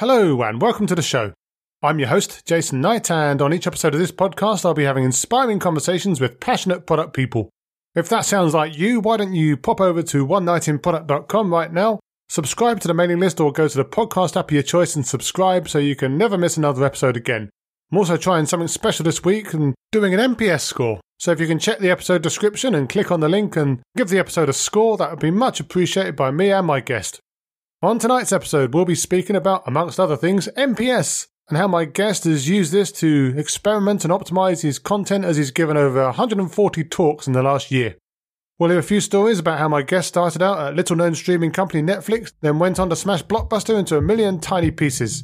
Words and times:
Hello, 0.00 0.42
and 0.42 0.60
welcome 0.60 0.86
to 0.88 0.94
the 0.94 1.00
show. 1.00 1.32
I'm 1.82 1.98
your 1.98 2.08
host, 2.08 2.44
Jason 2.44 2.82
Knight, 2.82 3.10
and 3.10 3.40
on 3.40 3.54
each 3.54 3.66
episode 3.66 3.94
of 3.94 3.98
this 3.98 4.12
podcast, 4.12 4.66
I'll 4.66 4.74
be 4.74 4.84
having 4.84 5.04
inspiring 5.04 5.58
conversations 5.58 6.20
with 6.20 6.38
passionate 6.38 6.86
product 6.86 7.14
people. 7.14 7.48
If 7.94 8.06
that 8.10 8.26
sounds 8.26 8.52
like 8.52 8.76
you, 8.76 9.00
why 9.00 9.16
don't 9.16 9.32
you 9.32 9.56
pop 9.56 9.80
over 9.80 10.02
to 10.02 10.26
onenightinproduct.com 10.26 11.50
right 11.50 11.72
now, 11.72 12.00
subscribe 12.28 12.80
to 12.80 12.88
the 12.88 12.92
mailing 12.92 13.20
list, 13.20 13.40
or 13.40 13.52
go 13.52 13.68
to 13.68 13.76
the 13.78 13.86
podcast 13.86 14.36
app 14.36 14.50
of 14.50 14.52
your 14.52 14.62
choice 14.62 14.96
and 14.96 15.06
subscribe 15.06 15.66
so 15.66 15.78
you 15.78 15.96
can 15.96 16.18
never 16.18 16.36
miss 16.36 16.58
another 16.58 16.84
episode 16.84 17.16
again. 17.16 17.48
I'm 17.90 17.96
also 17.96 18.18
trying 18.18 18.44
something 18.44 18.68
special 18.68 19.04
this 19.04 19.24
week 19.24 19.54
and 19.54 19.74
doing 19.92 20.12
an 20.12 20.34
NPS 20.34 20.60
score. 20.60 21.00
So 21.18 21.32
if 21.32 21.40
you 21.40 21.46
can 21.46 21.58
check 21.58 21.78
the 21.78 21.90
episode 21.90 22.20
description 22.20 22.74
and 22.74 22.86
click 22.86 23.10
on 23.10 23.20
the 23.20 23.30
link 23.30 23.56
and 23.56 23.80
give 23.96 24.10
the 24.10 24.18
episode 24.18 24.50
a 24.50 24.52
score, 24.52 24.98
that 24.98 25.08
would 25.08 25.20
be 25.20 25.30
much 25.30 25.58
appreciated 25.58 26.16
by 26.16 26.32
me 26.32 26.52
and 26.52 26.66
my 26.66 26.80
guest. 26.80 27.18
On 27.82 27.98
tonight's 27.98 28.32
episode, 28.32 28.72
we'll 28.72 28.86
be 28.86 28.94
speaking 28.94 29.36
about, 29.36 29.62
amongst 29.66 30.00
other 30.00 30.16
things, 30.16 30.48
NPS 30.56 31.26
and 31.50 31.58
how 31.58 31.68
my 31.68 31.84
guest 31.84 32.24
has 32.24 32.48
used 32.48 32.72
this 32.72 32.90
to 32.90 33.34
experiment 33.36 34.02
and 34.02 34.10
optimize 34.10 34.62
his 34.62 34.78
content 34.78 35.26
as 35.26 35.36
he's 35.36 35.50
given 35.50 35.76
over 35.76 36.02
140 36.04 36.84
talks 36.84 37.26
in 37.26 37.34
the 37.34 37.42
last 37.42 37.70
year. 37.70 37.96
We'll 38.58 38.70
hear 38.70 38.78
a 38.78 38.82
few 38.82 39.02
stories 39.02 39.38
about 39.38 39.58
how 39.58 39.68
my 39.68 39.82
guest 39.82 40.08
started 40.08 40.42
out 40.42 40.58
at 40.58 40.74
little 40.74 40.96
known 40.96 41.14
streaming 41.14 41.52
company 41.52 41.82
Netflix, 41.82 42.32
then 42.40 42.58
went 42.58 42.80
on 42.80 42.88
to 42.88 42.96
smash 42.96 43.22
Blockbuster 43.22 43.78
into 43.78 43.98
a 43.98 44.02
million 44.02 44.40
tiny 44.40 44.70
pieces. 44.70 45.22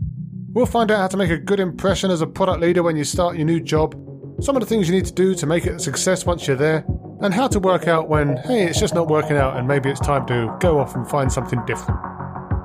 We'll 0.52 0.66
find 0.66 0.90
out 0.90 0.98
how 0.98 1.08
to 1.08 1.16
make 1.16 1.30
a 1.30 1.38
good 1.38 1.58
impression 1.58 2.10
as 2.10 2.20
a 2.20 2.26
product 2.26 2.60
leader 2.60 2.82
when 2.82 2.96
you 2.96 3.04
start 3.04 3.36
your 3.36 3.46
new 3.46 3.60
job, 3.60 3.94
some 4.42 4.56
of 4.56 4.60
the 4.60 4.66
things 4.66 4.88
you 4.88 4.94
need 4.94 5.04
to 5.04 5.12
do 5.12 5.36
to 5.36 5.46
make 5.46 5.66
it 5.66 5.76
a 5.76 5.78
success 5.78 6.26
once 6.26 6.48
you're 6.48 6.56
there, 6.56 6.84
and 7.20 7.32
how 7.32 7.46
to 7.46 7.60
work 7.60 7.86
out 7.86 8.08
when, 8.08 8.36
hey, 8.38 8.64
it's 8.64 8.80
just 8.80 8.92
not 8.92 9.06
working 9.06 9.36
out 9.36 9.56
and 9.56 9.68
maybe 9.68 9.88
it's 9.88 10.00
time 10.00 10.26
to 10.26 10.56
go 10.58 10.80
off 10.80 10.96
and 10.96 11.08
find 11.08 11.32
something 11.32 11.64
different. 11.64 12.00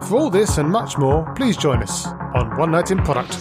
For 0.07 0.17
all 0.17 0.31
this 0.31 0.57
and 0.57 0.69
much 0.69 0.97
more, 0.97 1.31
please 1.35 1.55
join 1.55 1.83
us 1.83 2.07
on 2.07 2.57
One 2.57 2.71
Night 2.71 2.89
in 2.89 2.97
Product. 2.99 3.33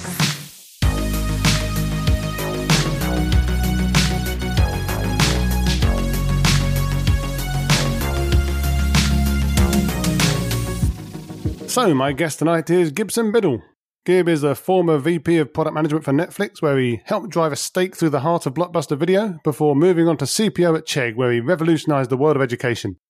So, 11.71 11.95
my 11.95 12.13
guest 12.13 12.39
tonight 12.39 12.69
is 12.71 12.91
Gibson 12.91 13.33
Biddle. 13.33 13.63
Gib 14.07 14.29
is 14.29 14.45
a 14.45 14.55
former 14.55 14.99
VP 14.99 15.39
of 15.39 15.53
product 15.53 15.75
management 15.75 16.05
for 16.05 16.13
Netflix, 16.13 16.63
where 16.63 16.79
he 16.79 17.03
helped 17.07 17.29
drive 17.29 17.51
a 17.51 17.57
stake 17.57 17.97
through 17.97 18.11
the 18.11 18.21
heart 18.21 18.47
of 18.47 18.55
Blockbuster 18.55 18.97
Video 18.97 19.41
before 19.43 19.75
moving 19.75 20.07
on 20.07 20.17
to 20.19 20.25
CPO 20.25 20.79
at 20.79 20.87
Chegg, 20.87 21.17
where 21.17 21.33
he 21.33 21.41
revolutionized 21.41 22.09
the 22.09 22.17
world 22.17 22.37
of 22.37 22.43
education. 22.43 23.01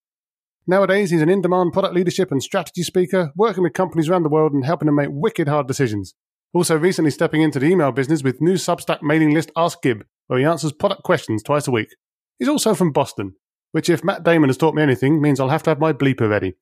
Nowadays, 0.67 1.11
he's 1.11 1.21
an 1.21 1.29
in 1.29 1.43
demand 1.43 1.75
product 1.75 1.95
leadership 1.95 2.33
and 2.33 2.43
strategy 2.43 2.83
speaker, 2.83 3.31
working 3.37 3.63
with 3.63 3.75
companies 3.75 4.09
around 4.09 4.23
the 4.23 4.31
world 4.31 4.55
and 4.55 4.65
helping 4.65 4.87
them 4.87 4.95
make 4.95 5.11
wicked 5.11 5.49
hard 5.49 5.69
decisions. 5.69 6.15
Also, 6.55 6.79
recently 6.79 7.11
stepping 7.11 7.43
into 7.43 7.59
the 7.59 7.67
email 7.67 7.93
business 7.93 8.23
with 8.23 8.41
new 8.41 8.55
Substack 8.55 9.03
mailing 9.03 9.35
list 9.35 9.53
Ask 9.55 9.83
Gib, 9.83 10.03
where 10.29 10.39
he 10.39 10.47
answers 10.47 10.73
product 10.73 11.03
questions 11.03 11.43
twice 11.43 11.69
a 11.69 11.73
week. 11.73 11.95
He's 12.39 12.49
also 12.49 12.73
from 12.73 12.93
Boston, 12.93 13.35
which, 13.73 13.91
if 13.91 14.03
Matt 14.03 14.25
Damon 14.25 14.49
has 14.49 14.57
taught 14.57 14.75
me 14.75 14.83
anything, 14.83 15.21
means 15.21 15.41
I'll 15.41 15.51
have 15.51 15.63
to 15.65 15.71
have 15.71 15.79
my 15.79 15.93
bleeper 15.93 16.31
ready. 16.31 16.55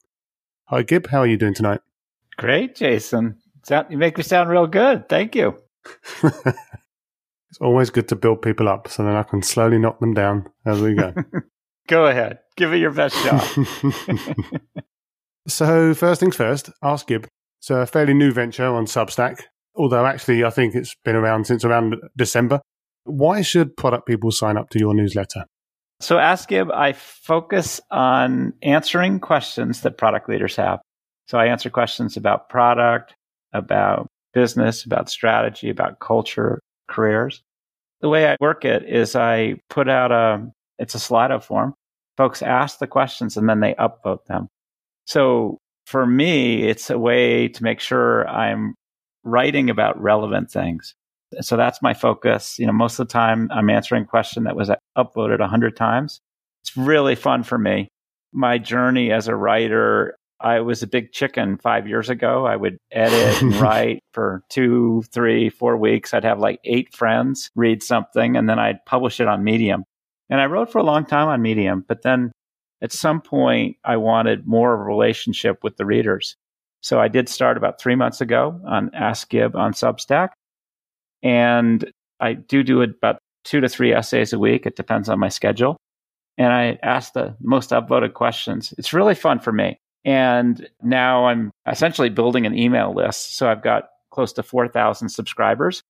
Hi, 0.70 0.82
Gib. 0.82 1.06
How 1.10 1.20
are 1.20 1.26
you 1.28 1.36
doing 1.36 1.54
tonight? 1.54 1.82
Great, 2.36 2.74
Jason. 2.74 3.38
You 3.70 3.98
make 3.98 4.16
me 4.16 4.22
sound 4.22 4.50
real 4.50 4.66
good. 4.66 5.08
Thank 5.08 5.34
you. 5.34 5.58
it's 6.22 7.60
always 7.60 7.90
good 7.90 8.08
to 8.08 8.16
build 8.16 8.42
people 8.42 8.68
up 8.68 8.88
so 8.88 9.04
then 9.04 9.16
I 9.16 9.22
can 9.22 9.42
slowly 9.42 9.78
knock 9.78 10.00
them 10.00 10.14
down 10.14 10.46
as 10.66 10.80
we 10.80 10.94
go. 10.94 11.14
go 11.88 12.06
ahead. 12.06 12.40
Give 12.56 12.72
it 12.72 12.78
your 12.78 12.92
best 12.92 13.16
shot. 13.16 13.58
so, 15.48 15.94
first 15.94 16.20
things 16.20 16.36
first, 16.36 16.70
Ask 16.82 17.06
Gib. 17.06 17.26
It's 17.60 17.70
a 17.70 17.86
fairly 17.86 18.14
new 18.14 18.32
venture 18.32 18.66
on 18.66 18.86
Substack, 18.86 19.42
although 19.74 20.04
actually 20.04 20.44
I 20.44 20.50
think 20.50 20.74
it's 20.74 20.94
been 21.04 21.16
around 21.16 21.46
since 21.46 21.64
around 21.64 21.96
December. 22.16 22.60
Why 23.04 23.42
should 23.42 23.76
product 23.76 24.06
people 24.06 24.30
sign 24.30 24.56
up 24.56 24.70
to 24.70 24.78
your 24.78 24.94
newsletter? 24.94 25.44
So, 26.00 26.18
Ask 26.18 26.48
Gib, 26.48 26.70
I 26.70 26.92
focus 26.92 27.80
on 27.90 28.52
answering 28.62 29.20
questions 29.20 29.82
that 29.82 29.96
product 29.96 30.28
leaders 30.28 30.56
have. 30.56 30.80
So, 31.26 31.38
I 31.38 31.46
answer 31.46 31.70
questions 31.70 32.16
about 32.16 32.48
product, 32.48 33.14
about 33.54 34.08
business, 34.34 34.84
about 34.84 35.08
strategy, 35.08 35.70
about 35.70 36.00
culture, 36.00 36.60
careers. 36.88 37.42
The 38.00 38.08
way 38.08 38.30
I 38.30 38.36
work 38.40 38.64
it 38.64 38.84
is 38.84 39.16
I 39.16 39.56
put 39.70 39.88
out 39.88 40.12
a, 40.12 40.50
it's 40.78 40.94
a 40.94 40.98
Slido 40.98 41.42
form 41.42 41.74
folks 42.16 42.42
ask 42.42 42.78
the 42.78 42.86
questions 42.86 43.36
and 43.36 43.48
then 43.48 43.60
they 43.60 43.74
upvote 43.74 44.24
them. 44.26 44.48
So 45.06 45.58
for 45.86 46.06
me, 46.06 46.68
it's 46.68 46.90
a 46.90 46.98
way 46.98 47.48
to 47.48 47.62
make 47.62 47.80
sure 47.80 48.28
I'm 48.28 48.74
writing 49.24 49.70
about 49.70 50.00
relevant 50.00 50.50
things. 50.50 50.94
So 51.40 51.56
that's 51.56 51.82
my 51.82 51.94
focus. 51.94 52.58
You 52.58 52.66
know, 52.66 52.72
most 52.72 52.98
of 52.98 53.08
the 53.08 53.12
time 53.12 53.50
I'm 53.52 53.70
answering 53.70 54.04
a 54.04 54.06
question 54.06 54.44
that 54.44 54.56
was 54.56 54.70
upvoted 54.96 55.40
a 55.40 55.48
hundred 55.48 55.76
times. 55.76 56.20
It's 56.62 56.76
really 56.76 57.16
fun 57.16 57.42
for 57.42 57.58
me. 57.58 57.88
My 58.32 58.58
journey 58.58 59.12
as 59.12 59.28
a 59.28 59.36
writer, 59.36 60.16
I 60.40 60.60
was 60.60 60.82
a 60.82 60.86
big 60.86 61.12
chicken 61.12 61.58
five 61.58 61.88
years 61.88 62.10
ago. 62.10 62.46
I 62.46 62.56
would 62.56 62.78
edit 62.90 63.42
and 63.42 63.54
write 63.60 64.00
for 64.12 64.42
two, 64.50 65.02
three, 65.12 65.48
four 65.48 65.76
weeks. 65.76 66.12
I'd 66.12 66.24
have 66.24 66.38
like 66.38 66.60
eight 66.64 66.94
friends 66.94 67.50
read 67.54 67.82
something 67.82 68.36
and 68.36 68.48
then 68.48 68.58
I'd 68.58 68.84
publish 68.84 69.20
it 69.20 69.28
on 69.28 69.44
Medium. 69.44 69.84
And 70.30 70.40
I 70.40 70.46
wrote 70.46 70.70
for 70.70 70.78
a 70.78 70.84
long 70.84 71.06
time 71.06 71.28
on 71.28 71.42
Medium, 71.42 71.84
but 71.86 72.02
then 72.02 72.32
at 72.82 72.92
some 72.92 73.20
point 73.20 73.76
I 73.84 73.96
wanted 73.96 74.46
more 74.46 74.74
of 74.74 74.80
a 74.80 74.84
relationship 74.84 75.62
with 75.62 75.76
the 75.76 75.86
readers. 75.86 76.36
So 76.80 77.00
I 77.00 77.08
did 77.08 77.28
start 77.28 77.56
about 77.56 77.80
three 77.80 77.94
months 77.94 78.20
ago 78.20 78.60
on 78.66 78.90
Ask 78.94 79.30
Gib 79.30 79.56
on 79.56 79.72
Substack. 79.72 80.30
And 81.22 81.90
I 82.20 82.34
do 82.34 82.62
do 82.62 82.82
about 82.82 83.18
two 83.44 83.60
to 83.60 83.68
three 83.68 83.94
essays 83.94 84.32
a 84.32 84.38
week. 84.38 84.66
It 84.66 84.76
depends 84.76 85.08
on 85.08 85.18
my 85.18 85.28
schedule. 85.28 85.78
And 86.36 86.52
I 86.52 86.78
ask 86.82 87.12
the 87.12 87.36
most 87.40 87.70
upvoted 87.70 88.12
questions. 88.14 88.74
It's 88.76 88.92
really 88.92 89.14
fun 89.14 89.38
for 89.38 89.52
me. 89.52 89.78
And 90.04 90.68
now 90.82 91.26
I'm 91.26 91.50
essentially 91.66 92.10
building 92.10 92.46
an 92.46 92.56
email 92.56 92.94
list. 92.94 93.36
So 93.36 93.48
I've 93.48 93.62
got 93.62 93.84
close 94.10 94.32
to 94.34 94.42
4,000 94.42 95.08
subscribers. 95.08 95.82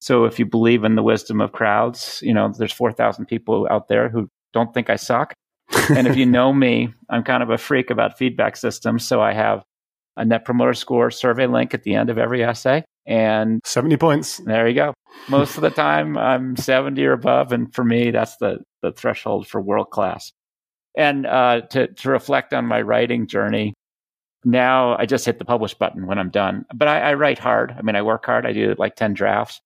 So 0.00 0.24
if 0.24 0.38
you 0.38 0.46
believe 0.46 0.84
in 0.84 0.96
the 0.96 1.02
wisdom 1.02 1.40
of 1.40 1.52
crowds, 1.52 2.20
you 2.22 2.34
know, 2.34 2.52
there's 2.56 2.72
4,000 2.72 3.26
people 3.26 3.68
out 3.70 3.88
there 3.88 4.08
who 4.08 4.28
don't 4.52 4.72
think 4.72 4.90
I 4.90 4.96
suck. 4.96 5.34
and 5.90 6.06
if 6.06 6.16
you 6.16 6.26
know 6.26 6.52
me, 6.52 6.92
I'm 7.08 7.22
kind 7.22 7.42
of 7.42 7.50
a 7.50 7.58
freak 7.58 7.90
about 7.90 8.18
feedback 8.18 8.56
systems. 8.56 9.06
So 9.06 9.20
I 9.20 9.32
have 9.32 9.62
a 10.16 10.24
net 10.24 10.44
promoter 10.44 10.74
score 10.74 11.10
survey 11.10 11.46
link 11.46 11.74
at 11.74 11.82
the 11.82 11.94
end 11.94 12.10
of 12.10 12.18
every 12.18 12.42
essay. 12.42 12.84
And 13.06 13.60
70 13.64 13.96
points. 13.96 14.38
There 14.38 14.68
you 14.68 14.74
go. 14.74 14.94
Most 15.28 15.56
of 15.56 15.62
the 15.62 15.70
time 15.70 16.16
I'm 16.16 16.56
70 16.56 17.02
or 17.04 17.12
above. 17.12 17.52
And 17.52 17.74
for 17.74 17.84
me, 17.84 18.10
that's 18.10 18.36
the, 18.36 18.58
the 18.82 18.92
threshold 18.92 19.46
for 19.46 19.60
world 19.60 19.90
class. 19.90 20.32
And 20.96 21.26
uh, 21.26 21.62
to, 21.70 21.86
to 21.86 22.10
reflect 22.10 22.52
on 22.52 22.66
my 22.66 22.82
writing 22.82 23.26
journey, 23.26 23.74
now 24.44 24.96
I 24.96 25.06
just 25.06 25.24
hit 25.24 25.38
the 25.38 25.44
publish 25.44 25.74
button 25.74 26.06
when 26.06 26.18
I'm 26.18 26.30
done. 26.30 26.64
But 26.74 26.88
I, 26.88 27.10
I 27.10 27.14
write 27.14 27.38
hard. 27.38 27.74
I 27.76 27.82
mean, 27.82 27.96
I 27.96 28.02
work 28.02 28.24
hard. 28.26 28.46
I 28.46 28.52
do 28.52 28.74
like 28.78 28.96
10 28.96 29.14
drafts. 29.14 29.60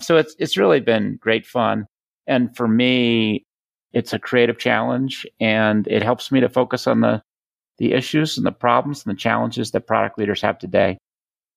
So 0.00 0.16
it's 0.16 0.34
it's 0.38 0.56
really 0.56 0.80
been 0.80 1.18
great 1.20 1.46
fun. 1.46 1.86
And 2.26 2.56
for 2.56 2.66
me, 2.66 3.44
it's 3.92 4.12
a 4.12 4.18
creative 4.18 4.58
challenge 4.58 5.26
and 5.40 5.86
it 5.88 6.02
helps 6.02 6.30
me 6.30 6.40
to 6.40 6.48
focus 6.48 6.86
on 6.86 7.00
the 7.00 7.22
the 7.78 7.92
issues 7.92 8.36
and 8.36 8.46
the 8.46 8.52
problems 8.52 9.04
and 9.04 9.14
the 9.14 9.18
challenges 9.18 9.70
that 9.70 9.86
product 9.86 10.18
leaders 10.18 10.42
have 10.42 10.58
today. 10.58 10.98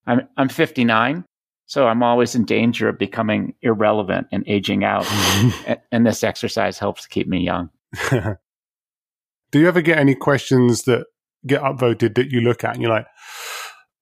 I'm 0.08 0.28
I'm 0.38 0.50
59, 0.50 1.26
so 1.68 1.88
I'm 1.88 2.04
always 2.04 2.36
in 2.36 2.46
danger 2.46 2.90
of 2.90 2.98
becoming 2.98 3.54
irrelevant 3.62 4.28
and 4.32 4.44
aging 4.48 4.84
out. 4.84 5.06
and, 5.68 5.80
and 5.92 6.06
this 6.06 6.24
exercise 6.24 6.80
helps 6.80 7.04
to 7.04 7.10
keep 7.10 7.28
me 7.28 7.40
young. 7.40 7.70
Do 9.54 9.60
you 9.60 9.68
ever 9.68 9.82
get 9.82 10.00
any 10.00 10.16
questions 10.16 10.84
that 10.84 11.06
get 11.46 11.62
upvoted 11.62 12.16
that 12.16 12.32
you 12.32 12.42
look 12.42 12.64
at 12.64 12.74
and 12.74 12.82
you're 12.82 12.92
like, 12.92 13.06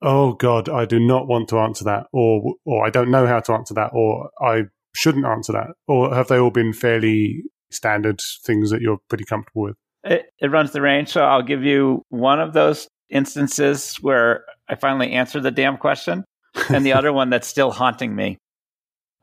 oh 0.00 0.32
God, 0.32 0.70
I 0.70 0.86
do 0.86 0.98
not 0.98 1.28
want 1.28 1.48
to 1.50 1.58
answer 1.58 1.84
that, 1.84 2.06
or 2.10 2.54
or 2.64 2.86
I 2.86 2.88
don't 2.88 3.10
know 3.10 3.26
how 3.26 3.38
to 3.40 3.52
answer 3.52 3.74
that, 3.74 3.90
or 3.92 4.30
I 4.40 4.62
shouldn't 4.94 5.26
answer 5.26 5.52
that, 5.52 5.68
or 5.86 6.14
have 6.14 6.28
they 6.28 6.38
all 6.38 6.50
been 6.50 6.72
fairly 6.72 7.42
standard 7.70 8.18
things 8.46 8.70
that 8.70 8.80
you're 8.80 8.96
pretty 9.10 9.24
comfortable 9.24 9.64
with? 9.64 9.76
It, 10.04 10.24
it 10.40 10.50
runs 10.50 10.72
the 10.72 10.80
range. 10.80 11.10
So 11.10 11.22
I'll 11.22 11.42
give 11.42 11.62
you 11.62 12.02
one 12.08 12.40
of 12.40 12.54
those 12.54 12.88
instances 13.10 13.96
where 13.96 14.46
I 14.70 14.74
finally 14.74 15.12
answered 15.12 15.42
the 15.42 15.50
damn 15.50 15.76
question, 15.76 16.24
and 16.70 16.86
the 16.86 16.94
other 16.94 17.12
one 17.12 17.28
that's 17.28 17.46
still 17.46 17.72
haunting 17.72 18.16
me. 18.16 18.38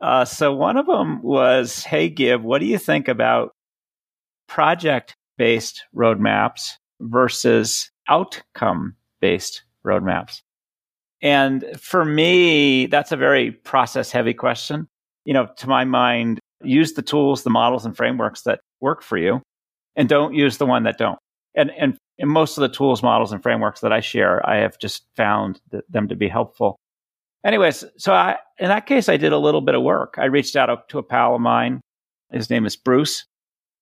Uh, 0.00 0.24
so 0.24 0.54
one 0.54 0.76
of 0.76 0.86
them 0.86 1.22
was, 1.22 1.82
"Hey, 1.82 2.08
Gib, 2.08 2.40
what 2.40 2.60
do 2.60 2.66
you 2.66 2.78
think 2.78 3.08
about 3.08 3.50
project-based 5.40 5.84
roadmaps 5.94 6.72
versus 7.00 7.90
outcome-based 8.08 9.62
roadmaps?" 9.84 10.42
And 11.22 11.64
for 11.78 12.04
me, 12.04 12.86
that's 12.86 13.12
a 13.12 13.16
very 13.16 13.52
process 13.52 14.10
heavy 14.10 14.34
question. 14.34 14.86
You 15.24 15.34
know, 15.34 15.48
to 15.58 15.68
my 15.68 15.84
mind, 15.84 16.40
use 16.62 16.94
the 16.94 17.02
tools, 17.02 17.42
the 17.42 17.50
models 17.50 17.84
and 17.84 17.96
frameworks 17.96 18.42
that 18.42 18.60
work 18.80 19.02
for 19.02 19.18
you 19.18 19.42
and 19.96 20.08
don't 20.08 20.34
use 20.34 20.56
the 20.58 20.66
one 20.66 20.84
that 20.84 20.98
don't. 20.98 21.18
And, 21.54 21.70
and, 21.78 21.98
and 22.18 22.30
most 22.30 22.56
of 22.56 22.62
the 22.62 22.68
tools, 22.68 23.02
models 23.02 23.32
and 23.32 23.42
frameworks 23.42 23.80
that 23.80 23.92
I 23.92 24.00
share, 24.00 24.46
I 24.48 24.56
have 24.56 24.78
just 24.78 25.04
found 25.16 25.60
them 25.88 26.08
to 26.08 26.16
be 26.16 26.28
helpful. 26.28 26.76
anyways, 27.44 27.84
so 27.98 28.12
I, 28.12 28.36
in 28.58 28.68
that 28.68 28.86
case, 28.86 29.08
I 29.08 29.16
did 29.16 29.32
a 29.32 29.38
little 29.38 29.60
bit 29.60 29.74
of 29.74 29.82
work. 29.82 30.14
I 30.16 30.26
reached 30.26 30.56
out 30.56 30.88
to 30.88 30.98
a 30.98 31.02
pal 31.02 31.34
of 31.34 31.40
mine. 31.40 31.80
His 32.32 32.48
name 32.48 32.64
is 32.64 32.76
Bruce 32.76 33.26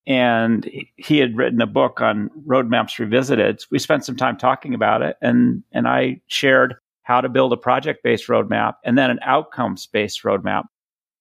and 0.08 0.68
he 0.96 1.18
had 1.18 1.36
written 1.36 1.60
a 1.60 1.66
book 1.66 2.00
on 2.00 2.30
roadmaps 2.46 2.98
revisited. 2.98 3.62
We 3.70 3.78
spent 3.78 4.06
some 4.06 4.16
time 4.16 4.38
talking 4.38 4.74
about 4.74 5.02
it, 5.02 5.16
and 5.20 5.62
and 5.70 5.86
I 5.86 6.20
shared 6.26 6.76
how 7.02 7.20
to 7.20 7.28
build 7.28 7.52
a 7.52 7.56
project 7.56 8.02
based 8.02 8.26
roadmap 8.26 8.74
and 8.84 8.98
then 8.98 9.10
an 9.10 9.18
outcomes 9.22 9.86
based 9.86 10.24
roadmap. 10.24 10.64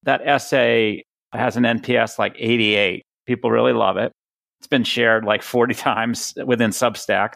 That 0.04 0.22
essay 0.26 1.06
has 1.34 1.56
an 1.56 1.64
NPS 1.64 2.18
like 2.18 2.36
88. 2.38 3.04
People 3.26 3.52
really 3.52 3.74
love 3.74 3.98
it. 3.98 4.12
It's 4.60 4.68
been 4.68 4.84
shared 4.84 5.24
like 5.24 5.44
40 5.44 5.74
times 5.76 6.34
within 6.46 6.72
Substack. 6.72 7.34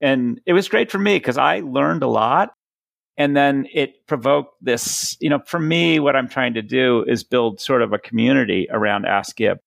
And 0.00 0.40
it 0.46 0.52
was 0.52 0.68
great 0.68 0.90
for 0.90 0.98
me 0.98 1.16
because 1.16 1.38
I 1.38 1.60
learned 1.60 2.02
a 2.02 2.08
lot. 2.08 2.52
And 3.16 3.36
then 3.36 3.68
it 3.72 4.06
provoked 4.06 4.54
this, 4.62 5.16
you 5.20 5.30
know, 5.30 5.40
for 5.46 5.60
me, 5.60 6.00
what 6.00 6.16
I'm 6.16 6.28
trying 6.28 6.54
to 6.54 6.62
do 6.62 7.04
is 7.06 7.22
build 7.22 7.60
sort 7.60 7.82
of 7.82 7.92
a 7.92 7.98
community 7.98 8.66
around 8.70 9.06
Ask 9.06 9.36
Gib. 9.36 9.58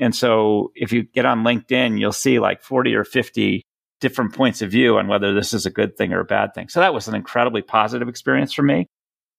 And 0.00 0.14
so 0.16 0.72
if 0.74 0.92
you 0.92 1.04
get 1.04 1.26
on 1.26 1.44
LinkedIn, 1.44 2.00
you'll 2.00 2.12
see 2.12 2.40
like 2.40 2.62
40 2.62 2.94
or 2.94 3.04
50 3.04 3.62
different 4.00 4.34
points 4.34 4.62
of 4.62 4.70
view 4.70 4.96
on 4.96 5.08
whether 5.08 5.34
this 5.34 5.52
is 5.52 5.66
a 5.66 5.70
good 5.70 5.96
thing 5.96 6.12
or 6.12 6.20
a 6.20 6.24
bad 6.24 6.54
thing. 6.54 6.68
So 6.68 6.80
that 6.80 6.94
was 6.94 7.06
an 7.06 7.14
incredibly 7.14 7.62
positive 7.62 8.08
experience 8.08 8.52
for 8.52 8.62
me. 8.62 8.86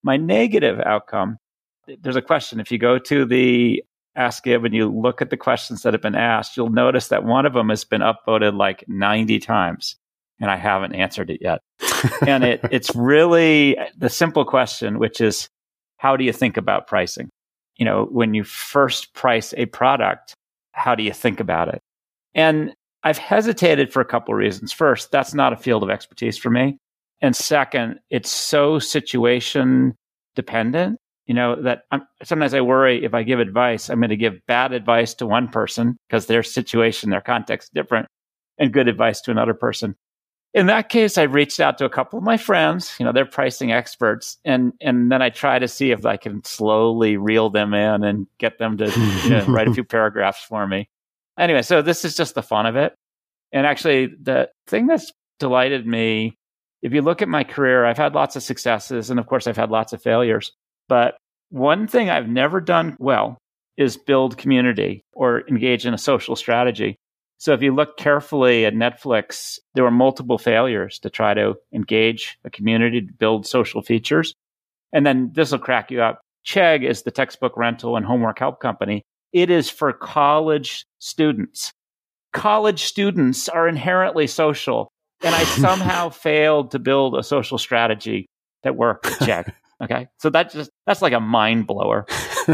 My 0.03 0.17
negative 0.17 0.79
outcome, 0.79 1.37
there's 2.01 2.15
a 2.15 2.21
question. 2.21 2.59
If 2.59 2.71
you 2.71 2.77
go 2.77 2.99
to 2.99 3.25
the 3.25 3.83
Ask 4.15 4.43
Gib 4.43 4.63
and 4.63 4.73
you 4.73 4.89
look 4.89 5.21
at 5.21 5.31
the 5.31 5.37
questions 5.37 5.81
that 5.81 5.93
have 5.93 6.01
been 6.01 6.15
asked, 6.15 6.55
you'll 6.55 6.69
notice 6.69 7.07
that 7.07 7.23
one 7.23 7.45
of 7.45 7.53
them 7.53 7.69
has 7.69 7.83
been 7.83 8.01
upvoted 8.01 8.55
like 8.55 8.83
90 8.87 9.39
times 9.39 9.95
and 10.39 10.49
I 10.49 10.57
haven't 10.57 10.93
answered 10.93 11.29
it 11.29 11.39
yet. 11.41 11.61
and 12.27 12.43
it, 12.43 12.61
it's 12.71 12.95
really 12.95 13.77
the 13.97 14.09
simple 14.09 14.43
question, 14.43 14.99
which 14.99 15.21
is 15.21 15.47
how 15.97 16.17
do 16.17 16.23
you 16.23 16.33
think 16.33 16.57
about 16.57 16.87
pricing? 16.87 17.29
You 17.77 17.85
know, 17.85 18.05
when 18.05 18.33
you 18.33 18.43
first 18.43 19.13
price 19.13 19.53
a 19.55 19.67
product, 19.67 20.33
how 20.81 20.95
do 20.95 21.03
you 21.03 21.13
think 21.13 21.39
about 21.39 21.67
it? 21.67 21.81
And 22.33 22.73
I've 23.03 23.17
hesitated 23.17 23.91
for 23.91 24.01
a 24.01 24.05
couple 24.05 24.33
of 24.33 24.37
reasons. 24.37 24.71
First, 24.71 25.11
that's 25.11 25.33
not 25.33 25.53
a 25.53 25.57
field 25.57 25.83
of 25.83 25.89
expertise 25.89 26.37
for 26.37 26.49
me. 26.49 26.77
And 27.21 27.35
second, 27.35 27.99
it's 28.09 28.29
so 28.29 28.79
situation 28.79 29.93
dependent, 30.35 30.99
you 31.25 31.35
know, 31.35 31.61
that 31.61 31.83
I'm, 31.91 32.01
sometimes 32.23 32.53
I 32.53 32.61
worry 32.61 33.03
if 33.03 33.13
I 33.13 33.23
give 33.23 33.39
advice, 33.39 33.89
I'm 33.89 33.99
going 33.99 34.09
to 34.09 34.17
give 34.17 34.45
bad 34.47 34.73
advice 34.73 35.13
to 35.15 35.27
one 35.27 35.47
person 35.47 35.97
because 36.07 36.25
their 36.25 36.43
situation, 36.43 37.09
their 37.09 37.21
context 37.21 37.67
is 37.67 37.71
different, 37.73 38.07
and 38.57 38.73
good 38.73 38.87
advice 38.87 39.21
to 39.21 39.31
another 39.31 39.53
person. 39.53 39.95
In 40.53 40.65
that 40.65 40.89
case, 40.89 41.17
I 41.17 41.23
reached 41.23 41.61
out 41.61 41.77
to 41.77 41.85
a 41.85 41.89
couple 41.89 42.19
of 42.19 42.25
my 42.25 42.35
friends, 42.35 42.93
you 42.99 43.05
know, 43.05 43.13
they're 43.13 43.25
pricing 43.25 43.71
experts, 43.71 44.37
and 44.43 44.73
and 44.81 45.09
then 45.09 45.21
I 45.21 45.29
try 45.29 45.59
to 45.59 45.67
see 45.67 45.91
if 45.91 46.05
I 46.05 46.17
can 46.17 46.43
slowly 46.43 47.15
reel 47.15 47.49
them 47.49 47.73
in 47.73 48.03
and 48.03 48.27
get 48.37 48.57
them 48.59 48.77
to 48.77 48.89
you 49.23 49.29
know, 49.29 49.45
write 49.47 49.69
a 49.69 49.73
few 49.75 49.85
paragraphs 49.85 50.43
for 50.43 50.67
me. 50.67 50.89
Anyway, 51.39 51.61
so 51.61 51.81
this 51.81 52.03
is 52.03 52.15
just 52.15 52.35
the 52.35 52.43
fun 52.43 52.65
of 52.65 52.75
it. 52.75 52.93
And 53.53 53.65
actually, 53.65 54.07
the 54.07 54.49
thing 54.67 54.87
that's 54.87 55.11
delighted 55.39 55.87
me, 55.87 56.37
if 56.81 56.93
you 56.93 57.01
look 57.01 57.21
at 57.21 57.29
my 57.29 57.45
career, 57.45 57.85
I've 57.85 57.97
had 57.97 58.13
lots 58.13 58.35
of 58.35 58.43
successes, 58.43 59.09
and 59.09 59.19
of 59.19 59.27
course, 59.27 59.47
I've 59.47 59.57
had 59.57 59.71
lots 59.71 59.93
of 59.93 60.01
failures. 60.01 60.51
But 60.89 61.15
one 61.49 61.87
thing 61.87 62.09
I've 62.09 62.27
never 62.27 62.59
done 62.59 62.97
well 62.99 63.37
is 63.77 63.97
build 63.97 64.37
community 64.37 65.03
or 65.13 65.47
engage 65.47 65.85
in 65.85 65.93
a 65.93 65.97
social 65.97 66.35
strategy. 66.35 66.97
So 67.41 67.53
if 67.53 67.63
you 67.63 67.73
look 67.73 67.97
carefully 67.97 68.67
at 68.67 68.75
Netflix, 68.75 69.57
there 69.73 69.83
were 69.83 69.89
multiple 69.89 70.37
failures 70.37 70.99
to 70.99 71.09
try 71.09 71.33
to 71.33 71.55
engage 71.73 72.37
a 72.45 72.51
community 72.51 73.01
to 73.01 73.11
build 73.13 73.47
social 73.47 73.81
features. 73.81 74.35
And 74.93 75.07
then 75.07 75.31
this 75.33 75.51
will 75.51 75.57
crack 75.57 75.89
you 75.89 76.03
up. 76.03 76.21
Chegg 76.45 76.87
is 76.87 77.01
the 77.01 77.09
textbook 77.09 77.57
rental 77.57 77.97
and 77.97 78.05
homework 78.05 78.37
help 78.37 78.59
company. 78.59 79.01
It 79.33 79.49
is 79.49 79.71
for 79.71 79.91
college 79.91 80.85
students. 80.99 81.71
College 82.31 82.83
students 82.83 83.49
are 83.49 83.67
inherently 83.67 84.27
social. 84.27 84.91
And 85.23 85.33
I 85.33 85.43
somehow 85.59 86.09
failed 86.09 86.69
to 86.71 86.79
build 86.79 87.17
a 87.17 87.23
social 87.23 87.57
strategy 87.57 88.27
that 88.61 88.75
worked 88.75 89.07
at 89.07 89.13
Chegg. 89.13 89.53
Okay. 89.81 90.07
So 90.19 90.29
that 90.29 90.51
just, 90.51 90.69
that's 90.85 91.01
like 91.01 91.13
a 91.13 91.19
mind 91.19 91.65
blower. 91.65 92.05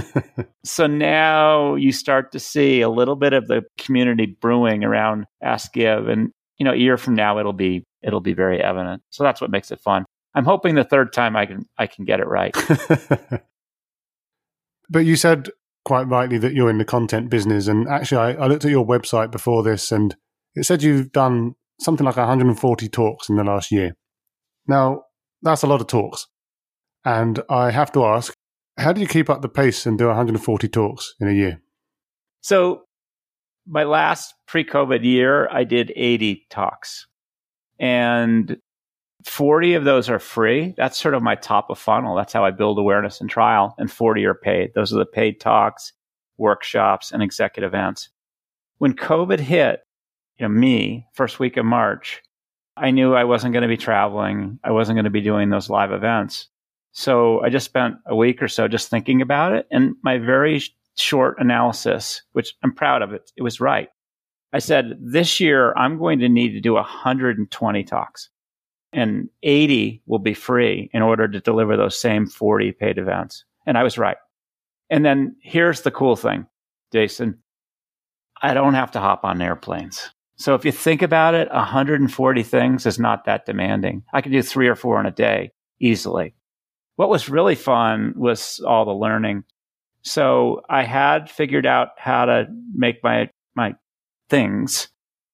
so 0.63 0.87
now 0.87 1.75
you 1.75 1.91
start 1.91 2.31
to 2.31 2.39
see 2.39 2.81
a 2.81 2.89
little 2.89 3.15
bit 3.15 3.33
of 3.33 3.47
the 3.47 3.63
community 3.77 4.37
brewing 4.39 4.83
around 4.83 5.25
Ask 5.43 5.73
Gib. 5.73 6.07
And, 6.07 6.31
you 6.57 6.63
know, 6.63 6.71
a 6.71 6.77
year 6.77 6.97
from 6.97 7.15
now, 7.15 7.37
it'll 7.39 7.53
be, 7.53 7.83
it'll 8.01 8.21
be 8.21 8.33
very 8.33 8.61
evident. 8.61 9.01
So 9.09 9.23
that's 9.23 9.41
what 9.41 9.51
makes 9.51 9.71
it 9.71 9.81
fun. 9.81 10.05
I'm 10.35 10.45
hoping 10.45 10.75
the 10.75 10.83
third 10.83 11.11
time 11.11 11.35
I 11.35 11.45
can, 11.45 11.65
I 11.77 11.87
can 11.87 12.05
get 12.05 12.19
it 12.19 12.27
right. 12.27 12.55
but 14.89 14.99
you 14.99 15.15
said 15.15 15.49
quite 15.83 16.07
rightly 16.07 16.37
that 16.37 16.53
you're 16.53 16.69
in 16.69 16.77
the 16.77 16.85
content 16.85 17.29
business. 17.29 17.67
And 17.67 17.87
actually, 17.89 18.19
I, 18.19 18.43
I 18.43 18.47
looked 18.47 18.65
at 18.65 18.71
your 18.71 18.85
website 18.85 19.31
before 19.31 19.63
this 19.63 19.91
and 19.91 20.15
it 20.55 20.65
said 20.65 20.81
you've 20.81 21.11
done 21.11 21.55
something 21.79 22.05
like 22.05 22.17
140 22.17 22.89
talks 22.89 23.29
in 23.29 23.35
the 23.35 23.43
last 23.43 23.71
year. 23.71 23.95
Now, 24.67 25.03
that's 25.41 25.63
a 25.63 25.67
lot 25.67 25.81
of 25.81 25.87
talks. 25.87 26.27
And 27.07 27.41
I 27.49 27.71
have 27.71 27.93
to 27.93 28.03
ask, 28.03 28.33
how 28.77 28.91
do 28.91 28.99
you 28.99 29.07
keep 29.07 29.29
up 29.29 29.41
the 29.41 29.47
pace 29.47 29.85
and 29.85 29.97
do 29.97 30.07
140 30.07 30.67
talks 30.67 31.15
in 31.21 31.29
a 31.29 31.31
year? 31.31 31.61
So, 32.41 32.81
my 33.65 33.85
last 33.85 34.33
pre 34.45 34.65
COVID 34.65 35.05
year, 35.05 35.47
I 35.49 35.63
did 35.63 35.93
80 35.95 36.45
talks. 36.49 37.07
And 37.79 38.57
40 39.23 39.75
of 39.75 39.85
those 39.85 40.09
are 40.09 40.19
free. 40.19 40.73
That's 40.75 40.97
sort 40.97 41.13
of 41.13 41.23
my 41.23 41.35
top 41.35 41.69
of 41.69 41.79
funnel. 41.79 42.13
That's 42.13 42.33
how 42.33 42.43
I 42.43 42.51
build 42.51 42.77
awareness 42.77 43.21
and 43.21 43.29
trial. 43.29 43.73
And 43.77 43.89
40 43.89 44.25
are 44.25 44.33
paid. 44.33 44.73
Those 44.75 44.91
are 44.91 44.99
the 44.99 45.05
paid 45.05 45.39
talks, 45.39 45.93
workshops, 46.37 47.13
and 47.13 47.23
executive 47.23 47.69
events. 47.69 48.09
When 48.79 48.93
COVID 48.93 49.39
hit, 49.39 49.79
you 50.37 50.45
know, 50.45 50.53
me, 50.53 51.07
first 51.13 51.39
week 51.39 51.55
of 51.55 51.65
March, 51.65 52.21
I 52.75 52.91
knew 52.91 53.15
I 53.15 53.23
wasn't 53.23 53.53
going 53.53 53.61
to 53.61 53.69
be 53.69 53.77
traveling. 53.77 54.59
I 54.61 54.71
wasn't 54.71 54.97
going 54.97 55.05
to 55.05 55.09
be 55.09 55.21
doing 55.21 55.49
those 55.49 55.69
live 55.69 55.93
events. 55.93 56.49
So 56.97 57.43
I 57.43 57.49
just 57.49 57.67
spent 57.67 57.97
a 58.07 58.15
week 58.15 58.41
or 58.41 58.47
so 58.47 58.67
just 58.67 58.89
thinking 58.89 59.21
about 59.21 59.53
it. 59.53 59.67
And 59.69 59.93
my 60.01 60.17
very 60.17 60.63
short 60.95 61.35
analysis, 61.37 62.23
which 62.31 62.55
I'm 62.63 62.73
proud 62.73 63.03
of 63.03 63.13
it, 63.13 63.31
it 63.37 63.43
was 63.43 63.61
right. 63.61 63.89
I 64.51 64.57
said, 64.57 64.97
this 64.99 65.39
year 65.39 65.75
I'm 65.77 65.99
going 65.99 66.17
to 66.19 66.27
need 66.27 66.53
to 66.53 66.59
do 66.59 66.73
120 66.73 67.83
talks 67.83 68.31
and 68.93 69.29
80 69.43 70.01
will 70.07 70.17
be 70.17 70.33
free 70.33 70.89
in 70.91 71.03
order 71.03 71.27
to 71.27 71.39
deliver 71.39 71.77
those 71.77 71.99
same 71.99 72.25
40 72.25 72.71
paid 72.71 72.97
events. 72.97 73.45
And 73.67 73.77
I 73.77 73.83
was 73.83 73.99
right. 73.99 74.17
And 74.89 75.05
then 75.05 75.35
here's 75.43 75.81
the 75.81 75.91
cool 75.91 76.15
thing, 76.15 76.47
Jason. 76.91 77.37
I 78.41 78.55
don't 78.55 78.73
have 78.73 78.89
to 78.93 78.99
hop 78.99 79.23
on 79.23 79.39
airplanes. 79.39 80.09
So 80.37 80.55
if 80.55 80.65
you 80.65 80.71
think 80.71 81.03
about 81.03 81.35
it, 81.35 81.47
140 81.51 82.41
things 82.41 82.87
is 82.87 82.97
not 82.97 83.25
that 83.25 83.45
demanding. 83.45 84.01
I 84.13 84.21
can 84.21 84.31
do 84.31 84.41
three 84.41 84.67
or 84.67 84.75
four 84.75 84.99
in 84.99 85.05
a 85.05 85.11
day 85.11 85.51
easily 85.79 86.33
what 86.97 87.09
was 87.09 87.29
really 87.29 87.55
fun 87.55 88.13
was 88.17 88.59
all 88.67 88.83
the 88.83 88.91
learning. 88.91 89.45
So 90.01 90.61
I 90.69 90.83
had 90.83 91.29
figured 91.29 91.65
out 91.65 91.89
how 91.97 92.25
to 92.25 92.47
make 92.73 93.03
my 93.03 93.29
my 93.55 93.75
things 94.29 94.89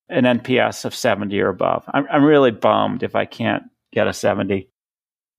an 0.10 0.24
NPS 0.24 0.86
of 0.86 0.94
70 0.94 1.40
or 1.40 1.50
above. 1.50 1.86
I'm, 1.92 2.06
I'm 2.12 2.24
really 2.24 2.52
bummed 2.52 3.02
if 3.02 3.16
I 3.16 3.26
can't 3.26 3.64
get 3.92 4.08
a 4.08 4.14
70. 4.14 4.70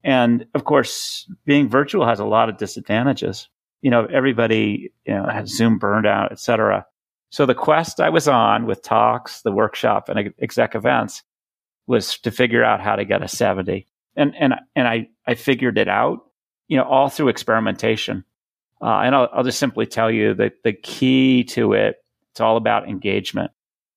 And 0.03 0.47
of 0.55 0.65
course, 0.65 1.31
being 1.45 1.69
virtual 1.69 2.07
has 2.07 2.21
a 2.21 2.25
lot 2.25 2.49
of 2.49 2.57
disadvantages. 2.57 3.49
You 3.83 3.91
know, 3.91 4.07
everybody 4.07 4.93
you 5.07 5.15
know 5.15 5.27
has 5.27 5.55
Zoom 5.55 5.79
burned 5.79 6.07
out, 6.07 6.33
et 6.33 6.41
cetera. 6.41 6.87
So 7.31 7.45
the 7.45 7.55
quest 7.55 8.01
I 8.01 8.09
was 8.09 8.29
on 8.29 8.65
with 8.65 8.83
talks, 8.83 9.43
the 9.43 9.53
workshop, 9.53 10.09
and 10.09 10.33
exec 10.41 10.75
events 10.75 11.23
was 11.87 12.19
to 12.21 12.31
figure 12.31 12.65
out 12.65 12.81
how 12.81 12.97
to 12.97 13.05
get 13.05 13.23
a 13.23 13.29
70 13.29 13.87
and 14.17 14.35
and 14.39 14.55
and 14.75 14.89
I 14.89 15.09
I 15.27 15.35
figured 15.35 15.79
it 15.79 15.89
out, 15.89 16.21
you 16.69 16.77
know, 16.77 16.85
all 16.85 17.09
through 17.09 17.29
experimentation. 17.29 18.25
Uh, 18.83 19.01
and 19.01 19.15
I'll, 19.15 19.29
I'll 19.33 19.45
just 19.45 19.59
simply 19.59 19.87
tell 19.87 20.11
you 20.11 20.35
that 20.35 20.63
the 20.63 20.73
key 20.73 21.45
to 21.45 21.73
it, 21.73 21.97
it's 22.33 22.41
all 22.41 22.57
about 22.57 22.89
engagement. 22.89 23.51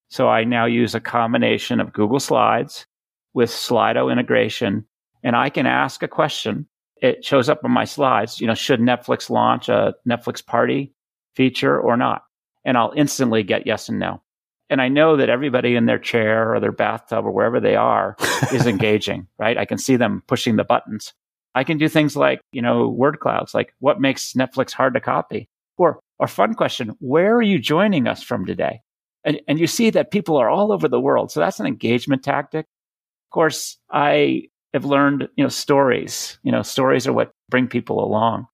So 0.09 0.29
I 0.29 0.45
now 0.45 0.65
use 0.65 0.95
a 0.95 1.01
combination 1.01 1.79
of 1.79 1.91
Google 1.91 2.19
Slides 2.19 2.85
with 3.33 3.49
Slido 3.49 4.11
integration, 4.11 4.85
and 5.23 5.35
I 5.35 5.49
can 5.49 5.65
ask 5.65 6.01
a 6.03 6.07
question. 6.07 6.67
It 7.01 7.23
shows 7.23 7.49
up 7.49 7.63
on 7.63 7.71
my 7.71 7.83
slides. 7.85 8.39
You 8.39 8.47
know, 8.47 8.55
should 8.55 8.79
Netflix 8.79 9.29
launch 9.29 9.69
a 9.69 9.93
Netflix 10.07 10.43
party 10.43 10.93
feature 11.35 11.79
or 11.79 11.97
not? 11.97 12.23
And 12.65 12.77
I'll 12.77 12.93
instantly 12.95 13.43
get 13.43 13.67
yes 13.67 13.89
and 13.89 13.99
no 13.99 14.21
and 14.69 14.81
I 14.81 14.89
know 14.89 15.15
that 15.17 15.29
everybody 15.29 15.75
in 15.75 15.85
their 15.85 15.99
chair 15.99 16.53
or 16.53 16.59
their 16.59 16.71
bathtub 16.71 17.25
or 17.25 17.31
wherever 17.31 17.59
they 17.59 17.75
are 17.75 18.15
is 18.53 18.67
engaging, 18.67 19.27
right? 19.37 19.57
I 19.57 19.65
can 19.65 19.77
see 19.77 19.95
them 19.95 20.23
pushing 20.27 20.55
the 20.55 20.63
buttons. 20.63 21.13
I 21.55 21.63
can 21.63 21.77
do 21.77 21.89
things 21.89 22.15
like, 22.15 22.41
you 22.51 22.61
know, 22.61 22.87
word 22.87 23.19
clouds, 23.19 23.53
like 23.53 23.73
what 23.79 24.01
makes 24.01 24.33
Netflix 24.33 24.71
hard 24.71 24.93
to 24.93 24.99
copy? 24.99 25.49
Or 25.77 25.99
a 26.19 26.27
fun 26.27 26.53
question, 26.55 26.95
where 26.99 27.35
are 27.35 27.41
you 27.41 27.59
joining 27.59 28.07
us 28.07 28.21
from 28.23 28.45
today? 28.45 28.81
And, 29.23 29.41
and 29.47 29.59
you 29.59 29.67
see 29.67 29.89
that 29.91 30.11
people 30.11 30.37
are 30.37 30.49
all 30.49 30.71
over 30.71 30.87
the 30.87 30.99
world. 30.99 31.31
So 31.31 31.39
that's 31.39 31.59
an 31.59 31.65
engagement 31.65 32.23
tactic. 32.23 32.65
Of 32.65 33.33
course, 33.33 33.77
I 33.91 34.43
have 34.73 34.85
learned, 34.85 35.29
you 35.35 35.43
know, 35.43 35.49
stories, 35.49 36.39
you 36.43 36.51
know, 36.51 36.61
stories 36.61 37.07
are 37.07 37.13
what 37.13 37.31
bring 37.49 37.67
people 37.67 38.03
along. 38.03 38.47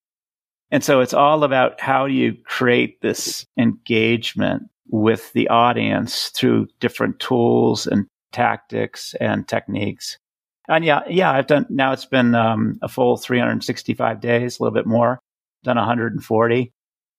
And 0.72 0.84
so 0.84 1.02
it's 1.02 1.14
all 1.14 1.44
about 1.44 1.80
how 1.80 2.08
do 2.08 2.14
you 2.14 2.36
create 2.46 3.02
this 3.02 3.46
engagement 3.58 4.64
with 4.90 5.32
the 5.34 5.48
audience 5.50 6.30
through 6.30 6.68
different 6.80 7.20
tools 7.20 7.88
and 7.88 8.06
tactics 8.32 9.16
and 9.20 9.48
techniques. 9.48 10.18
And 10.68 10.86
yeah, 10.86 11.02
yeah, 11.10 11.32
I've 11.32 11.48
done 11.48 11.66
now 11.70 11.92
it's 11.92 12.06
been 12.06 12.36
um, 12.36 12.80
a 12.82 12.88
full 12.88 13.18
365 13.18 14.22
days, 14.22 14.60
a 14.60 14.64
little 14.64 14.74
bit 14.74 14.88
more, 14.88 15.20
done 15.64 15.78
140. 15.78 16.72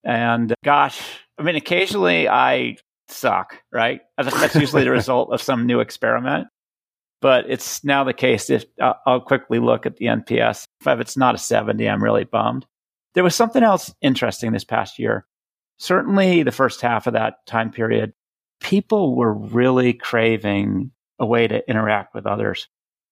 And 0.03 0.53
gosh, 0.63 1.01
I 1.37 1.43
mean, 1.43 1.55
occasionally 1.55 2.27
I 2.27 2.77
suck, 3.07 3.61
right? 3.71 4.01
That's 4.17 4.55
usually 4.55 4.83
the 4.83 4.91
result 4.91 5.31
of 5.31 5.41
some 5.41 5.65
new 5.65 5.79
experiment. 5.79 6.47
But 7.21 7.45
it's 7.49 7.83
now 7.83 8.03
the 8.03 8.13
case 8.13 8.49
if 8.49 8.65
I'll 8.79 9.21
quickly 9.21 9.59
look 9.59 9.85
at 9.85 9.97
the 9.97 10.05
NPS. 10.05 10.65
If 10.85 10.99
it's 10.99 11.17
not 11.17 11.33
a 11.33 11.39
70, 11.39 11.87
I'm 11.89 12.03
really 12.03 12.25
bummed. 12.25 12.65
There 13.13 13.23
was 13.23 13.35
something 13.35 13.63
else 13.63 13.93
interesting 14.01 14.51
this 14.51 14.65
past 14.65 14.99
year. 14.99 15.25
Certainly 15.77 16.43
the 16.43 16.51
first 16.51 16.81
half 16.81 17.07
of 17.07 17.13
that 17.13 17.45
time 17.45 17.71
period, 17.71 18.13
people 18.61 19.15
were 19.15 19.33
really 19.33 19.93
craving 19.93 20.91
a 21.19 21.25
way 21.25 21.47
to 21.47 21.67
interact 21.69 22.13
with 22.13 22.25
others. 22.25 22.67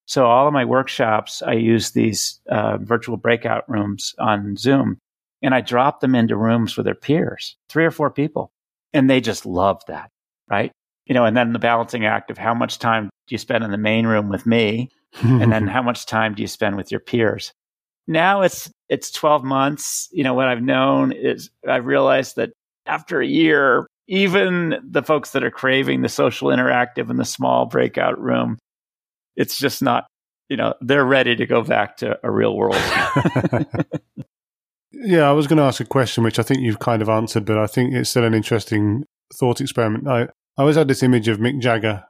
So 0.06 0.26
all 0.26 0.48
of 0.48 0.54
my 0.54 0.66
workshops, 0.66 1.42
I 1.42 1.54
use 1.54 1.92
these 1.92 2.42
uh, 2.50 2.78
virtual 2.78 3.18
breakout 3.18 3.70
rooms 3.70 4.14
on 4.20 4.58
Zoom 4.58 4.98
and 5.42 5.54
I 5.54 5.62
drop 5.62 6.00
them 6.00 6.16
into 6.16 6.38
rooms 6.38 6.76
with 6.76 6.86
their 6.86 6.96
peers, 6.96 7.58
three 7.70 7.86
or 7.86 7.92
four 7.92 8.10
people. 8.10 8.52
And 8.94 9.10
they 9.10 9.22
just 9.22 9.46
love 9.46 9.82
that, 9.88 10.10
right? 10.50 10.72
You 11.06 11.14
know, 11.14 11.26
and 11.26 11.36
then 11.36 11.52
the 11.52 11.60
balancing 11.60 12.06
act 12.06 12.32
of 12.32 12.38
how 12.38 12.54
much 12.54 12.80
time 12.80 13.10
do 13.28 13.34
you 13.34 13.38
spend 13.38 13.64
in 13.64 13.72
the 13.72 13.78
main 13.78 14.08
room 14.08 14.30
with 14.30 14.46
me? 14.46 14.90
and 15.22 15.52
then 15.52 15.68
how 15.68 15.82
much 15.82 16.06
time 16.06 16.34
do 16.34 16.42
you 16.42 16.48
spend 16.48 16.78
with 16.78 16.92
your 16.92 17.00
peers? 17.00 17.54
Now 18.08 18.42
it's, 18.42 18.70
it's 18.90 19.12
12 19.12 19.44
months. 19.44 20.10
You 20.12 20.24
know, 20.24 20.34
what 20.34 20.48
I've 20.48 20.62
known 20.62 21.12
is 21.12 21.50
I've 21.68 21.86
realized 21.86 22.36
that 22.36 22.52
after 22.86 23.22
a 23.22 23.28
year, 23.28 23.88
even 24.08 24.76
the 24.84 25.04
folks 25.04 25.32
that 25.32 25.44
are 25.44 25.52
craving 25.52 26.02
the 26.02 26.10
social 26.10 26.50
interactive 26.50 27.10
and 27.10 27.20
the 27.20 27.26
small 27.26 27.66
breakout 27.66 28.20
room, 28.20 28.58
it's 29.36 29.58
just 29.58 29.82
not, 29.82 30.06
you 30.50 30.58
know, 30.58 30.74
they're 30.82 31.06
ready 31.06 31.36
to 31.36 31.46
go 31.46 31.64
back 31.64 31.98
to 31.98 32.20
a 32.24 32.30
real 32.30 32.56
world. 32.56 32.76
yeah, 34.92 35.30
I 35.30 35.32
was 35.32 35.48
going 35.48 35.58
to 35.58 35.64
ask 35.64 35.80
a 35.80 35.86
question, 35.86 36.24
which 36.24 36.40
I 36.40 36.44
think 36.44 36.62
you've 36.62 36.80
kind 36.80 37.02
of 37.02 37.10
answered, 37.10 37.46
but 37.46 37.58
I 37.58 37.68
think 37.68 37.94
it's 37.94 38.10
still 38.10 38.26
an 38.26 38.34
interesting 38.34 39.06
thought 39.34 39.62
experiment. 39.62 40.08
I, 40.08 40.24
I 40.24 40.28
always 40.58 40.76
had 40.76 40.88
this 40.88 41.04
image 41.04 41.28
of 41.28 41.40
Mick 41.40 41.60
Jagger 41.60 42.04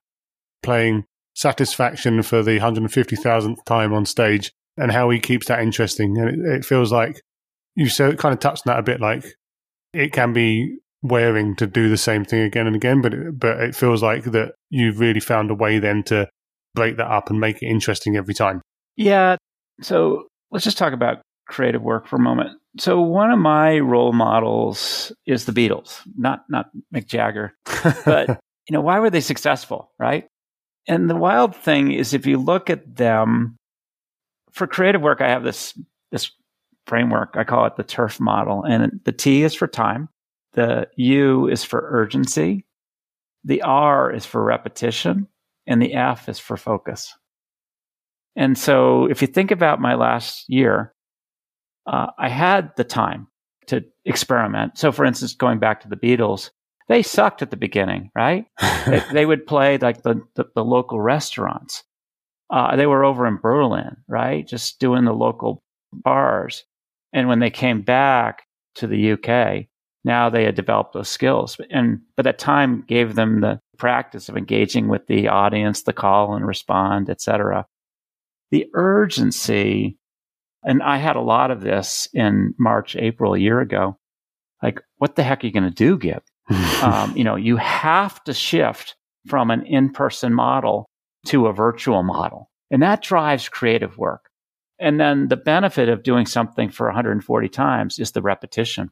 playing 0.62 1.06
Satisfaction 1.36 2.22
for 2.22 2.44
the 2.44 2.60
150,000th 2.60 3.64
time 3.66 3.94
on 3.94 4.06
stage 4.06 4.52
and 4.78 4.92
how 4.92 5.10
he 5.10 5.20
keeps 5.20 5.48
that 5.48 5.62
interesting. 5.62 6.18
And 6.18 6.30
it, 6.30 6.58
it 6.58 6.66
feels 6.66 6.92
like 6.92 7.22
you 7.76 7.90
so 7.90 8.14
kind 8.14 8.34
of 8.34 8.40
touched 8.40 8.68
on 8.68 8.74
that 8.74 8.80
a 8.80 8.84
bit 8.84 9.02
like 9.02 9.26
it 9.94 10.14
can 10.14 10.34
be 10.34 10.78
wearing 11.02 11.56
to 11.58 11.68
do 11.68 11.90
the 11.90 11.98
same 11.98 12.24
thing 12.24 12.42
again 12.42 12.66
and 12.66 12.76
again, 12.76 13.02
but 13.02 13.14
it, 13.14 13.40
but 13.40 13.60
it 13.60 13.76
feels 13.76 14.02
like 14.02 14.24
that 14.26 14.54
you've 14.70 15.00
really 15.00 15.20
found 15.20 15.52
a 15.52 15.56
way 15.56 15.80
then 15.80 16.04
to 16.04 16.28
break 16.74 16.98
that 16.98 17.12
up 17.12 17.30
and 17.30 17.40
make 17.40 17.62
it 17.62 17.68
interesting 17.68 18.16
every 18.16 18.34
time. 18.34 18.62
Yeah. 18.96 19.36
So 19.82 20.28
let's 20.52 20.64
just 20.64 20.78
talk 20.78 20.94
about 20.94 21.22
creative 21.48 21.82
work 21.82 22.08
for 22.08 22.16
a 22.16 22.20
moment. 22.20 22.58
So 22.80 23.02
one 23.02 23.32
of 23.32 23.38
my 23.38 23.80
role 23.80 24.14
models 24.14 25.12
is 25.28 25.46
the 25.46 25.52
Beatles, 25.52 26.00
not 26.18 26.46
not 26.50 26.68
Mick 26.94 27.08
Jagger. 27.08 27.54
But 28.06 28.30
you 28.70 28.74
know, 28.74 28.82
why 28.82 29.00
were 29.00 29.10
they 29.10 29.20
successful, 29.20 29.92
right? 30.00 30.26
And 30.88 31.10
the 31.10 31.16
wild 31.16 31.56
thing 31.56 31.92
is 31.92 32.14
if 32.14 32.26
you 32.26 32.38
look 32.38 32.70
at 32.70 32.96
them 32.96 33.58
for 34.54 34.68
creative 34.68 35.02
work, 35.02 35.22
I 35.22 35.30
have 35.30 35.44
this 35.44 35.78
this 36.12 36.32
framework. 36.88 37.36
I 37.36 37.44
call 37.44 37.66
it 37.66 37.76
the 37.76 37.84
turf 37.84 38.20
model. 38.20 38.64
And 38.64 39.00
the 39.04 39.12
T 39.12 39.44
is 39.44 39.54
for 39.54 39.68
time, 39.68 40.10
the 40.54 40.88
U 40.96 41.48
is 41.48 41.64
for 41.64 41.88
urgency, 41.90 42.66
the 43.44 43.62
R 43.64 44.12
is 44.12 44.26
for 44.26 44.44
repetition, 44.44 45.28
and 45.68 45.82
the 45.82 45.94
F 45.94 46.30
is 46.30 46.40
for 46.40 46.58
focus. 46.58 47.14
And 48.36 48.58
so 48.58 49.06
if 49.06 49.22
you 49.22 49.28
think 49.28 49.52
about 49.52 49.82
my 49.82 49.96
last 49.96 50.46
year, 50.50 50.94
uh, 51.86 52.08
I 52.18 52.30
had 52.30 52.72
the 52.78 52.84
time 52.84 53.28
to 53.68 53.84
experiment. 54.06 54.78
So, 54.78 54.92
for 54.92 55.06
instance, 55.06 55.36
going 55.36 55.60
back 55.60 55.82
to 55.82 55.88
the 55.88 55.96
Beatles, 55.96 56.50
they 56.90 57.02
sucked 57.02 57.42
at 57.42 57.52
the 57.52 57.58
beginning, 57.58 58.10
right? 58.16 58.46
they, 58.86 59.04
they, 59.12 59.26
would 59.26 59.46
play 59.46 59.78
like 59.78 60.04
the, 60.04 60.22
the, 60.36 60.46
the 60.56 60.64
local 60.64 61.00
restaurants. 61.00 61.84
Uh, 62.54 62.76
they 62.76 62.86
were 62.86 63.04
over 63.04 63.26
in 63.26 63.38
Berlin, 63.38 63.98
right? 64.08 64.48
Just 64.48 64.80
doing 64.80 65.06
the 65.06 65.14
local 65.14 65.64
bars. 65.92 66.64
And 67.12 67.28
when 67.28 67.40
they 67.40 67.50
came 67.50 67.82
back 67.82 68.44
to 68.76 68.86
the 68.86 69.14
UK, 69.14 69.66
now 70.04 70.30
they 70.30 70.44
had 70.44 70.54
developed 70.54 70.94
those 70.94 71.10
skills. 71.10 71.60
And 71.72 72.02
but 72.16 72.24
that 72.24 72.38
time 72.38 72.84
gave 72.88 73.16
them 73.16 73.42
the 73.42 73.60
practice 73.80 74.30
of 74.30 74.38
engaging 74.38 74.88
with 74.88 75.08
the 75.08 75.30
audience, 75.30 75.82
the 75.82 75.94
call 75.94 76.36
and 76.36 76.46
respond, 76.46 77.10
etc. 77.10 77.66
The 78.52 78.68
urgency, 78.76 79.98
and 80.64 80.84
I 80.84 80.98
had 80.98 81.16
a 81.16 81.22
lot 81.22 81.50
of 81.50 81.62
this 81.62 82.08
in 82.14 82.54
March, 82.60 82.96
April 82.96 83.34
a 83.34 83.40
year 83.40 83.62
ago. 83.62 83.98
Like, 84.62 84.80
what 84.98 85.16
the 85.16 85.24
heck 85.24 85.44
are 85.44 85.48
you 85.48 85.54
going 85.54 85.64
to 85.64 85.72
do, 85.72 85.98
Gib? 85.98 86.22
um, 86.84 87.18
you 87.18 87.24
know, 87.24 87.36
you 87.36 87.58
have 87.58 88.24
to 88.26 88.34
shift 88.34 88.96
from 89.26 89.50
an 89.50 89.66
in-person 89.66 90.36
model 90.36 90.88
to 91.28 91.48
a 91.48 91.54
virtual 91.54 92.04
model. 92.04 92.50
And 92.72 92.82
that 92.82 93.02
drives 93.02 93.50
creative 93.50 93.98
work. 93.98 94.30
And 94.80 95.00
then 95.00 95.28
the 95.28 95.38
benefit 95.38 95.90
of 95.90 96.04
doing 96.04 96.26
something 96.26 96.70
for 96.70 96.88
140 96.88 97.50
times 97.50 98.00
is 98.00 98.12
the 98.12 98.22
repetition. 98.22 98.90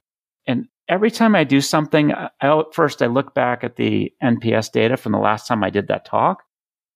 And 0.47 0.67
every 0.87 1.11
time 1.11 1.35
I 1.35 1.43
do 1.43 1.61
something, 1.61 2.13
I, 2.13 2.63
first 2.71 3.01
I 3.01 3.07
look 3.07 3.33
back 3.33 3.63
at 3.63 3.75
the 3.75 4.13
NPS 4.23 4.71
data 4.71 4.97
from 4.97 5.11
the 5.11 5.19
last 5.19 5.47
time 5.47 5.63
I 5.63 5.69
did 5.69 5.87
that 5.87 6.05
talk. 6.05 6.43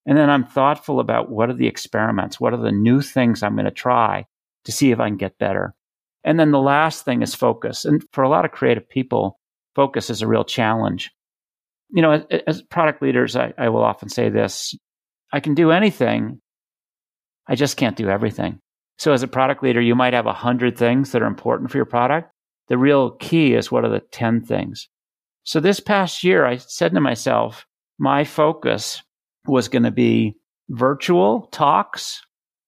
And 0.06 0.18
then 0.18 0.30
I'm 0.30 0.46
thoughtful 0.46 1.00
about 1.00 1.32
what 1.32 1.50
are 1.50 1.56
the 1.56 1.68
experiments? 1.68 2.40
What 2.40 2.54
are 2.54 2.62
the 2.62 2.72
new 2.72 3.02
things 3.02 3.42
I'm 3.42 3.56
going 3.56 3.66
to 3.66 3.72
try 3.72 4.26
to 4.66 4.72
see 4.72 4.92
if 4.92 5.00
I 5.00 5.08
can 5.08 5.18
get 5.18 5.40
better? 5.40 5.74
And 6.24 6.40
then 6.40 6.52
the 6.52 6.60
last 6.60 7.06
thing 7.06 7.22
is 7.22 7.36
focus. 7.36 7.86
And 7.86 8.04
for 8.12 8.24
a 8.24 8.30
lot 8.30 8.46
of 8.46 8.52
creative 8.52 8.88
people, 8.88 9.40
focus 9.76 10.10
is 10.10 10.22
a 10.22 10.28
real 10.28 10.44
challenge. 10.44 11.12
You 11.90 12.02
know, 12.02 12.12
as, 12.12 12.42
as 12.48 12.62
product 12.62 13.02
leaders, 13.02 13.36
I, 13.36 13.54
I 13.58 13.70
will 13.70 13.84
often 13.84 14.10
say 14.10 14.30
this 14.30 14.76
I 15.36 15.42
can 15.42 15.54
do 15.54 15.72
anything. 15.72 16.40
I 17.46 17.56
just 17.56 17.76
can't 17.76 17.98
do 17.98 18.08
everything. 18.08 18.60
So 18.98 19.12
as 19.12 19.22
a 19.22 19.28
product 19.28 19.62
leader, 19.62 19.82
you 19.82 19.94
might 19.94 20.14
have 20.14 20.28
a 20.28 20.32
hundred 20.32 20.78
things 20.78 21.12
that 21.12 21.22
are 21.22 21.28
important 21.28 21.72
for 21.72 21.78
your 21.78 21.86
product. 21.86 22.32
The 22.70 22.78
real 22.78 23.12
key 23.12 23.54
is 23.54 23.70
what 23.70 23.84
are 23.84 23.90
the 23.90 24.00
10 24.00 24.46
things? 24.46 24.88
So 25.44 25.60
this 25.60 25.82
past 25.82 26.24
year, 26.24 26.46
I 26.46 26.56
said 26.56 26.94
to 26.94 27.02
myself, 27.02 27.66
my 28.00 28.24
focus 28.24 29.04
was 29.46 29.68
going 29.68 29.84
to 29.84 29.92
be 29.92 30.38
virtual 30.70 31.50
talks, 31.52 32.22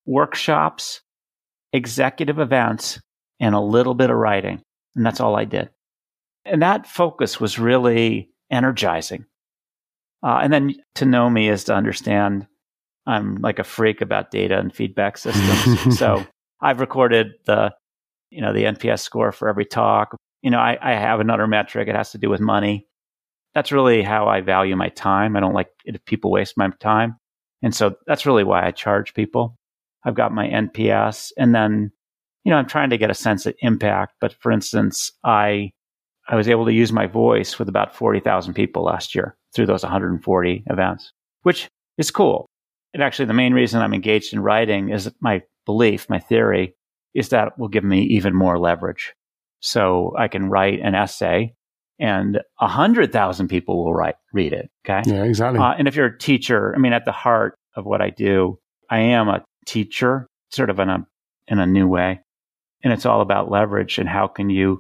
workshops, 0.05 0.99
executive 1.71 2.37
events, 2.37 2.99
and 3.39 3.55
a 3.55 3.61
little 3.61 3.93
bit 3.93 4.09
of 4.09 4.17
writing. 4.17 4.61
And 4.93 5.05
that's 5.05 5.21
all 5.21 5.37
I 5.37 5.45
did. 5.45 5.69
And 6.43 6.61
that 6.63 6.85
focus 6.85 7.39
was 7.39 7.59
really 7.59 8.29
energizing. 8.51 9.25
Uh, 10.21 10.39
and 10.43 10.51
then 10.51 10.75
to 10.95 11.05
know 11.05 11.29
me 11.29 11.47
is 11.47 11.63
to 11.65 11.73
understand 11.73 12.45
I'm 13.07 13.37
like 13.37 13.57
a 13.57 13.63
freak 13.63 14.01
about 14.01 14.29
data 14.29 14.59
and 14.59 14.73
feedback 14.73 15.17
systems. 15.17 15.97
so 15.97 16.25
I've 16.61 16.79
recorded 16.79 17.33
the 17.45 17.73
you 18.29 18.41
know, 18.41 18.53
the 18.53 18.63
NPS 18.63 18.99
score 18.99 19.31
for 19.31 19.47
every 19.47 19.65
talk. 19.65 20.15
You 20.41 20.51
know, 20.51 20.59
I, 20.59 20.77
I 20.81 20.93
have 20.93 21.19
another 21.19 21.47
metric. 21.47 21.87
It 21.87 21.95
has 21.95 22.11
to 22.11 22.17
do 22.17 22.29
with 22.29 22.39
money. 22.39 22.85
That's 23.53 23.71
really 23.71 24.03
how 24.03 24.27
I 24.27 24.41
value 24.41 24.75
my 24.75 24.89
time. 24.89 25.35
I 25.35 25.39
don't 25.39 25.53
like 25.53 25.69
it 25.85 25.95
if 25.95 26.05
people 26.05 26.31
waste 26.31 26.57
my 26.57 26.69
time. 26.79 27.15
And 27.63 27.73
so 27.73 27.95
that's 28.05 28.25
really 28.25 28.43
why 28.43 28.65
I 28.65 28.71
charge 28.71 29.13
people. 29.13 29.57
I've 30.03 30.15
got 30.15 30.33
my 30.33 30.47
NPS 30.47 31.31
and 31.37 31.55
then, 31.55 31.91
you 32.43 32.51
know, 32.51 32.57
I'm 32.57 32.67
trying 32.67 32.91
to 32.91 32.97
get 32.97 33.09
a 33.09 33.15
sense 33.15 33.45
of 33.45 33.55
impact. 33.59 34.13
But 34.21 34.33
for 34.33 34.51
instance, 34.51 35.11
I, 35.23 35.71
I 36.29 36.35
was 36.35 36.47
able 36.47 36.65
to 36.65 36.73
use 36.73 36.91
my 36.91 37.07
voice 37.07 37.57
with 37.57 37.67
about 37.67 37.95
40,000 37.95 38.53
people 38.53 38.83
last 38.83 39.15
year 39.15 39.35
through 39.53 39.65
those 39.65 39.83
140 39.83 40.63
events, 40.67 41.11
which 41.41 41.67
is 41.97 42.11
cool. 42.11 42.45
And 42.93 43.03
actually, 43.03 43.25
the 43.25 43.33
main 43.33 43.53
reason 43.53 43.81
I'm 43.81 43.93
engaged 43.93 44.33
in 44.33 44.39
writing 44.39 44.89
is 44.89 45.11
my 45.19 45.43
belief, 45.65 46.09
my 46.09 46.19
theory 46.19 46.75
is 47.13 47.29
that 47.29 47.57
will 47.57 47.67
give 47.67 47.83
me 47.83 48.03
even 48.03 48.33
more 48.33 48.59
leverage. 48.59 49.13
So 49.59 50.13
I 50.17 50.27
can 50.27 50.49
write 50.49 50.79
an 50.81 50.95
essay 50.95 51.53
and 51.99 52.39
a 52.59 52.67
hundred 52.67 53.11
thousand 53.11 53.47
people 53.47 53.83
will 53.83 53.93
write, 53.93 54.15
read 54.31 54.53
it. 54.53 54.69
Okay. 54.85 55.01
Yeah, 55.09 55.23
exactly. 55.23 55.59
Uh, 55.59 55.73
and 55.77 55.87
if 55.87 55.95
you're 55.95 56.05
a 56.05 56.17
teacher, 56.17 56.73
I 56.75 56.79
mean, 56.79 56.93
at 56.93 57.05
the 57.05 57.11
heart 57.11 57.57
of 57.75 57.85
what 57.85 58.01
I 58.01 58.11
do, 58.11 58.59
I 58.89 58.99
am 58.99 59.29
a 59.29 59.43
teacher 59.65 60.27
sort 60.51 60.69
of 60.69 60.79
in 60.79 60.89
a, 60.89 61.07
in 61.47 61.59
a 61.59 61.65
new 61.65 61.87
way. 61.87 62.21
And 62.83 62.93
it's 62.93 63.05
all 63.05 63.21
about 63.21 63.49
leverage 63.49 63.97
and 63.97 64.07
how 64.07 64.27
can 64.27 64.49
you 64.49 64.79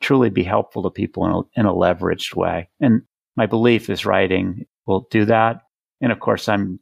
truly 0.00 0.30
be 0.30 0.42
helpful 0.42 0.82
to 0.82 0.90
people 0.90 1.26
in 1.26 1.32
a, 1.32 1.60
in 1.60 1.66
a 1.66 1.74
leveraged 1.74 2.34
way. 2.34 2.68
And 2.80 3.02
my 3.36 3.46
belief 3.46 3.88
is 3.88 4.04
writing 4.04 4.66
will 4.86 5.06
do 5.10 5.24
that. 5.26 5.62
And 6.00 6.12
of 6.12 6.20
course, 6.20 6.48
I'm, 6.48 6.78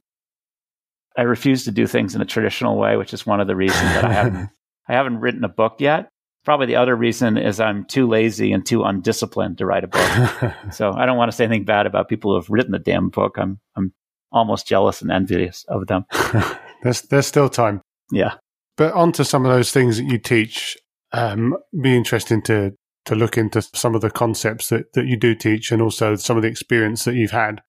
I 1.19 1.23
refuse 1.23 1.65
to 1.65 1.73
do 1.73 1.89
things 1.89 2.15
in 2.15 2.21
a 2.21 2.25
traditional 2.25 2.79
way, 2.79 2.97
which 2.97 3.13
is 3.13 3.27
one 3.27 3.41
of 3.41 3.49
the 3.49 3.57
reasons 3.57 3.83
that 3.83 4.05
I 4.05 4.13
haven't 4.13 4.51
I 4.89 4.95
haven't 4.95 5.19
written 5.19 5.45
a 5.45 5.49
book 5.49 5.77
yet. 5.81 6.09
Probably 6.45 6.67
the 6.67 6.77
other 6.77 6.95
reason 6.95 7.37
is 7.37 7.61
I'm 7.61 7.85
too 7.85 8.09
lazy 8.09 8.53
and 8.53 8.65
too 8.65 8.85
undisciplined 8.85 9.59
to 9.59 9.67
write 9.67 9.85
a 9.85 9.89
book. 9.89 10.55
so 10.73 10.93
I 10.93 11.05
don't 11.05 11.19
want 11.19 11.31
to 11.31 11.37
say 11.37 11.45
anything 11.45 11.65
bad 11.65 11.87
about 11.87 12.09
people 12.09 12.31
who 12.31 12.37
have 12.37 12.49
written 12.49 12.71
the 12.71 12.79
damn 12.79 13.11
book. 13.11 13.37
I'm 13.37 13.59
I'm 13.77 13.93
almost 14.31 14.67
jealous 14.67 15.03
and 15.03 15.11
envious 15.11 15.65
of 15.69 15.89
them. 15.89 16.05
there's 16.83 17.03
there's 17.03 17.27
still 17.27 17.49
time. 17.49 17.83
Yeah. 18.13 18.35
But 18.77 18.95
onto 18.95 19.25
some 19.25 19.45
of 19.45 19.53
those 19.53 19.73
things 19.73 19.99
that 19.99 20.05
you 20.05 20.19
teach. 20.19 20.79
Um, 21.13 21.57
be 21.83 21.97
interesting 21.97 22.43
to 22.43 22.73
to 23.07 23.15
look 23.17 23.37
into 23.37 23.63
some 23.63 23.95
of 23.95 24.03
the 24.03 24.11
concepts 24.11 24.69
that, 24.69 24.93
that 24.93 25.07
you 25.07 25.17
do 25.17 25.35
teach 25.35 25.73
and 25.73 25.83
also 25.83 26.15
some 26.15 26.37
of 26.37 26.43
the 26.43 26.49
experience 26.49 27.05
that 27.05 27.15
you've 27.15 27.31
had. 27.33 27.63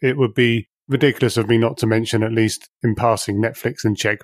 It 0.00 0.16
would 0.16 0.34
be 0.34 0.68
ridiculous 0.88 1.36
of 1.36 1.48
me 1.48 1.58
not 1.58 1.76
to 1.78 1.86
mention, 1.86 2.22
at 2.22 2.32
least 2.32 2.68
in 2.82 2.94
passing, 2.94 3.40
Netflix 3.40 3.84
and 3.84 3.96
Chegg. 3.96 4.18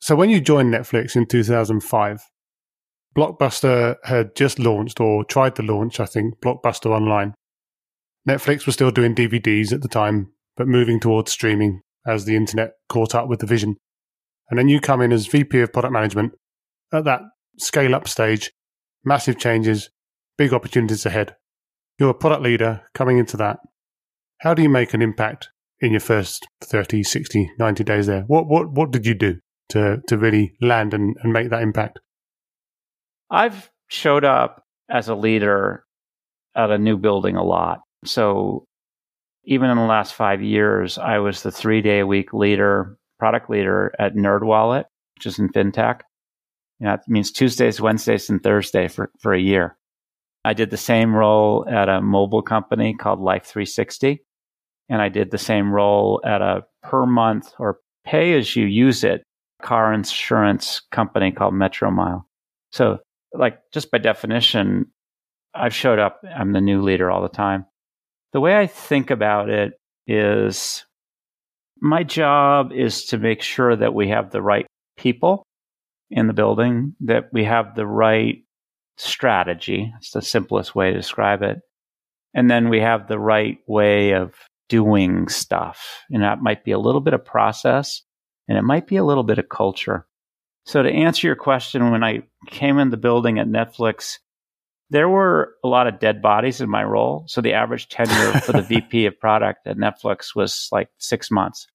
So 0.00 0.16
when 0.16 0.30
you 0.30 0.40
joined 0.40 0.72
Netflix 0.72 1.16
in 1.16 1.26
2005, 1.26 2.20
Blockbuster 3.16 3.96
had 4.04 4.34
just 4.34 4.58
launched 4.58 5.00
or 5.00 5.24
tried 5.24 5.56
to 5.56 5.62
launch, 5.62 6.00
I 6.00 6.06
think, 6.06 6.40
Blockbuster 6.40 6.90
Online. 6.90 7.34
Netflix 8.28 8.66
was 8.66 8.74
still 8.74 8.90
doing 8.90 9.14
DVDs 9.14 9.72
at 9.72 9.82
the 9.82 9.88
time, 9.88 10.32
but 10.56 10.66
moving 10.66 10.98
towards 10.98 11.30
streaming 11.30 11.80
as 12.06 12.24
the 12.24 12.36
internet 12.36 12.72
caught 12.88 13.14
up 13.14 13.28
with 13.28 13.40
the 13.40 13.46
vision. 13.46 13.76
And 14.50 14.58
then 14.58 14.68
you 14.68 14.80
come 14.80 15.00
in 15.00 15.12
as 15.12 15.26
VP 15.26 15.60
of 15.60 15.72
product 15.72 15.92
management 15.92 16.32
at 16.92 17.04
that 17.04 17.20
scale 17.58 17.94
up 17.94 18.08
stage, 18.08 18.52
massive 19.04 19.38
changes, 19.38 19.90
big 20.36 20.52
opportunities 20.52 21.06
ahead. 21.06 21.36
You're 21.98 22.10
a 22.10 22.14
product 22.14 22.42
leader 22.42 22.82
coming 22.94 23.18
into 23.18 23.36
that. 23.36 23.58
How 24.44 24.52
do 24.52 24.60
you 24.60 24.68
make 24.68 24.92
an 24.92 25.00
impact 25.00 25.48
in 25.80 25.92
your 25.92 26.00
first 26.00 26.46
30, 26.62 27.02
60, 27.02 27.52
90 27.58 27.82
days 27.82 28.06
there? 28.06 28.24
What, 28.26 28.46
what, 28.46 28.70
what 28.70 28.90
did 28.90 29.06
you 29.06 29.14
do 29.14 29.36
to, 29.70 30.02
to 30.06 30.18
really 30.18 30.52
land 30.60 30.92
and, 30.92 31.16
and 31.22 31.32
make 31.32 31.48
that 31.48 31.62
impact? 31.62 31.98
I've 33.30 33.70
showed 33.88 34.22
up 34.22 34.62
as 34.90 35.08
a 35.08 35.14
leader 35.14 35.86
at 36.54 36.70
a 36.70 36.76
new 36.76 36.98
building 36.98 37.36
a 37.36 37.42
lot. 37.42 37.78
So 38.04 38.66
even 39.44 39.70
in 39.70 39.78
the 39.78 39.84
last 39.84 40.12
five 40.12 40.42
years, 40.42 40.98
I 40.98 41.20
was 41.20 41.42
the 41.42 41.50
three 41.50 41.80
day 41.80 42.00
a 42.00 42.06
week 42.06 42.34
leader, 42.34 42.98
product 43.18 43.48
leader 43.48 43.94
at 43.98 44.14
NerdWallet, 44.14 44.84
which 45.16 45.24
is 45.24 45.38
in 45.38 45.48
fintech. 45.48 46.00
It 46.80 47.00
means 47.08 47.32
Tuesdays, 47.32 47.80
Wednesdays, 47.80 48.28
and 48.28 48.42
Thursday 48.42 48.88
for, 48.88 49.10
for 49.22 49.32
a 49.32 49.40
year. 49.40 49.78
I 50.44 50.52
did 50.52 50.68
the 50.68 50.76
same 50.76 51.14
role 51.14 51.66
at 51.66 51.88
a 51.88 52.02
mobile 52.02 52.42
company 52.42 52.94
called 52.94 53.20
Life 53.20 53.46
360. 53.46 54.20
And 54.88 55.00
I 55.00 55.08
did 55.08 55.30
the 55.30 55.38
same 55.38 55.72
role 55.72 56.20
at 56.24 56.42
a 56.42 56.64
per 56.82 57.06
month 57.06 57.52
or 57.58 57.78
pay 58.04 58.36
as 58.36 58.54
you 58.54 58.66
use 58.66 59.02
it 59.02 59.22
car 59.62 59.92
insurance 59.92 60.82
company 60.92 61.32
called 61.32 61.54
Metro 61.54 61.90
Mile. 61.90 62.28
So, 62.70 62.98
like, 63.32 63.58
just 63.72 63.90
by 63.90 63.98
definition, 63.98 64.86
I've 65.54 65.74
showed 65.74 65.98
up, 65.98 66.20
I'm 66.36 66.52
the 66.52 66.60
new 66.60 66.82
leader 66.82 67.10
all 67.10 67.22
the 67.22 67.28
time. 67.28 67.64
The 68.32 68.40
way 68.40 68.56
I 68.56 68.66
think 68.66 69.10
about 69.10 69.48
it 69.48 69.72
is 70.06 70.84
my 71.80 72.02
job 72.02 72.72
is 72.72 73.06
to 73.06 73.18
make 73.18 73.42
sure 73.42 73.74
that 73.74 73.94
we 73.94 74.08
have 74.08 74.30
the 74.30 74.42
right 74.42 74.66
people 74.96 75.44
in 76.10 76.26
the 76.26 76.32
building, 76.32 76.94
that 77.00 77.24
we 77.32 77.44
have 77.44 77.74
the 77.74 77.86
right 77.86 78.44
strategy. 78.96 79.92
It's 79.98 80.10
the 80.10 80.22
simplest 80.22 80.74
way 80.74 80.90
to 80.90 80.96
describe 80.96 81.42
it. 81.42 81.58
And 82.34 82.50
then 82.50 82.68
we 82.68 82.80
have 82.80 83.06
the 83.06 83.18
right 83.18 83.58
way 83.66 84.12
of 84.12 84.34
doing 84.68 85.28
stuff. 85.28 86.02
And 86.10 86.22
that 86.22 86.40
might 86.40 86.64
be 86.64 86.72
a 86.72 86.78
little 86.78 87.00
bit 87.00 87.14
of 87.14 87.24
process 87.24 88.02
and 88.48 88.58
it 88.58 88.62
might 88.62 88.86
be 88.86 88.96
a 88.96 89.04
little 89.04 89.22
bit 89.22 89.38
of 89.38 89.48
culture. 89.48 90.06
So 90.66 90.82
to 90.82 90.90
answer 90.90 91.26
your 91.26 91.36
question, 91.36 91.90
when 91.90 92.04
I 92.04 92.22
came 92.46 92.78
in 92.78 92.90
the 92.90 92.96
building 92.96 93.38
at 93.38 93.46
Netflix, 93.46 94.18
there 94.90 95.08
were 95.08 95.54
a 95.64 95.68
lot 95.68 95.86
of 95.86 95.98
dead 95.98 96.22
bodies 96.22 96.60
in 96.60 96.70
my 96.70 96.84
role. 96.84 97.24
So 97.26 97.40
the 97.40 97.54
average 97.54 97.88
tenure 97.88 98.40
for 98.40 98.52
the 98.52 98.62
VP 98.62 99.06
of 99.06 99.18
product 99.18 99.66
at 99.66 99.76
Netflix 99.76 100.34
was 100.34 100.68
like 100.72 100.88
six 100.98 101.30
months. 101.30 101.66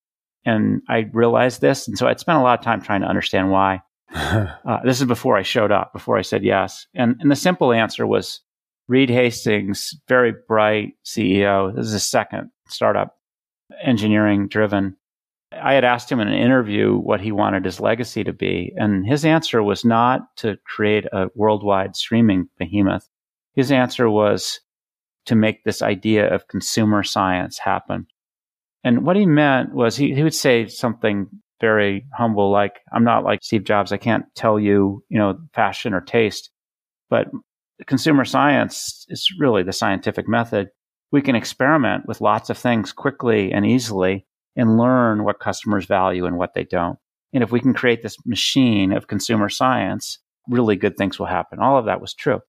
And 0.45 0.82
I 0.88 1.10
realized 1.12 1.62
this. 1.62 1.88
And 1.88 1.97
so 1.97 2.08
I'd 2.08 2.19
spent 2.19 2.38
a 2.38 2.41
lot 2.41 2.58
of 2.58 2.65
time 2.65 2.82
trying 2.82 3.02
to 3.02 3.08
understand 3.08 3.52
why. 3.52 3.82
uh, 4.15 4.80
this 4.84 5.02
is 5.02 5.08
before 5.08 5.38
I 5.38 5.43
showed 5.43 5.71
up, 5.71 5.93
before 5.93 6.17
I 6.17 6.23
said 6.23 6.43
yes. 6.43 6.88
And, 6.95 7.17
and 7.19 7.30
the 7.30 7.36
simple 7.36 7.71
answer 7.73 8.08
was 8.08 8.41
Reed 8.89 9.12
Hastings, 9.12 9.95
very 10.08 10.34
bright 10.47 10.93
CEO. 11.06 11.73
This 11.75 11.86
is 11.86 11.93
a 11.93 11.99
second 11.99 12.49
startup, 12.67 13.17
engineering 13.84 14.47
driven. 14.47 14.97
I 15.52 15.73
had 15.73 15.84
asked 15.84 16.12
him 16.12 16.19
in 16.19 16.28
an 16.28 16.34
interview 16.34 16.97
what 16.97 17.21
he 17.21 17.32
wanted 17.32 17.65
his 17.65 17.80
legacy 17.80 18.23
to 18.23 18.34
be. 18.34 18.73
And 18.75 19.06
his 19.06 19.25
answer 19.25 19.62
was 19.62 19.86
not 19.86 20.36
to 20.38 20.58
create 20.65 21.06
a 21.13 21.28
worldwide 21.36 21.95
streaming 21.95 22.49
behemoth. 22.58 23.08
His 23.54 23.71
answer 23.71 24.10
was 24.10 24.60
to 25.28 25.36
make 25.36 25.63
this 25.63 25.84
idea 25.84 26.34
of 26.34 26.47
consumer 26.47 27.04
science 27.04 27.60
happen. 27.60 28.08
And 28.84 29.06
what 29.06 29.15
he 29.15 29.28
meant 29.28 29.71
was 29.71 29.97
he, 29.97 30.15
he 30.15 30.23
would 30.23 30.34
say 30.34 30.67
something 30.67 31.28
very 31.62 32.08
humble, 32.17 32.49
like, 32.49 32.80
I'm 32.91 33.04
not 33.04 33.23
like 33.23 33.43
Steve 33.43 33.65
Jobs. 33.65 33.91
I 33.91 33.97
can't 33.97 34.25
tell 34.34 34.60
you, 34.60 35.04
you 35.10 35.19
know, 35.19 35.38
fashion 35.54 35.93
or 35.93 36.02
taste, 36.02 36.49
but 37.10 37.28
consumer 37.86 38.26
science 38.26 39.06
is 39.10 39.30
really 39.38 39.63
the 39.63 39.74
scientific 39.74 40.28
method. 40.28 40.70
We 41.12 41.22
can 41.22 41.36
experiment 41.36 42.08
with 42.08 42.22
lots 42.22 42.50
of 42.50 42.58
things 42.58 42.92
quickly 42.92 43.52
and 43.52 43.65
easily 43.65 44.26
and 44.56 44.78
learn 44.78 45.24
what 45.24 45.39
customers 45.39 45.86
value 45.86 46.26
and 46.26 46.38
what 46.38 46.54
they 46.54 46.63
don't. 46.63 47.00
And 47.34 47.44
if 47.44 47.52
we 47.52 47.60
can 47.60 47.74
create 47.74 48.02
this 48.02 48.18
machine 48.26 48.92
of 48.92 49.08
consumer 49.08 49.50
science, 49.50 50.20
really 50.48 50.76
good 50.76 50.98
things 50.98 51.20
will 51.20 51.28
happen. 51.28 51.60
All 51.60 51.78
of 51.78 51.86
that 51.86 52.02
was 52.02 52.13
true. 52.13 52.42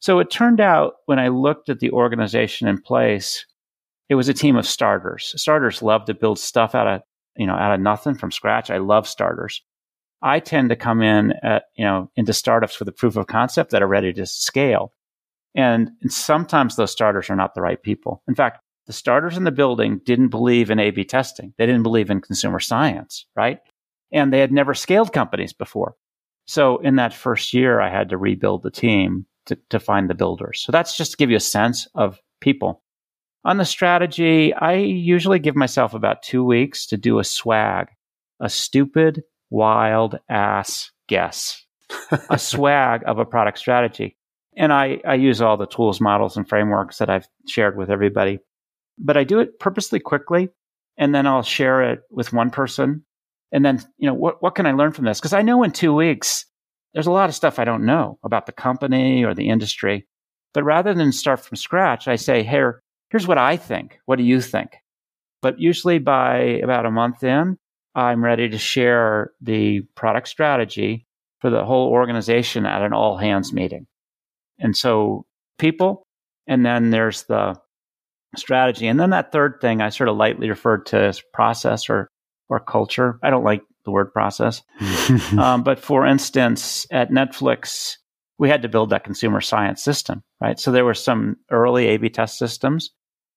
So 0.00 0.18
it 0.18 0.30
turned 0.30 0.60
out 0.60 0.94
when 1.06 1.18
I 1.18 1.28
looked 1.28 1.68
at 1.68 1.80
the 1.80 1.90
organization 1.90 2.68
in 2.68 2.80
place, 2.80 3.44
it 4.08 4.14
was 4.14 4.28
a 4.28 4.34
team 4.34 4.56
of 4.56 4.66
starters. 4.66 5.34
Starters 5.36 5.82
love 5.82 6.06
to 6.06 6.14
build 6.14 6.38
stuff 6.38 6.74
out 6.74 6.86
of 6.86 7.02
you 7.36 7.46
know, 7.46 7.54
out 7.54 7.72
of 7.72 7.80
nothing 7.80 8.14
from 8.14 8.30
scratch. 8.30 8.70
I 8.70 8.78
love 8.78 9.08
starters. 9.08 9.62
I 10.22 10.40
tend 10.40 10.68
to 10.68 10.76
come 10.76 11.02
in 11.02 11.32
at, 11.42 11.64
you 11.76 11.84
know, 11.84 12.10
into 12.16 12.32
startups 12.32 12.78
with 12.78 12.88
a 12.88 12.92
proof 12.92 13.16
of 13.16 13.26
concept 13.26 13.70
that 13.70 13.82
are 13.82 13.88
ready 13.88 14.12
to 14.12 14.26
scale. 14.26 14.92
And, 15.54 15.90
and 16.02 16.12
sometimes 16.12 16.76
those 16.76 16.92
starters 16.92 17.30
are 17.30 17.36
not 17.36 17.54
the 17.54 17.62
right 17.62 17.82
people. 17.82 18.22
In 18.28 18.34
fact, 18.34 18.60
the 18.86 18.92
starters 18.92 19.36
in 19.36 19.44
the 19.44 19.50
building 19.50 20.00
didn't 20.04 20.28
believe 20.28 20.70
in 20.70 20.78
A 20.78 20.90
B 20.90 21.04
testing. 21.04 21.54
They 21.58 21.66
didn't 21.66 21.84
believe 21.84 22.10
in 22.10 22.20
consumer 22.20 22.60
science, 22.60 23.26
right? 23.36 23.60
And 24.12 24.32
they 24.32 24.40
had 24.40 24.52
never 24.52 24.74
scaled 24.74 25.12
companies 25.12 25.52
before. 25.52 25.94
So 26.46 26.78
in 26.78 26.96
that 26.96 27.14
first 27.14 27.54
year, 27.54 27.80
I 27.80 27.90
had 27.90 28.08
to 28.08 28.18
rebuild 28.18 28.62
the 28.62 28.70
team 28.70 29.26
to, 29.46 29.56
to 29.70 29.78
find 29.78 30.10
the 30.10 30.14
builders. 30.14 30.60
So 30.60 30.72
that's 30.72 30.96
just 30.96 31.12
to 31.12 31.16
give 31.16 31.30
you 31.30 31.36
a 31.36 31.40
sense 31.40 31.86
of 31.94 32.20
people. 32.40 32.82
On 33.44 33.56
the 33.56 33.64
strategy, 33.64 34.52
I 34.52 34.74
usually 34.74 35.38
give 35.38 35.56
myself 35.56 35.94
about 35.94 36.22
two 36.22 36.44
weeks 36.44 36.86
to 36.86 36.96
do 36.96 37.20
a 37.20 37.24
swag, 37.24 37.88
a 38.40 38.50
stupid, 38.50 39.22
wild 39.50 40.18
ass 40.28 40.90
guess, 41.08 41.64
a 42.30 42.38
swag 42.38 43.02
of 43.06 43.18
a 43.18 43.24
product 43.24 43.58
strategy. 43.58 44.16
And 44.56 44.72
I, 44.72 45.00
I 45.06 45.14
use 45.14 45.40
all 45.40 45.56
the 45.56 45.66
tools, 45.66 46.00
models, 46.00 46.36
and 46.36 46.48
frameworks 46.48 46.98
that 46.98 47.10
I've 47.10 47.28
shared 47.46 47.76
with 47.76 47.90
everybody. 47.90 48.40
But 48.98 49.16
I 49.16 49.24
do 49.24 49.40
it 49.40 49.58
purposely 49.58 50.00
quickly, 50.00 50.50
and 50.96 51.14
then 51.14 51.26
I'll 51.26 51.42
share 51.42 51.82
it 51.92 52.00
with 52.10 52.32
one 52.32 52.50
person. 52.50 53.04
And 53.52 53.64
then, 53.64 53.82
you 53.98 54.06
know, 54.06 54.14
what, 54.14 54.42
what 54.42 54.54
can 54.54 54.66
I 54.66 54.72
learn 54.72 54.92
from 54.92 55.04
this? 55.04 55.18
Because 55.18 55.32
I 55.32 55.42
know 55.42 55.62
in 55.62 55.72
two 55.72 55.94
weeks, 55.94 56.46
there's 56.94 57.06
a 57.06 57.12
lot 57.12 57.28
of 57.28 57.34
stuff 57.34 57.58
I 57.58 57.64
don't 57.64 57.86
know 57.86 58.18
about 58.24 58.46
the 58.46 58.52
company 58.52 59.24
or 59.24 59.34
the 59.34 59.48
industry. 59.48 60.06
But 60.52 60.64
rather 60.64 60.94
than 60.94 61.12
start 61.12 61.40
from 61.40 61.56
scratch, 61.56 62.08
I 62.08 62.16
say, 62.16 62.42
here, 62.42 62.82
here's 63.10 63.26
what 63.26 63.38
I 63.38 63.56
think. 63.56 63.98
What 64.06 64.16
do 64.16 64.24
you 64.24 64.40
think? 64.40 64.76
But 65.42 65.60
usually 65.60 65.98
by 65.98 66.38
about 66.62 66.86
a 66.86 66.90
month 66.90 67.22
in, 67.22 67.56
I'm 67.94 68.24
ready 68.24 68.48
to 68.48 68.58
share 68.58 69.32
the 69.40 69.80
product 69.94 70.28
strategy 70.28 71.06
for 71.40 71.50
the 71.50 71.64
whole 71.64 71.88
organization 71.88 72.66
at 72.66 72.82
an 72.82 72.92
all 72.92 73.16
hands 73.16 73.52
meeting. 73.52 73.86
And 74.58 74.76
so 74.76 75.26
people, 75.58 76.06
and 76.46 76.64
then 76.64 76.90
there's 76.90 77.24
the 77.24 77.58
strategy. 78.36 78.86
And 78.86 79.00
then 79.00 79.10
that 79.10 79.32
third 79.32 79.58
thing 79.60 79.80
I 79.80 79.88
sort 79.88 80.08
of 80.08 80.16
lightly 80.16 80.48
referred 80.48 80.86
to 80.86 80.98
as 80.98 81.22
process 81.32 81.88
or, 81.88 82.08
or 82.48 82.60
culture. 82.60 83.18
I 83.22 83.30
don't 83.30 83.44
like 83.44 83.62
the 83.84 83.90
word 83.90 84.12
process. 84.12 84.62
um, 85.38 85.62
but 85.62 85.80
for 85.80 86.06
instance, 86.06 86.86
at 86.90 87.10
Netflix, 87.10 87.96
we 88.38 88.48
had 88.48 88.62
to 88.62 88.68
build 88.68 88.90
that 88.90 89.04
consumer 89.04 89.40
science 89.40 89.82
system, 89.82 90.22
right? 90.40 90.60
So 90.60 90.70
there 90.70 90.84
were 90.84 90.94
some 90.94 91.36
early 91.50 91.88
A 91.88 91.96
B 91.96 92.08
test 92.08 92.38
systems 92.38 92.90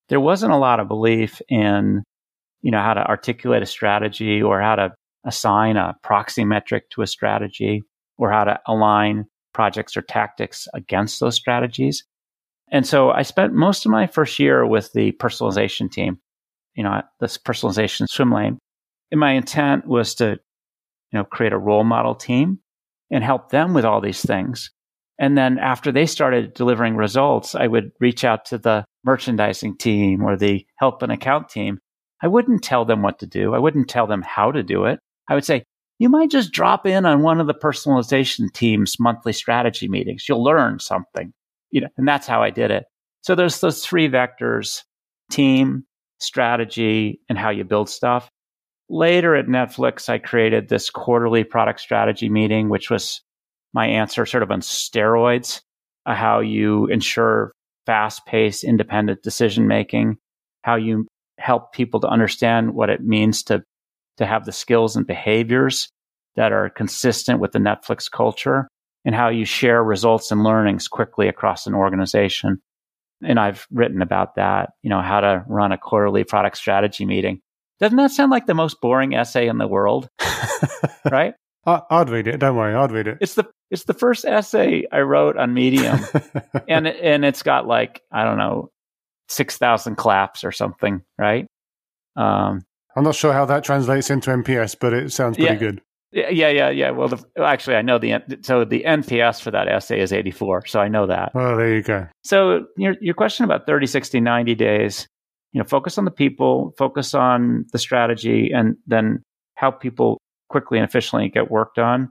there 0.10 0.20
wasn't 0.20 0.54
a 0.54 0.58
lot 0.58 0.80
of 0.80 0.88
belief 0.88 1.42
in, 1.50 2.04
you 2.64 2.72
know, 2.72 2.82
how 2.82 2.96
to 2.96 3.06
articulate 3.06 3.62
a 3.62 3.68
strategy 3.68 4.42
or 4.42 4.60
how 4.60 4.76
to 4.76 4.94
assign 5.26 5.78
a 5.78 5.96
proxy 6.02 6.44
metric 6.44 6.90
to 6.90 7.04
a 7.04 7.08
strategy 7.08 7.84
or 8.18 8.32
how 8.32 8.44
to 8.44 8.60
align 8.68 9.26
projects 9.54 9.96
or 9.96 10.02
tactics 10.02 10.68
against 10.74 11.20
those 11.20 11.36
strategies. 11.36 12.04
And 12.72 12.88
so 12.88 13.12
I 13.12 13.22
spent 13.22 13.54
most 13.54 13.86
of 13.86 13.92
my 13.92 14.08
first 14.08 14.40
year 14.40 14.66
with 14.66 14.92
the 14.94 15.12
personalization 15.14 15.92
team, 15.92 16.18
you 16.74 16.84
know, 16.84 17.04
this 17.20 17.38
personalization 17.38 18.08
swim 18.10 18.32
lane. 18.32 18.58
And 19.12 19.20
my 19.20 19.34
intent 19.34 19.86
was 19.86 20.16
to, 20.16 20.32
you 20.32 21.20
know, 21.20 21.24
create 21.24 21.54
a 21.54 21.58
role 21.58 21.84
model 21.84 22.16
team 22.16 22.60
and 23.12 23.24
help 23.24 23.52
them 23.52 23.74
with 23.76 23.86
all 23.86 24.02
these 24.02 24.22
things. 24.22 24.72
And 25.20 25.38
then 25.38 25.60
after 25.60 25.92
they 25.92 26.08
started 26.08 26.56
delivering 26.56 26.96
results, 26.96 27.54
I 27.54 27.68
would 27.68 27.92
reach 28.00 28.24
out 28.24 28.46
to 28.46 28.58
the 28.58 28.86
merchandising 29.04 29.78
team 29.78 30.24
or 30.24 30.36
the 30.36 30.66
help 30.78 31.04
and 31.04 31.12
account 31.12 31.50
team. 31.50 31.80
I 32.24 32.28
wouldn't 32.28 32.64
tell 32.64 32.86
them 32.86 33.02
what 33.02 33.20
to 33.20 33.28
do. 33.28 33.54
I 33.54 33.60
wouldn't 33.60 33.90
tell 33.90 34.08
them 34.08 34.22
how 34.22 34.52
to 34.52 34.64
do 34.64 34.86
it. 34.86 35.00
I 35.30 35.36
would 35.36 35.46
say, 35.46 35.66
you 36.00 36.10
might 36.10 36.32
just 36.32 36.52
drop 36.52 36.88
in 36.88 37.06
on 37.06 37.22
one 37.22 37.40
of 37.40 37.48
the 37.48 37.54
personalization 37.54 38.52
team's 38.52 39.00
monthly 39.00 39.34
strategy 39.34 39.88
meetings. 39.88 40.28
You'll 40.28 40.44
learn 40.44 40.80
something. 40.80 41.34
You 41.70 41.82
know, 41.82 41.88
and 41.98 42.08
that's 42.08 42.26
how 42.26 42.42
I 42.42 42.50
did 42.50 42.72
it. 42.72 42.86
So 43.22 43.36
there's 43.36 43.60
those 43.60 43.86
three 43.86 44.10
vectors, 44.10 44.84
team, 45.32 45.86
strategy, 46.20 47.20
and 47.30 47.38
how 47.38 47.50
you 47.50 47.64
build 47.64 47.90
stuff. 47.90 48.30
Later 48.90 49.36
at 49.36 49.48
Netflix, 49.48 50.10
I 50.10 50.18
created 50.18 50.70
this 50.70 50.90
quarterly 50.90 51.44
product 51.44 51.80
strategy 51.80 52.30
meeting, 52.30 52.70
which 52.70 52.90
was 52.90 53.22
my 53.74 53.88
answer 53.88 54.26
sort 54.26 54.44
of 54.44 54.52
on 54.52 54.62
steroids, 54.62 55.62
uh, 56.06 56.16
how 56.16 56.40
you 56.40 56.88
ensure 56.88 57.54
fast 57.86 58.26
paced, 58.26 58.64
independent 58.64 59.24
decision 59.24 59.68
making, 59.68 60.18
how 60.64 60.76
you 60.76 61.08
help 61.40 61.74
people 61.74 62.00
to 62.02 62.08
understand 62.08 62.74
what 62.74 62.90
it 62.90 63.02
means 63.02 63.44
to, 63.44 63.64
to 64.18 64.26
have 64.26 64.46
the 64.46 64.52
skills 64.52 64.96
and 64.96 65.08
behaviors 65.08 65.90
that 66.36 66.52
are 66.52 66.70
consistent 66.70 67.40
with 67.40 67.52
the 67.52 67.60
Netflix 67.60 68.10
culture, 68.10 68.68
and 69.06 69.14
how 69.14 69.30
you 69.30 69.46
share 69.46 69.84
results 69.84 70.32
and 70.32 70.44
learnings 70.44 70.88
quickly 70.88 71.28
across 71.28 71.68
an 71.68 71.74
organization. 71.74 72.62
And 73.24 73.40
I've 73.40 73.68
written 73.72 74.02
about 74.02 74.36
that, 74.36 74.72
you 74.82 74.90
know, 74.90 75.02
how 75.02 75.20
to 75.20 75.44
run 75.48 75.72
a 75.72 75.78
quarterly 75.78 76.24
product 76.24 76.58
strategy 76.58 77.06
meeting. 77.06 77.42
Doesn't 77.80 77.98
that 77.98 78.12
sound 78.12 78.32
like 78.32 78.46
the 78.46 78.54
most 78.54 78.82
boring 78.82 79.14
essay 79.14 79.48
in 79.48 79.58
the 79.58 79.68
world? 79.68 80.10
right? 81.12 81.34
I, 81.66 81.82
would 81.92 82.10
read 82.10 82.28
it. 82.28 82.38
Don't 82.38 82.56
worry, 82.56 82.76
I'd 82.76 82.92
read 82.92 83.08
it. 83.08 83.18
It's 83.22 83.36
the 83.36 83.46
it's 83.72 83.86
the 83.86 83.94
first 83.94 84.26
essay 84.26 84.86
I 84.92 85.00
wrote 85.00 85.38
on 85.38 85.54
Medium, 85.54 86.00
and 86.68 86.88
and 86.88 87.26
it's 87.26 87.42
got 87.42 87.66
like 87.66 88.02
I 88.12 88.24
don't 88.26 88.38
know 88.38 88.70
six 89.30 89.58
thousand 89.58 89.96
claps 89.96 90.44
or 90.44 90.52
something, 90.52 91.02
right? 91.18 91.48
Um, 92.16 92.62
I'm 92.96 93.04
not 93.04 93.16
sure 93.16 93.34
how 93.34 93.46
that 93.46 93.64
translates 93.64 94.10
into 94.10 94.30
NPS, 94.30 94.76
but 94.80 94.94
it 94.94 95.12
sounds 95.12 95.38
pretty 95.38 95.54
yeah, 95.54 95.60
good. 95.60 95.82
Yeah, 96.14 96.50
yeah, 96.50 96.70
yeah. 96.70 96.92
Well, 96.92 97.08
the, 97.08 97.26
actually, 97.44 97.76
I 97.76 97.82
know 97.82 97.98
the 97.98 98.14
so 98.42 98.66
the 98.66 98.84
NPS 98.86 99.42
for 99.42 99.50
that 99.50 99.68
essay 99.68 100.00
is 100.00 100.14
84, 100.14 100.68
so 100.68 100.80
I 100.80 100.88
know 100.88 101.08
that. 101.08 101.32
Oh, 101.34 101.58
there 101.58 101.74
you 101.74 101.82
go. 101.82 102.08
So 102.24 102.66
your 102.78 102.96
your 103.02 103.16
question 103.16 103.46
about 103.46 103.66
30, 103.66 103.88
60, 103.88 104.20
90 104.20 104.54
days, 104.54 105.08
you 105.54 105.60
know, 105.60 105.66
focus 105.66 105.98
on 105.98 106.06
the 106.06 106.12
people, 106.12 106.74
focus 106.78 107.16
on 107.16 107.66
the 107.72 107.80
strategy, 107.80 108.52
and 108.54 108.76
then 108.86 109.24
help 109.56 109.82
people 109.82 110.22
quickly 110.50 110.78
and 110.78 110.88
efficiently 110.88 111.30
get 111.30 111.50
work 111.50 111.74
done. 111.74 112.10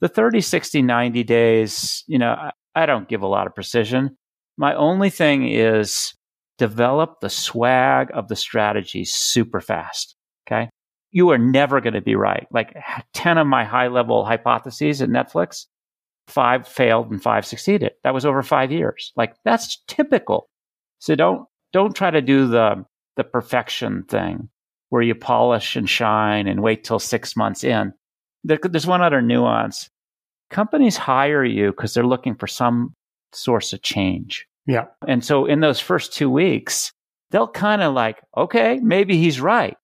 The 0.00 0.08
30, 0.08 0.40
60, 0.40 0.82
90 0.82 1.22
days, 1.22 2.04
you 2.06 2.18
know, 2.18 2.30
I, 2.30 2.50
I 2.74 2.86
don't 2.86 3.08
give 3.08 3.22
a 3.22 3.26
lot 3.26 3.46
of 3.46 3.54
precision. 3.54 4.16
My 4.56 4.74
only 4.74 5.10
thing 5.10 5.46
is 5.46 6.14
develop 6.58 7.20
the 7.20 7.30
swag 7.30 8.10
of 8.14 8.28
the 8.28 8.36
strategy 8.36 9.04
super 9.04 9.60
fast. 9.60 10.16
Okay 10.46 10.68
you 11.12 11.30
are 11.30 11.38
never 11.38 11.80
going 11.80 11.94
to 11.94 12.00
be 12.00 12.16
right. 12.16 12.46
Like 12.50 12.74
10 13.12 13.38
of 13.38 13.46
my 13.46 13.64
high 13.64 13.88
level 13.88 14.24
hypotheses 14.24 15.00
at 15.02 15.10
Netflix, 15.10 15.66
five 16.26 16.66
failed 16.66 17.10
and 17.10 17.22
five 17.22 17.46
succeeded. 17.46 17.92
That 18.02 18.14
was 18.14 18.24
over 18.24 18.42
five 18.42 18.72
years. 18.72 19.12
Like 19.14 19.34
that's 19.44 19.82
typical. 19.86 20.48
So 20.98 21.14
don't, 21.14 21.46
don't 21.72 21.94
try 21.94 22.10
to 22.10 22.22
do 22.22 22.48
the, 22.48 22.84
the 23.16 23.24
perfection 23.24 24.04
thing 24.04 24.48
where 24.88 25.02
you 25.02 25.14
polish 25.14 25.76
and 25.76 25.88
shine 25.88 26.48
and 26.48 26.62
wait 26.62 26.84
till 26.84 26.98
six 26.98 27.36
months 27.36 27.62
in. 27.62 27.92
there's 28.44 28.86
one 28.86 29.02
other 29.02 29.22
nuance. 29.22 29.90
Companies 30.50 30.96
hire 30.96 31.44
you 31.44 31.70
because 31.70 31.94
they're 31.94 32.06
looking 32.06 32.34
for 32.34 32.46
some 32.46 32.94
source 33.32 33.72
of 33.72 33.82
change. 33.82 34.46
Yeah. 34.66 34.86
And 35.06 35.24
so 35.24 35.46
in 35.46 35.60
those 35.60 35.80
first 35.80 36.12
two 36.12 36.30
weeks, 36.30 36.92
they'll 37.30 37.48
kind 37.48 37.82
of 37.82 37.94
like, 37.94 38.22
okay, 38.36 38.78
maybe 38.82 39.16
he's 39.16 39.40
right. 39.40 39.76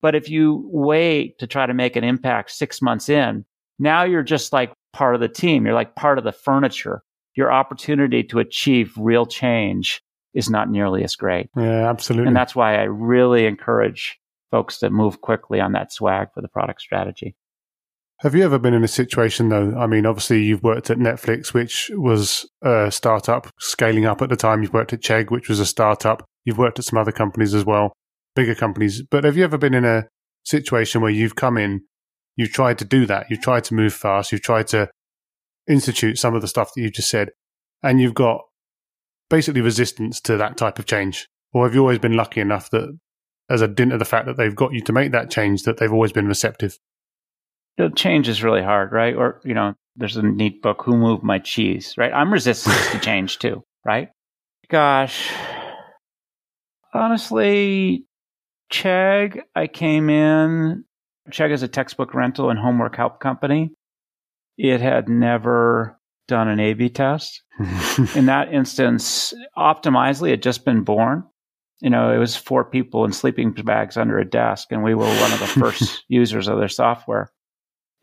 But 0.00 0.14
if 0.14 0.28
you 0.28 0.68
wait 0.70 1.38
to 1.38 1.46
try 1.46 1.66
to 1.66 1.74
make 1.74 1.96
an 1.96 2.04
impact 2.04 2.50
six 2.50 2.82
months 2.82 3.08
in, 3.08 3.44
now 3.78 4.04
you're 4.04 4.22
just 4.22 4.52
like 4.52 4.72
part 4.92 5.14
of 5.14 5.20
the 5.20 5.28
team. 5.28 5.64
You're 5.64 5.74
like 5.74 5.96
part 5.96 6.18
of 6.18 6.24
the 6.24 6.32
furniture. 6.32 7.02
Your 7.34 7.52
opportunity 7.52 8.22
to 8.24 8.38
achieve 8.38 8.92
real 8.96 9.26
change 9.26 10.02
is 10.34 10.50
not 10.50 10.70
nearly 10.70 11.04
as 11.04 11.16
great. 11.16 11.48
Yeah, 11.56 11.88
absolutely. 11.88 12.28
And 12.28 12.36
that's 12.36 12.54
why 12.54 12.76
I 12.76 12.82
really 12.82 13.46
encourage 13.46 14.18
folks 14.50 14.78
to 14.78 14.90
move 14.90 15.20
quickly 15.20 15.60
on 15.60 15.72
that 15.72 15.92
swag 15.92 16.28
for 16.32 16.40
the 16.40 16.48
product 16.48 16.80
strategy. 16.80 17.34
Have 18.20 18.34
you 18.34 18.44
ever 18.44 18.58
been 18.58 18.74
in 18.74 18.84
a 18.84 18.88
situation 18.88 19.48
though? 19.48 19.74
I 19.76 19.86
mean, 19.86 20.06
obviously 20.06 20.42
you've 20.42 20.62
worked 20.62 20.88
at 20.88 20.98
Netflix, 20.98 21.52
which 21.52 21.90
was 21.94 22.48
a 22.62 22.90
startup 22.90 23.50
scaling 23.58 24.06
up 24.06 24.22
at 24.22 24.30
the 24.30 24.36
time. 24.36 24.62
You've 24.62 24.72
worked 24.72 24.92
at 24.92 25.02
Chegg, 25.02 25.30
which 25.30 25.48
was 25.48 25.60
a 25.60 25.66
startup. 25.66 26.24
You've 26.44 26.58
worked 26.58 26.78
at 26.78 26.84
some 26.84 26.98
other 26.98 27.12
companies 27.12 27.54
as 27.54 27.64
well 27.64 27.92
bigger 28.34 28.54
companies. 28.54 29.02
But 29.02 29.24
have 29.24 29.36
you 29.36 29.44
ever 29.44 29.58
been 29.58 29.74
in 29.74 29.84
a 29.84 30.06
situation 30.44 31.00
where 31.00 31.10
you've 31.10 31.36
come 31.36 31.56
in, 31.56 31.82
you've 32.36 32.52
tried 32.52 32.78
to 32.78 32.84
do 32.84 33.06
that, 33.06 33.26
you've 33.30 33.40
tried 33.40 33.64
to 33.64 33.74
move 33.74 33.94
fast, 33.94 34.32
you've 34.32 34.42
tried 34.42 34.66
to 34.68 34.90
institute 35.68 36.18
some 36.18 36.34
of 36.34 36.42
the 36.42 36.48
stuff 36.48 36.72
that 36.74 36.82
you 36.82 36.90
just 36.90 37.10
said, 37.10 37.30
and 37.82 38.00
you've 38.00 38.14
got 38.14 38.42
basically 39.30 39.60
resistance 39.60 40.20
to 40.20 40.36
that 40.36 40.56
type 40.56 40.78
of 40.78 40.86
change? 40.86 41.28
Or 41.52 41.64
have 41.64 41.74
you 41.74 41.80
always 41.80 41.98
been 41.98 42.16
lucky 42.16 42.40
enough 42.40 42.70
that, 42.70 42.98
as 43.48 43.60
a 43.60 43.68
dint 43.68 43.92
of 43.92 43.98
the 43.98 44.04
fact 44.04 44.26
that 44.26 44.36
they've 44.36 44.54
got 44.54 44.72
you 44.72 44.80
to 44.82 44.92
make 44.92 45.12
that 45.12 45.30
change, 45.30 45.62
that 45.62 45.78
they've 45.78 45.92
always 45.92 46.12
been 46.12 46.26
receptive? 46.26 46.78
The 47.76 47.90
change 47.90 48.28
is 48.28 48.42
really 48.42 48.62
hard, 48.62 48.92
right? 48.92 49.14
Or, 49.14 49.40
you 49.44 49.54
know, 49.54 49.74
there's 49.96 50.16
a 50.16 50.22
neat 50.22 50.62
book, 50.62 50.82
Who 50.84 50.96
Moved 50.96 51.22
My 51.22 51.38
Cheese, 51.38 51.94
right? 51.96 52.12
I'm 52.12 52.32
resistant 52.32 52.76
to 52.92 52.98
change 53.04 53.38
too, 53.38 53.62
right? 53.84 54.08
Gosh, 54.68 55.30
honestly, 56.92 58.06
Chegg, 58.72 59.40
I 59.54 59.66
came 59.66 60.08
in. 60.08 60.84
Chegg 61.30 61.52
is 61.52 61.62
a 61.62 61.68
textbook 61.68 62.14
rental 62.14 62.50
and 62.50 62.58
homework 62.58 62.96
help 62.96 63.20
company. 63.20 63.70
It 64.56 64.80
had 64.80 65.08
never 65.08 65.98
done 66.28 66.48
an 66.48 66.60
A 66.60 66.74
B 66.74 66.88
test. 66.88 67.42
in 68.14 68.26
that 68.26 68.52
instance, 68.52 69.34
Optimizely 69.56 70.30
had 70.30 70.42
just 70.42 70.64
been 70.64 70.82
born. 70.82 71.24
You 71.80 71.90
know, 71.90 72.12
it 72.12 72.18
was 72.18 72.36
four 72.36 72.64
people 72.64 73.04
in 73.04 73.12
sleeping 73.12 73.52
bags 73.52 73.96
under 73.96 74.18
a 74.18 74.28
desk, 74.28 74.68
and 74.70 74.82
we 74.82 74.94
were 74.94 75.04
one 75.04 75.32
of 75.32 75.40
the 75.40 75.46
first 75.46 76.04
users 76.08 76.48
of 76.48 76.58
their 76.58 76.68
software. 76.68 77.30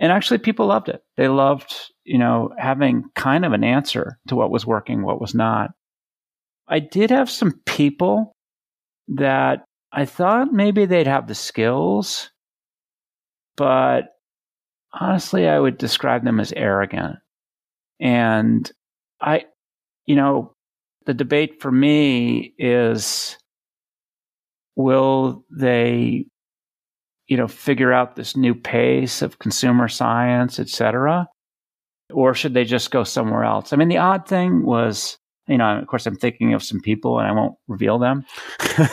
And 0.01 0.11
actually, 0.11 0.39
people 0.39 0.65
loved 0.65 0.89
it. 0.89 1.01
They 1.15 1.27
loved, 1.27 1.73
you 2.03 2.17
know, 2.17 2.49
having 2.57 3.03
kind 3.15 3.45
of 3.45 3.53
an 3.53 3.63
answer 3.63 4.17
to 4.27 4.35
what 4.35 4.49
was 4.49 4.65
working, 4.65 5.03
what 5.03 5.21
was 5.21 5.35
not. 5.35 5.69
I 6.67 6.79
did 6.79 7.11
have 7.11 7.29
some 7.29 7.61
people 7.67 8.33
that 9.09 9.63
I 9.91 10.05
thought 10.05 10.51
maybe 10.51 10.85
they'd 10.85 11.05
have 11.05 11.27
the 11.27 11.35
skills, 11.35 12.31
but 13.55 14.05
honestly, 14.91 15.47
I 15.47 15.59
would 15.59 15.77
describe 15.77 16.23
them 16.23 16.39
as 16.39 16.51
arrogant. 16.51 17.17
And 17.99 18.69
I, 19.21 19.45
you 20.07 20.15
know, 20.15 20.55
the 21.05 21.13
debate 21.13 21.61
for 21.61 21.71
me 21.71 22.55
is 22.57 23.37
will 24.75 25.45
they, 25.51 26.25
you 27.31 27.37
know, 27.37 27.47
figure 27.47 27.93
out 27.93 28.17
this 28.17 28.35
new 28.35 28.53
pace 28.53 29.21
of 29.21 29.39
consumer 29.39 29.87
science, 29.87 30.59
et 30.59 30.67
cetera? 30.67 31.29
Or 32.13 32.33
should 32.33 32.53
they 32.53 32.65
just 32.65 32.91
go 32.91 33.05
somewhere 33.05 33.45
else? 33.45 33.71
I 33.71 33.77
mean, 33.77 33.87
the 33.87 33.99
odd 33.99 34.27
thing 34.27 34.65
was, 34.65 35.17
you 35.47 35.57
know, 35.57 35.79
of 35.79 35.87
course, 35.87 36.05
I'm 36.05 36.17
thinking 36.17 36.53
of 36.53 36.61
some 36.61 36.81
people 36.81 37.19
and 37.19 37.29
I 37.29 37.31
won't 37.31 37.55
reveal 37.69 37.99
them, 37.99 38.25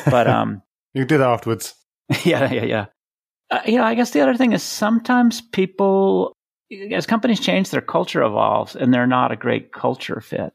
but, 0.09 0.29
um, 0.29 0.63
you 0.95 1.05
did 1.05 1.21
afterwards. 1.21 1.75
yeah, 2.25 2.53
yeah, 2.53 2.65
yeah. 2.65 2.87
Uh, 3.51 3.61
you 3.67 3.77
know, 3.77 3.83
I 3.83 3.97
guess 3.97 4.13
the 4.13 4.21
other 4.21 4.37
thing 4.37 4.53
is 4.53 4.63
sometimes 4.63 5.41
people, 5.41 6.33
as 6.93 7.07
companies 7.07 7.41
change, 7.41 7.71
their 7.71 7.81
culture 7.81 8.23
evolves 8.23 8.77
and 8.77 8.95
they're 8.95 9.09
not 9.09 9.33
a 9.33 9.37
great 9.37 9.73
culture 9.73 10.21
fit. 10.21 10.53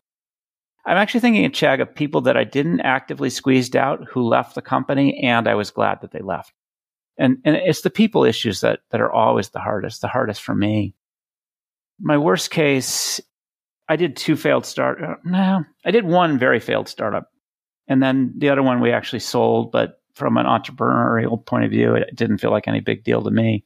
I'm 0.85 0.95
actually 0.95 1.19
thinking 1.19 1.51
Chegg 1.51 1.81
of 1.81 1.93
people 1.93 2.21
that 2.21 2.37
I 2.37 2.45
didn't 2.45 2.79
actively 2.79 3.29
squeezed 3.29 3.75
out 3.75 4.07
who 4.09 4.23
left 4.23 4.55
the 4.55 4.61
company, 4.61 5.21
and 5.21 5.49
I 5.49 5.55
was 5.55 5.69
glad 5.69 5.99
that 5.99 6.11
they 6.11 6.19
left. 6.19 6.53
And 7.17 7.37
and 7.45 7.55
it's 7.55 7.81
the 7.81 7.89
people 7.89 8.23
issues 8.23 8.61
that 8.61 8.79
that 8.89 9.01
are 9.01 9.11
always 9.11 9.49
the 9.49 9.59
hardest, 9.59 10.01
the 10.01 10.07
hardest 10.07 10.41
for 10.41 10.55
me. 10.55 10.95
My 11.99 12.17
worst 12.17 12.49
case, 12.49 13.21
I 13.87 13.95
did 13.95 14.15
two 14.15 14.35
failed 14.35 14.65
start. 14.65 15.01
Uh, 15.01 15.15
no, 15.23 15.63
I 15.85 15.91
did 15.91 16.05
one 16.05 16.39
very 16.39 16.59
failed 16.59 16.89
startup, 16.89 17.29
and 17.87 18.01
then 18.01 18.33
the 18.37 18.49
other 18.49 18.63
one 18.63 18.81
we 18.81 18.91
actually 18.91 19.19
sold, 19.19 19.71
but 19.71 19.99
from 20.15 20.37
an 20.37 20.45
entrepreneurial 20.45 21.43
point 21.45 21.65
of 21.65 21.71
view, 21.71 21.95
it 21.95 22.15
didn't 22.15 22.37
feel 22.37 22.51
like 22.51 22.67
any 22.67 22.79
big 22.79 23.03
deal 23.03 23.23
to 23.23 23.31
me. 23.31 23.65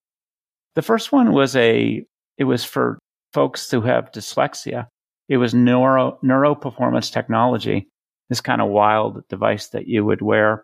The 0.75 0.81
first 0.81 1.11
one 1.11 1.33
was 1.33 1.55
a, 1.55 2.05
it 2.37 2.43
was 2.45 2.63
for 2.63 2.99
folks 3.33 3.69
who 3.69 3.81
have 3.81 4.11
dyslexia. 4.11 4.87
It 5.27 5.37
was 5.37 5.53
neuro, 5.53 6.19
neuro 6.21 6.55
performance 6.55 7.09
technology, 7.09 7.89
this 8.29 8.41
kind 8.41 8.61
of 8.61 8.69
wild 8.69 9.27
device 9.27 9.67
that 9.69 9.87
you 9.87 10.05
would 10.05 10.21
wear. 10.21 10.63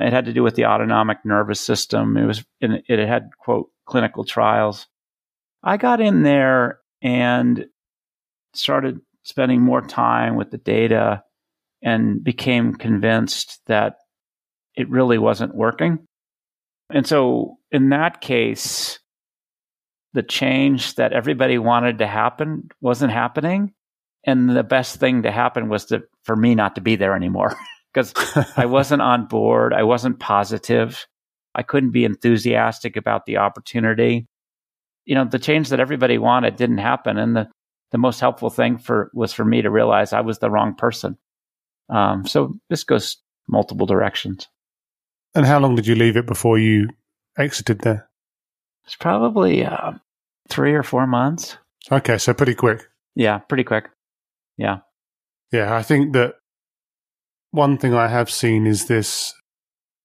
It 0.00 0.12
had 0.12 0.24
to 0.26 0.32
do 0.32 0.42
with 0.42 0.54
the 0.54 0.66
autonomic 0.66 1.18
nervous 1.24 1.60
system. 1.60 2.16
It 2.16 2.24
was, 2.24 2.44
it 2.60 3.06
had 3.06 3.30
quote, 3.38 3.68
clinical 3.86 4.24
trials. 4.24 4.86
I 5.62 5.76
got 5.76 6.00
in 6.00 6.22
there 6.22 6.80
and 7.02 7.66
started 8.54 9.00
spending 9.24 9.60
more 9.60 9.82
time 9.82 10.36
with 10.36 10.50
the 10.50 10.58
data 10.58 11.22
and 11.82 12.22
became 12.22 12.74
convinced 12.74 13.60
that 13.66 13.96
it 14.74 14.88
really 14.88 15.18
wasn't 15.18 15.54
working. 15.54 15.98
And 16.90 17.06
so, 17.06 17.58
in 17.70 17.90
that 17.90 18.20
case, 18.20 18.98
the 20.12 20.22
change 20.22 20.94
that 20.96 21.12
everybody 21.12 21.58
wanted 21.58 21.98
to 21.98 22.06
happen 22.06 22.68
wasn't 22.80 23.12
happening. 23.12 23.74
And 24.24 24.50
the 24.50 24.64
best 24.64 24.98
thing 24.98 25.22
to 25.22 25.30
happen 25.30 25.68
was 25.68 25.86
to, 25.86 26.02
for 26.24 26.36
me 26.36 26.54
not 26.54 26.74
to 26.74 26.80
be 26.80 26.96
there 26.96 27.14
anymore 27.14 27.56
because 27.92 28.14
I 28.56 28.66
wasn't 28.66 29.02
on 29.02 29.26
board. 29.26 29.72
I 29.72 29.82
wasn't 29.82 30.20
positive. 30.20 31.06
I 31.54 31.62
couldn't 31.62 31.90
be 31.90 32.04
enthusiastic 32.04 32.96
about 32.96 33.26
the 33.26 33.38
opportunity. 33.38 34.28
You 35.04 35.14
know, 35.16 35.24
the 35.24 35.38
change 35.38 35.70
that 35.70 35.80
everybody 35.80 36.18
wanted 36.18 36.56
didn't 36.56 36.78
happen. 36.78 37.18
And 37.18 37.36
the, 37.36 37.48
the 37.90 37.98
most 37.98 38.20
helpful 38.20 38.50
thing 38.50 38.78
for 38.78 39.10
was 39.12 39.32
for 39.32 39.44
me 39.44 39.62
to 39.62 39.70
realize 39.70 40.12
I 40.12 40.20
was 40.20 40.38
the 40.38 40.50
wrong 40.50 40.74
person. 40.74 41.18
Um, 41.88 42.26
so 42.26 42.54
this 42.68 42.84
goes 42.84 43.16
multiple 43.48 43.86
directions. 43.86 44.48
And 45.34 45.46
how 45.46 45.58
long 45.58 45.74
did 45.74 45.86
you 45.86 45.96
leave 45.96 46.16
it 46.16 46.26
before 46.26 46.58
you 46.58 46.88
exited 47.36 47.80
there? 47.80 48.08
It's 48.84 48.96
probably 48.96 49.64
uh, 49.64 49.92
three 50.48 50.74
or 50.74 50.82
four 50.82 51.06
months. 51.06 51.56
Okay, 51.90 52.18
so 52.18 52.34
pretty 52.34 52.54
quick. 52.54 52.88
Yeah, 53.14 53.38
pretty 53.38 53.64
quick. 53.64 53.88
Yeah. 54.56 54.78
Yeah, 55.52 55.74
I 55.74 55.82
think 55.82 56.12
that 56.12 56.34
one 57.50 57.78
thing 57.78 57.94
I 57.94 58.08
have 58.08 58.30
seen 58.30 58.66
is 58.66 58.86
this 58.86 59.34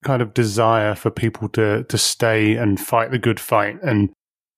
kind 0.04 0.22
of 0.22 0.34
desire 0.34 0.96
for 0.96 1.10
people 1.10 1.50
to 1.50 1.84
to 1.84 1.98
stay 1.98 2.56
and 2.56 2.80
fight 2.80 3.12
the 3.12 3.18
good 3.18 3.40
fight 3.40 3.78
and 3.82 4.12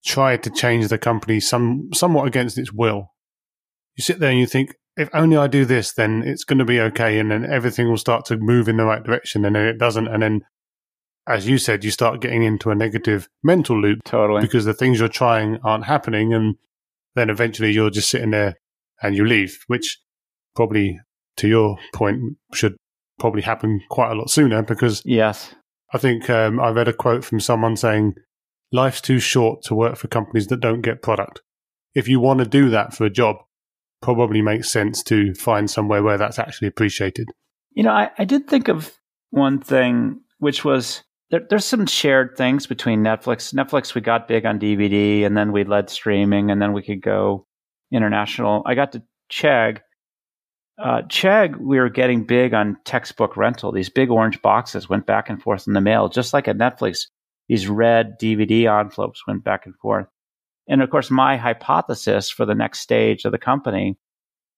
try 0.05 0.37
to 0.37 0.49
change 0.49 0.87
the 0.87 0.97
company 0.97 1.39
some 1.39 1.89
somewhat 1.93 2.27
against 2.27 2.57
its 2.57 2.73
will. 2.73 3.13
You 3.95 4.03
sit 4.03 4.19
there 4.19 4.29
and 4.29 4.39
you 4.39 4.45
think, 4.45 4.75
if 4.95 5.09
only 5.13 5.37
I 5.37 5.47
do 5.47 5.65
this, 5.65 5.93
then 5.93 6.23
it's 6.23 6.43
going 6.43 6.59
to 6.59 6.65
be 6.65 6.79
okay, 6.79 7.19
and 7.19 7.31
then 7.31 7.45
everything 7.45 7.89
will 7.89 7.97
start 7.97 8.25
to 8.25 8.37
move 8.37 8.67
in 8.67 8.77
the 8.77 8.85
right 8.85 9.03
direction, 9.03 9.43
and 9.45 9.55
then 9.55 9.65
it 9.65 9.79
doesn't, 9.79 10.07
and 10.07 10.21
then, 10.21 10.41
as 11.27 11.47
you 11.47 11.57
said, 11.57 11.83
you 11.83 11.91
start 11.91 12.21
getting 12.21 12.43
into 12.43 12.69
a 12.69 12.75
negative 12.75 13.27
mental 13.43 13.79
loop, 13.79 14.03
totally, 14.05 14.41
because 14.41 14.65
the 14.65 14.73
things 14.73 14.99
you're 14.99 15.07
trying 15.07 15.57
aren't 15.63 15.85
happening, 15.85 16.33
and 16.33 16.55
then 17.15 17.29
eventually 17.29 17.71
you're 17.71 17.89
just 17.89 18.09
sitting 18.09 18.31
there 18.31 18.55
and 19.01 19.15
you 19.15 19.25
leave, 19.25 19.59
which 19.67 19.99
probably, 20.55 20.99
to 21.37 21.47
your 21.47 21.77
point, 21.93 22.37
should 22.53 22.75
probably 23.19 23.41
happen 23.41 23.81
quite 23.89 24.11
a 24.11 24.15
lot 24.15 24.29
sooner 24.29 24.61
because 24.61 25.01
yes, 25.05 25.53
I 25.93 25.97
think 25.97 26.29
um, 26.29 26.59
I 26.59 26.69
read 26.69 26.87
a 26.87 26.93
quote 26.93 27.23
from 27.23 27.39
someone 27.39 27.75
saying, 27.75 28.13
"Life's 28.71 29.01
too 29.01 29.19
short 29.19 29.63
to 29.63 29.75
work 29.75 29.95
for 29.95 30.07
companies 30.07 30.47
that 30.47 30.59
don't 30.59 30.81
get 30.81 31.01
product. 31.01 31.41
If 31.95 32.07
you 32.07 32.19
want 32.19 32.39
to 32.39 32.45
do 32.45 32.69
that 32.69 32.93
for 32.93 33.05
a 33.05 33.09
job, 33.09 33.37
probably 34.01 34.41
makes 34.41 34.71
sense 34.71 35.01
to 35.03 35.33
find 35.33 35.69
somewhere 35.69 36.03
where 36.03 36.17
that's 36.17 36.39
actually 36.39 36.67
appreciated." 36.67 37.29
You 37.71 37.83
know, 37.83 37.91
I, 37.91 38.09
I 38.17 38.25
did 38.25 38.47
think 38.47 38.67
of 38.67 38.91
one 39.29 39.59
thing, 39.59 40.21
which 40.39 40.65
was 40.65 41.03
there, 41.29 41.41
there's 41.49 41.65
some 41.65 41.85
shared 41.85 42.35
things 42.37 42.67
between 42.67 43.03
Netflix. 43.03 43.53
Netflix, 43.53 43.93
we 43.93 44.01
got 44.01 44.27
big 44.27 44.45
on 44.45 44.59
DVD, 44.59 45.25
and 45.25 45.37
then 45.37 45.51
we 45.51 45.63
led 45.63 45.89
streaming, 45.89 46.51
and 46.51 46.61
then 46.61 46.73
we 46.73 46.81
could 46.81 47.01
go 47.01 47.45
international. 47.91 48.63
I 48.65 48.75
got 48.75 48.91
to 48.93 49.03
Chegg 49.31 49.79
uh, 50.77 51.01
Chegg, 51.03 51.57
we 51.59 51.79
were 51.79 51.89
getting 51.89 52.23
big 52.23 52.53
on 52.53 52.77
textbook 52.85 53.35
rental. 53.35 53.71
These 53.71 53.89
big 53.89 54.11
orange 54.11 54.41
boxes 54.41 54.87
went 54.87 55.05
back 55.05 55.29
and 55.29 55.41
forth 55.41 55.65
in 55.67 55.73
the 55.73 55.81
mail, 55.81 56.07
just 56.07 56.33
like 56.33 56.47
at 56.47 56.57
Netflix. 56.57 57.07
These 57.49 57.67
red 57.67 58.19
DVD 58.19 58.69
envelopes 58.79 59.25
went 59.25 59.43
back 59.43 59.65
and 59.65 59.75
forth. 59.75 60.07
And 60.67 60.81
of 60.81 60.89
course, 60.89 61.09
my 61.09 61.37
hypothesis 61.37 62.29
for 62.29 62.45
the 62.45 62.53
next 62.53 62.79
stage 62.79 63.25
of 63.25 63.31
the 63.31 63.37
company 63.37 63.97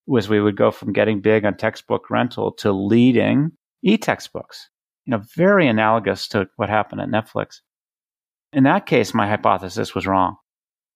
was 0.06 0.28
we 0.28 0.40
would 0.40 0.56
go 0.56 0.70
from 0.70 0.92
getting 0.92 1.20
big 1.20 1.44
on 1.44 1.56
textbook 1.56 2.10
rental 2.10 2.52
to 2.52 2.72
leading 2.72 3.52
e-textbooks. 3.82 4.68
You 5.06 5.12
know, 5.12 5.22
very 5.36 5.68
analogous 5.68 6.28
to 6.28 6.48
what 6.56 6.68
happened 6.68 7.00
at 7.00 7.08
Netflix. 7.08 7.60
In 8.52 8.64
that 8.64 8.86
case, 8.86 9.14
my 9.14 9.28
hypothesis 9.28 9.94
was 9.94 10.06
wrong. 10.06 10.36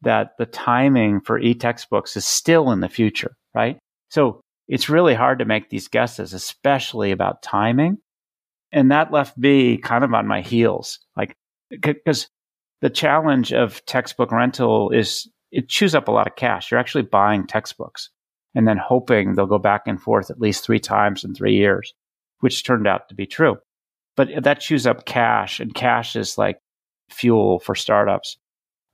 That 0.03 0.33
the 0.39 0.47
timing 0.47 1.21
for 1.21 1.39
e-textbooks 1.39 2.17
is 2.17 2.25
still 2.27 2.73
in 2.73 2.81
the 2.81 2.89
future, 2.89 3.37
right? 3.55 3.79
So 4.11 4.41
it's 4.69 4.89
really 4.89 5.15
hard 5.15 5.39
to 5.41 5.45
make 5.45 5.71
these 5.71 5.89
guesses, 5.89 6.33
especially 6.33 7.11
about 7.11 7.43
timing. 7.43 7.99
And 8.73 8.91
that 8.91 9.13
left 9.13 9.37
me 9.39 9.77
kind 9.79 10.05
of 10.05 10.13
on 10.15 10.27
my 10.27 10.41
heels, 10.41 10.99
like, 11.17 11.37
because 11.71 12.29
the 12.81 12.91
challenge 12.91 13.53
of 13.53 13.85
textbook 13.87 14.33
rental 14.33 14.91
is 14.91 15.31
it 15.53 15.69
chews 15.69 15.95
up 15.95 16.09
a 16.09 16.11
lot 16.11 16.27
of 16.27 16.37
cash. 16.37 16.71
You're 16.71 16.81
actually 16.81 17.03
buying 17.03 17.47
textbooks 17.47 18.11
and 18.55 18.67
then 18.67 18.77
hoping 18.77 19.35
they'll 19.35 19.47
go 19.47 19.59
back 19.59 19.83
and 19.87 20.01
forth 20.01 20.31
at 20.31 20.41
least 20.41 20.65
three 20.65 20.81
times 20.81 21.25
in 21.25 21.35
three 21.35 21.57
years, 21.57 21.95
which 22.41 22.65
turned 22.65 22.87
out 22.87 23.09
to 23.09 23.15
be 23.15 23.27
true. 23.27 23.57
But 24.17 24.29
that 24.43 24.61
chews 24.61 24.87
up 24.87 25.07
cash, 25.07 25.59
and 25.59 25.75
cash 25.75 26.15
is 26.15 26.39
like 26.39 26.59
fuel 27.11 27.59
for 27.59 27.75
startups. 27.75 28.39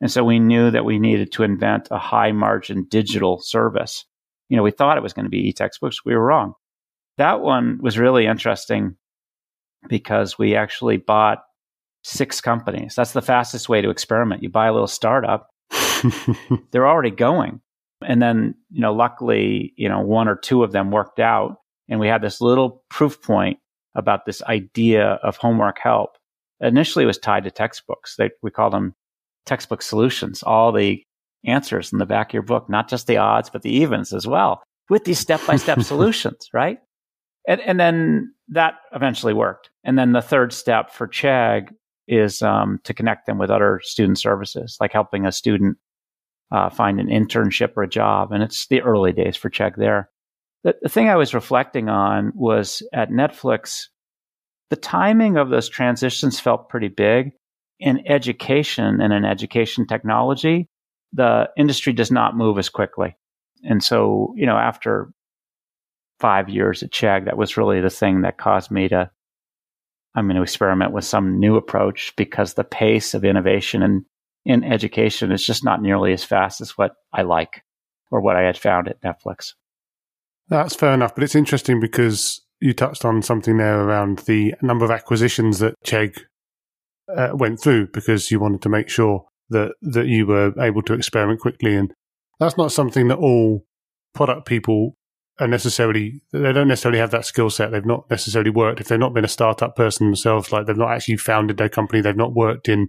And 0.01 0.11
so 0.11 0.25
we 0.25 0.39
knew 0.39 0.71
that 0.71 0.85
we 0.87 0.99
needed 0.99 1.33
to 1.33 1.43
invent 1.43 1.89
a 1.91 1.99
high 1.99 2.33
margin 2.33 2.87
digital 2.89 3.39
service 3.39 4.07
you 4.51 4.57
know, 4.57 4.63
we 4.63 4.73
thought 4.73 4.99
it 4.99 5.03
was 5.03 5.15
going 5.15 5.25
to 5.25 5.31
be 5.31 5.49
e-textbooks. 5.49 6.05
We 6.05 6.15
were 6.15 6.27
wrong. 6.27 6.55
That 7.17 7.41
one 7.41 7.79
was 7.81 7.99
really 7.99 8.27
interesting 8.27 8.97
because 9.89 10.39
we 10.39 10.57
actually 10.57 10.99
bought 10.99 11.39
six 12.03 12.41
companies. 12.41 12.95
That's 12.97 13.13
the 13.13 13.23
fastest 13.23 13.69
way 13.69 13.81
to 13.81 13.91
experiment. 13.91 14.43
You 14.43 14.51
buy 14.51 14.67
a 14.67 14.73
little 14.73 14.89
startup, 14.89 15.49
they're 16.73 16.89
already 16.89 17.11
going. 17.11 17.61
And 18.05 18.21
then, 18.21 18.55
you 18.71 18.81
know, 18.81 18.93
luckily, 18.93 19.73
you 19.77 19.89
know, 19.89 20.01
one 20.01 20.27
or 20.27 20.37
two 20.37 20.65
of 20.65 20.73
them 20.73 20.91
worked 20.91 21.21
out. 21.21 21.57
And 21.89 22.01
we 22.01 22.09
had 22.09 22.23
this 22.23 22.41
little 22.41 22.83
proof 22.89 23.23
point 23.23 23.59
about 23.95 24.25
this 24.25 24.43
idea 24.43 25.19
of 25.23 25.37
homework 25.37 25.79
help. 25.81 26.17
Initially, 26.61 27.05
it 27.05 27.07
was 27.07 27.19
tied 27.19 27.45
to 27.45 27.51
textbooks. 27.51 28.17
They, 28.17 28.31
we 28.43 28.51
call 28.51 28.71
them 28.71 28.95
textbook 29.47 29.83
solutions. 29.83 30.43
All 30.43 30.73
the 30.73 31.03
answers 31.45 31.93
in 31.93 31.99
the 31.99 32.07
back 32.07 32.31
of 32.31 32.35
your 32.35 32.43
book, 32.43 32.69
not 32.69 32.89
just 32.89 33.07
the 33.07 33.17
odds, 33.17 33.51
but 33.51 33.63
the 33.63 33.73
evens 33.73 34.13
as 34.13 34.27
well, 34.27 34.63
with 34.89 35.05
these 35.05 35.19
step 35.19 35.41
by 35.47 35.57
step 35.57 35.81
solutions, 35.83 36.49
right? 36.53 36.79
And, 37.49 37.61
and 37.63 37.81
then 37.81 38.35
that 38.49 38.75
eventually 38.93 39.33
worked. 39.33 39.71
And 39.85 39.99
then 39.99 40.13
the 40.13 40.23
third 40.23 40.53
step 40.53 40.91
for 40.91 41.09
Chegg 41.09 41.71
is 42.07 42.43
um, 42.43 42.81
to 42.85 42.93
connect 42.93 43.27
them 43.27 43.39
with 43.39 43.51
other 43.51 43.81
student 43.83 44.19
services, 44.19 44.77
like 44.81 44.93
helping 44.93 45.27
a 45.27 45.33
student 45.33 45.79
uh, 46.53 46.69
find 46.69 47.01
an 47.01 47.07
internship 47.07 47.77
or 47.77 47.85
a 47.85 47.89
job. 47.89 48.33
And 48.33 48.43
it's 48.43 48.67
the 48.67 48.83
early 48.83 49.13
days 49.13 49.37
for 49.37 49.49
Chegg 49.49 49.77
there. 49.77 50.11
The, 50.65 50.75
the 50.83 50.89
thing 50.89 51.09
I 51.09 51.17
was 51.17 51.33
reflecting 51.33 51.89
on 51.89 52.33
was 52.35 52.83
at 52.93 53.11
Netflix, 53.11 53.85
the 54.69 54.77
timing 54.77 55.37
of 55.37 55.49
those 55.49 55.69
transitions 55.69 56.39
felt 56.39 56.69
pretty 56.69 56.89
big. 56.89 57.33
In 57.79 58.07
education 58.07 59.01
and 59.01 59.11
in 59.11 59.25
education 59.25 59.87
technology, 59.87 60.69
the 61.13 61.49
industry 61.57 61.93
does 61.93 62.11
not 62.11 62.37
move 62.37 62.59
as 62.59 62.69
quickly. 62.69 63.17
And 63.63 63.83
so, 63.83 64.33
you 64.37 64.47
know, 64.47 64.57
after 64.57 65.13
five 66.19 66.49
years 66.49 66.83
at 66.83 66.91
Chegg, 66.91 67.25
that 67.25 67.37
was 67.37 67.57
really 67.57 67.81
the 67.81 67.91
thing 67.91 68.23
that 68.23 68.39
caused 68.39 68.71
me 68.71 68.89
to, 68.89 69.11
I'm 70.15 70.27
going 70.27 70.37
to 70.37 70.43
experiment 70.43 70.93
with 70.93 71.05
some 71.05 71.39
new 71.39 71.57
approach 71.57 72.15
because 72.17 72.55
the 72.55 72.65
pace 72.65 73.15
of 73.15 73.25
innovation 73.25 73.83
in, 73.83 74.05
in 74.45 74.65
education 74.65 75.33
is 75.33 75.45
just 75.45 75.65
not 75.65 75.83
nearly 75.83 76.13
as 76.13 76.25
fast 76.25 76.61
as 76.61 76.77
what 76.77 76.93
I 77.13 77.23
like 77.23 77.63
or 78.11 78.21
what 78.21 78.37
I 78.37 78.43
had 78.43 78.59
found 78.59 78.89
at 78.89 79.01
Netflix. 79.03 79.55
That's 80.49 80.75
fair 80.75 80.93
enough. 80.93 81.15
But 81.15 81.25
it's 81.25 81.37
interesting 81.37 81.81
because 81.81 82.41
you 82.61 82.73
touched 82.73 83.05
on 83.05 83.23
something 83.23 83.57
there 83.57 83.81
around 83.81 84.21
the 84.21 84.55
number 84.63 84.85
of 84.85 84.91
acquisitions 84.91 85.61
that 85.61 85.75
Chegg 85.85 86.19
uh, 87.15 87.31
went 87.33 87.61
through 87.61 87.89
because 87.89 88.31
you 88.31 88.41
wanted 88.41 88.63
to 88.63 88.69
make 88.69 88.89
sure 88.89 89.27
that 89.51 89.73
that 89.83 90.07
you 90.07 90.27
were 90.27 90.53
able 90.61 90.83
to 90.83 90.95
experiment 90.95 91.41
quickly, 91.41 91.77
and 91.77 91.93
that's 92.39 92.57
not 92.57 92.73
something 92.73 93.09
that 93.09 93.19
all 93.19 93.65
product 94.15 94.47
people 94.47 94.97
are 95.39 95.49
necessarily. 95.49 96.23
They 96.33 96.53
don't 96.53 96.69
necessarily 96.69 96.99
have 96.99 97.11
that 97.13 97.27
skill 97.27 97.51
set. 97.51 97.71
They've 97.71 97.85
not 97.85 98.09
necessarily 98.11 98.51
worked 98.51 98.81
if 98.81 98.89
they've 98.89 98.99
not 98.99 99.15
been 99.15 99.25
a 99.25 99.29
startup 99.29 99.77
person 99.77 100.07
themselves. 100.07 100.53
Like 100.53 100.67
they've 100.67 100.77
not 100.77 100.93
actually 100.93 101.17
founded 101.17 101.57
their 101.57 101.69
company. 101.69 102.01
They've 102.01 102.17
not 102.17 102.35
worked 102.35 102.69
in 102.69 102.89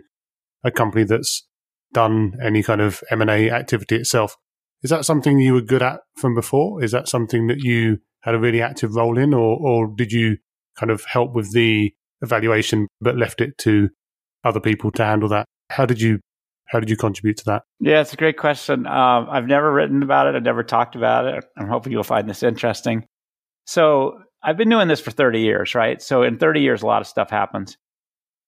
a 0.64 0.72
company 0.72 1.04
that's 1.04 1.48
done 1.94 2.34
any 2.44 2.64
kind 2.64 2.82
of 2.82 3.02
M 3.10 3.22
and 3.22 3.30
A 3.30 3.50
activity 3.50 3.96
itself. 3.96 4.38
Is 4.84 4.90
that 4.90 5.06
something 5.06 5.40
you 5.40 5.54
were 5.54 5.62
good 5.62 5.84
at 5.84 6.02
from 6.16 6.34
before? 6.36 6.84
Is 6.84 6.92
that 6.92 7.08
something 7.08 7.48
that 7.48 7.60
you 7.60 8.00
had 8.22 8.36
a 8.36 8.40
really 8.40 8.62
active 8.62 8.96
role 8.96 9.18
in, 9.18 9.34
or 9.34 9.58
or 9.62 9.88
did 9.96 10.12
you 10.12 10.38
kind 10.78 10.92
of 10.92 11.04
help 11.06 11.34
with 11.34 11.54
the 11.54 11.94
evaluation 12.22 12.88
but 13.00 13.18
left 13.18 13.42
it 13.42 13.58
to 13.60 13.90
other 14.44 14.60
people 14.60 14.92
to 14.92 15.04
handle 15.04 15.30
that? 15.30 15.46
How 15.70 15.86
did 15.86 16.02
you 16.02 16.20
how 16.72 16.80
did 16.80 16.90
you 16.90 16.96
contribute 16.96 17.36
to 17.38 17.46
that? 17.46 17.64
Yeah, 17.82 18.00
it's 18.00 18.14
a 18.14 18.18
great 18.18 18.38
question. 18.38 18.88
Um, 18.88 19.28
I've 19.30 19.46
never 19.46 19.72
written 19.74 20.04
about 20.04 20.28
it. 20.28 20.36
I've 20.36 20.44
never 20.44 20.64
talked 20.64 20.96
about 20.96 21.26
it. 21.26 21.44
I'm 21.58 21.68
hoping 21.68 21.92
you'll 21.92 22.04
find 22.04 22.30
this 22.30 22.44
interesting. 22.44 23.06
So 23.66 24.20
I've 24.42 24.56
been 24.56 24.70
doing 24.70 24.88
this 24.88 25.02
for 25.02 25.12
30 25.12 25.42
years, 25.42 25.76
right? 25.76 26.02
So 26.02 26.24
in 26.24 26.38
30 26.38 26.62
years, 26.62 26.82
a 26.82 26.86
lot 26.86 27.02
of 27.02 27.08
stuff 27.08 27.30
happens. 27.30 27.78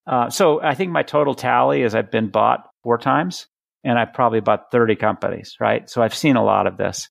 Uh, 0.08 0.30
so 0.30 0.62
I 0.62 0.74
think 0.74 0.92
my 0.92 1.04
total 1.04 1.36
tally 1.36 1.82
is 1.82 1.94
I've 1.94 2.12
been 2.12 2.30
bought 2.30 2.70
four 2.82 2.98
times. 2.98 3.48
and 3.84 4.00
I've 4.00 4.14
probably 4.14 4.40
bought 4.40 4.72
30 4.72 4.96
companies, 4.96 5.58
right? 5.60 5.90
So 5.90 6.02
I've 6.02 6.16
seen 6.16 6.38
a 6.38 6.44
lot 6.44 6.68
of 6.68 6.78
this. 6.78 7.10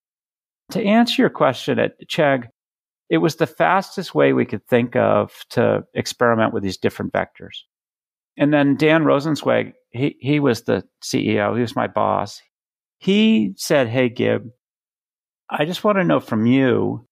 To 0.71 0.83
answer 0.83 1.21
your 1.21 1.31
question 1.31 1.79
at 1.79 2.01
Chegg, 2.09 2.47
it 3.11 3.19
was 3.19 3.37
the 3.37 3.47
fastest 3.47 4.15
way 4.15 4.33
we 4.33 4.47
could 4.47 4.67
think 4.67 4.97
of 4.97 5.45
to 5.51 5.85
experiment 5.93 6.55
with 6.55 6.63
these 6.63 6.79
different 6.79 7.13
vectors. 7.13 7.59
And 8.39 8.55
then 8.55 8.77
Dan 8.77 9.05
Rosensweig, 9.05 9.75
he, 9.93 10.17
he 10.21 10.41
was 10.41 10.63
the 10.63 10.85
CEO, 11.03 11.55
he 11.55 11.61
was 11.61 11.77
my 11.77 11.87
boss. 11.87 12.41
He 12.99 13.55
said, 13.57 13.89
Hey, 13.89 14.09
Gib, 14.09 14.51
I 15.51 15.65
just 15.65 15.85
want 15.85 15.99
to 15.99 16.05
know 16.05 16.21
from 16.21 16.47
you 16.47 17.07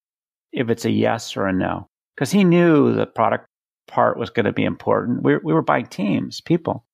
if 0.51 0.69
it's 0.69 0.85
a 0.85 0.91
yes 0.91 1.37
or 1.37 1.47
a 1.47 1.53
no. 1.53 1.87
Because 2.15 2.31
he 2.31 2.43
knew 2.43 2.93
the 2.93 3.05
product 3.05 3.45
part 3.87 4.17
was 4.17 4.29
going 4.29 4.45
to 4.45 4.53
be 4.53 4.63
important. 4.63 5.23
We, 5.23 5.37
we 5.37 5.53
were 5.53 5.61
buying 5.61 5.85
teams, 5.85 6.41
people. 6.41 6.85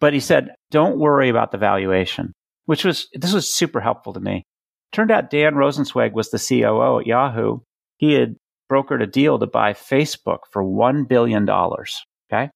But 0.00 0.12
he 0.12 0.20
said, 0.20 0.50
don't 0.70 0.98
worry 0.98 1.28
about 1.28 1.50
the 1.50 1.58
valuation, 1.58 2.32
which 2.66 2.84
was, 2.84 3.08
this 3.14 3.32
was 3.32 3.52
super 3.52 3.80
helpful 3.80 4.12
to 4.12 4.20
me. 4.20 4.44
Turned 4.92 5.10
out 5.10 5.30
Dan 5.30 5.54
Rosensweig 5.54 6.12
was 6.12 6.30
the 6.30 6.38
COO 6.38 7.00
at 7.00 7.06
Yahoo. 7.06 7.58
He 7.96 8.12
had 8.12 8.36
brokered 8.70 9.02
a 9.02 9.06
deal 9.06 9.38
to 9.38 9.46
buy 9.46 9.72
Facebook 9.72 10.40
for 10.50 10.62
$1 10.62 11.08
billion. 11.08 11.48
Okay. 11.50 12.50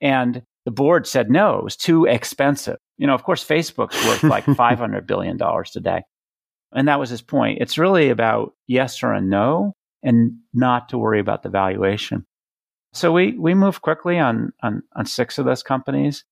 And 0.00 0.42
the 0.64 0.70
board 0.70 1.06
said 1.06 1.30
no, 1.30 1.58
it 1.58 1.64
was 1.64 1.76
too 1.76 2.06
expensive. 2.06 2.78
You 2.96 3.06
know, 3.06 3.14
of 3.14 3.22
course, 3.22 3.44
Facebook's 3.44 4.02
worth 4.06 4.22
like 4.24 4.44
$500 4.44 5.06
billion 5.06 5.38
today. 5.70 6.02
And 6.72 6.88
that 6.88 6.98
was 6.98 7.10
his 7.10 7.22
point. 7.22 7.58
It's 7.60 7.78
really 7.78 8.10
about 8.10 8.54
yes 8.66 9.02
or 9.02 9.12
a 9.12 9.20
no 9.20 9.74
and 10.02 10.38
not 10.52 10.88
to 10.90 10.98
worry 10.98 11.20
about 11.20 11.42
the 11.42 11.48
valuation. 11.48 12.26
So 12.92 13.12
we, 13.12 13.36
we 13.38 13.54
moved 13.54 13.82
quickly 13.82 14.18
on, 14.18 14.52
on, 14.62 14.82
on 14.94 15.06
six 15.06 15.38
of 15.38 15.44
those 15.44 15.62
companies. 15.62 16.24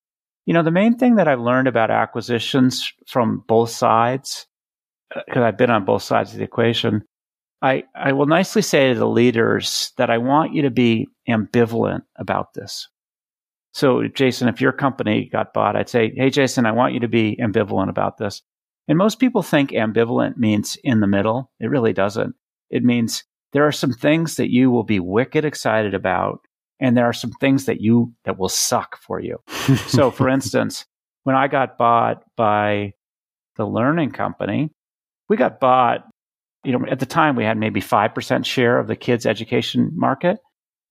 You 0.46 0.54
know, 0.54 0.62
the 0.62 0.70
main 0.70 0.96
thing 0.96 1.16
that 1.16 1.28
I've 1.28 1.40
learned 1.40 1.68
about 1.68 1.90
acquisitions 1.90 2.92
from 3.06 3.44
both 3.46 3.70
sides, 3.70 4.46
because 5.14 5.42
uh, 5.42 5.44
I've 5.44 5.58
been 5.58 5.70
on 5.70 5.84
both 5.84 6.02
sides 6.02 6.32
of 6.32 6.38
the 6.38 6.44
equation, 6.44 7.02
I, 7.60 7.84
I 7.94 8.12
will 8.12 8.26
nicely 8.26 8.62
say 8.62 8.92
to 8.92 8.98
the 8.98 9.08
leaders 9.08 9.92
that 9.96 10.10
I 10.10 10.18
want 10.18 10.52
you 10.52 10.62
to 10.62 10.70
be 10.70 11.08
ambivalent 11.28 12.02
about 12.16 12.54
this. 12.54 12.88
So, 13.72 14.06
Jason, 14.08 14.48
if 14.48 14.61
your 14.61 14.72
company 14.72 15.28
got 15.32 15.54
bought, 15.54 15.76
I'd 15.76 15.88
say, 15.88 16.12
Hey, 16.14 16.30
Jason, 16.30 16.66
I 16.66 16.72
want 16.72 16.94
you 16.94 17.00
to 17.00 17.08
be 17.08 17.38
ambivalent 17.40 17.88
about 17.88 18.18
this. 18.18 18.42
And 18.88 18.98
most 18.98 19.18
people 19.18 19.42
think 19.42 19.70
ambivalent 19.70 20.37
means 20.37 20.76
in 20.82 21.00
the 21.00 21.06
middle. 21.06 21.50
It 21.61 21.68
really 21.68 21.92
doesn't. 21.92 22.35
It 22.70 22.82
means 22.82 23.24
there 23.52 23.66
are 23.66 23.72
some 23.72 23.92
things 23.92 24.37
that 24.37 24.50
you 24.50 24.70
will 24.70 24.82
be 24.82 24.98
wicked 24.98 25.44
excited 25.44 25.94
about, 25.94 26.40
and 26.80 26.96
there 26.96 27.06
are 27.06 27.12
some 27.12 27.32
things 27.32 27.66
that 27.66 27.80
you 27.80 28.12
that 28.24 28.38
will 28.38 28.48
suck 28.48 28.98
for 28.98 29.20
you. 29.20 29.38
so, 29.87 30.11
for 30.11 30.28
instance, 30.28 30.85
when 31.24 31.37
I 31.37 31.48
got 31.48 31.78
bought 31.78 32.24
by 32.37 32.94
the 33.56 33.66
learning 33.66 34.11
company, 34.11 34.70
we 35.28 35.37
got 35.37 35.61
bought. 35.61 36.08
You 36.64 36.78
know, 36.78 36.87
at 36.88 37.00
the 37.00 37.06
time 37.06 37.35
we 37.35 37.44
had 37.44 37.58
maybe 37.58 37.80
five 37.80 38.14
percent 38.14 38.46
share 38.46 38.78
of 38.78 38.87
the 38.87 38.96
kids' 38.96 39.26
education 39.26 39.90
market, 39.94 40.38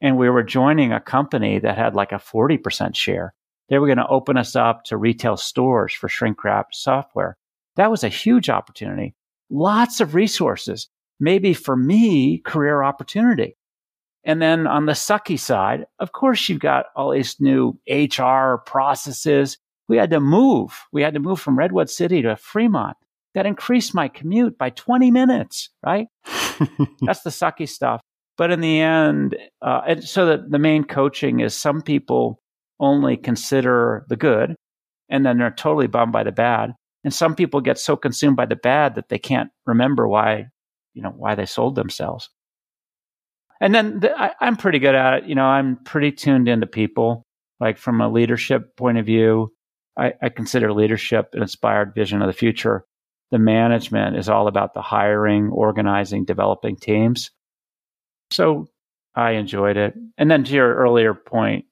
and 0.02 0.18
we 0.18 0.30
were 0.30 0.44
joining 0.44 0.92
a 0.92 1.00
company 1.00 1.60
that 1.60 1.78
had 1.78 1.96
like 1.96 2.12
a 2.12 2.20
forty 2.20 2.58
percent 2.58 2.96
share. 2.96 3.34
They 3.70 3.80
were 3.80 3.88
going 3.88 3.98
to 3.98 4.08
open 4.08 4.38
us 4.38 4.56
up 4.56 4.84
to 4.86 4.98
retail 4.98 5.38
stores 5.38 5.94
for 5.94 6.10
shrink 6.10 6.44
wrap 6.44 6.74
software. 6.74 7.38
That 7.78 7.90
was 7.90 8.04
a 8.04 8.10
huge 8.10 8.50
opportunity. 8.50 9.16
Lots 9.50 10.02
of 10.02 10.14
resources. 10.14 10.90
Maybe 11.20 11.54
for 11.54 11.78
me, 11.78 12.40
career 12.40 12.84
opportunity. 12.84 13.56
And 14.24 14.42
then 14.42 14.68
on 14.68 14.86
the 14.86 14.92
sucky 14.92 15.40
side, 15.40 15.86
of 16.00 16.12
course, 16.12 16.48
you've 16.48 16.60
got 16.60 16.88
all 16.96 17.12
these 17.12 17.40
new 17.40 17.80
HR 17.90 18.58
processes. 18.66 19.58
We 19.88 19.98
had 19.98 20.12
to 20.12 20.20
move. 20.20 20.80
We 20.92 21.02
had 21.02 21.14
to 21.16 21.20
move 21.20 21.40
from 21.40 21.58
Redwood 21.58 21.90
City 21.90 22.22
to 22.22 22.36
Fremont. 22.36 22.98
That 23.34 23.46
increased 23.46 23.96
my 23.96 24.10
commute 24.10 24.58
by 24.58 24.72
20 24.72 25.10
minutes, 25.10 25.70
right? 25.86 26.08
That's 27.02 27.22
the 27.22 27.30
sucky 27.30 27.68
stuff. 27.68 28.02
But 28.38 28.52
in 28.52 28.62
the 28.62 28.80
end, 28.80 29.36
uh, 29.62 30.02
so 30.02 30.26
the, 30.26 30.46
the 30.48 30.60
main 30.60 30.84
coaching 30.84 31.42
is 31.42 31.54
some 31.56 31.82
people 31.82 32.42
only 32.80 33.18
consider 33.18 34.06
the 34.10 34.16
good 34.16 34.56
and 35.10 35.26
then 35.26 35.38
they're 35.38 35.52
totally 35.52 35.88
bummed 35.88 36.14
by 36.14 36.24
the 36.24 36.32
bad. 36.32 36.74
And 37.04 37.14
some 37.14 37.36
people 37.36 37.62
get 37.62 37.78
so 37.78 37.96
consumed 37.96 38.38
by 38.38 38.46
the 38.46 38.56
bad 38.56 38.96
that 38.96 39.10
they 39.10 39.20
can't 39.20 39.52
remember 39.66 40.08
why, 40.08 40.48
you 40.94 41.02
know, 41.02 41.10
why 41.10 41.36
they 41.36 41.46
sold 41.46 41.76
themselves. 41.76 42.30
And 43.60 43.76
then 43.76 44.00
the, 44.00 44.20
I, 44.20 44.34
I'm 44.40 44.56
pretty 44.56 44.80
good 44.80 44.96
at 44.96 45.16
it. 45.16 45.26
You 45.26 45.36
know, 45.36 45.46
I'm 45.46 45.78
pretty 45.84 46.12
tuned 46.12 46.48
into 46.48 46.66
people. 46.66 47.26
Like 47.60 47.78
from 47.78 48.02
a 48.02 48.10
leadership 48.10 48.76
point 48.76 48.98
of 48.98 49.06
view, 49.06 49.54
I, 49.98 50.14
I 50.22 50.30
consider 50.30 50.74
leadership 50.74 51.30
an 51.34 51.42
inspired 51.42 51.94
vision 51.94 52.22
of 52.22 52.28
the 52.28 52.34
future. 52.34 52.86
The 53.30 53.40
management 53.40 54.18
is 54.18 54.30
all 54.30 54.48
about 54.48 54.74
the 54.74 54.82
hiring, 54.82 55.50
organizing, 55.50 56.26
developing 56.26 56.76
teams. 56.76 57.30
So 58.32 58.68
I 59.16 59.32
enjoyed 59.32 59.78
it. 59.78 59.94
And 60.18 60.32
then 60.32 60.44
to 60.44 60.54
your 60.54 60.76
earlier 60.76 61.14
point, 61.14 61.66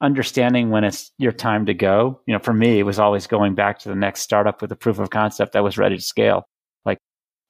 understanding 0.00 0.70
when 0.70 0.84
it's 0.84 1.10
your 1.18 1.32
time 1.32 1.66
to 1.66 1.74
go. 1.74 2.20
You 2.26 2.34
know, 2.34 2.40
for 2.40 2.52
me, 2.52 2.78
it 2.78 2.84
was 2.84 2.98
always 2.98 3.26
going 3.26 3.54
back 3.54 3.78
to 3.80 3.88
the 3.88 3.94
next 3.94 4.20
startup 4.20 4.60
with 4.60 4.72
a 4.72 4.76
proof 4.76 4.98
of 4.98 5.10
concept 5.10 5.52
that 5.52 5.64
was 5.64 5.78
ready 5.78 5.96
to 5.96 6.02
scale. 6.02 6.48
Like, 6.84 6.98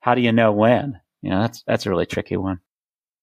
how 0.00 0.14
do 0.14 0.20
you 0.20 0.32
know 0.32 0.52
when? 0.52 1.00
You 1.22 1.30
know, 1.30 1.40
that's 1.40 1.62
that's 1.66 1.86
a 1.86 1.90
really 1.90 2.06
tricky 2.06 2.36
one. 2.36 2.60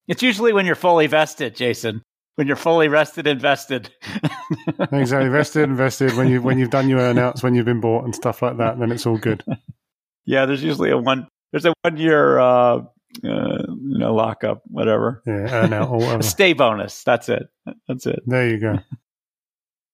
It's 0.07 0.23
usually 0.23 0.51
when 0.51 0.65
you're 0.65 0.75
fully 0.75 1.07
vested, 1.07 1.55
Jason. 1.55 2.03
When 2.35 2.47
you're 2.47 2.55
fully 2.55 2.87
rested, 2.87 3.27
invested. 3.27 3.91
exactly, 4.91 5.29
vested, 5.29 5.69
invested. 5.69 6.17
When 6.17 6.27
you 6.27 6.41
when 6.41 6.57
you've 6.57 6.71
done 6.71 6.89
your 6.89 6.99
earnouts, 6.99 7.43
when 7.43 7.55
you've 7.55 7.65
been 7.65 7.79
bought 7.79 8.05
and 8.05 8.15
stuff 8.15 8.41
like 8.41 8.57
that, 8.57 8.79
then 8.79 8.91
it's 8.91 9.05
all 9.05 9.17
good. 9.17 9.43
yeah, 10.25 10.45
there's 10.45 10.63
usually 10.63 10.89
a 10.89 10.97
one. 10.97 11.27
There's 11.51 11.65
a 11.65 11.73
one 11.83 11.97
year, 11.97 12.39
uh, 12.39 12.81
uh, 13.23 13.63
you 13.67 13.97
know, 13.99 14.13
lockup, 14.13 14.61
whatever. 14.65 15.21
Yeah, 15.25 15.85
or 15.85 15.97
whatever. 15.97 16.23
stay 16.23 16.53
bonus. 16.53 17.03
That's 17.03 17.29
it. 17.29 17.43
That's 17.87 18.05
it. 18.05 18.21
There 18.25 18.49
you 18.49 18.59
go. 18.59 18.79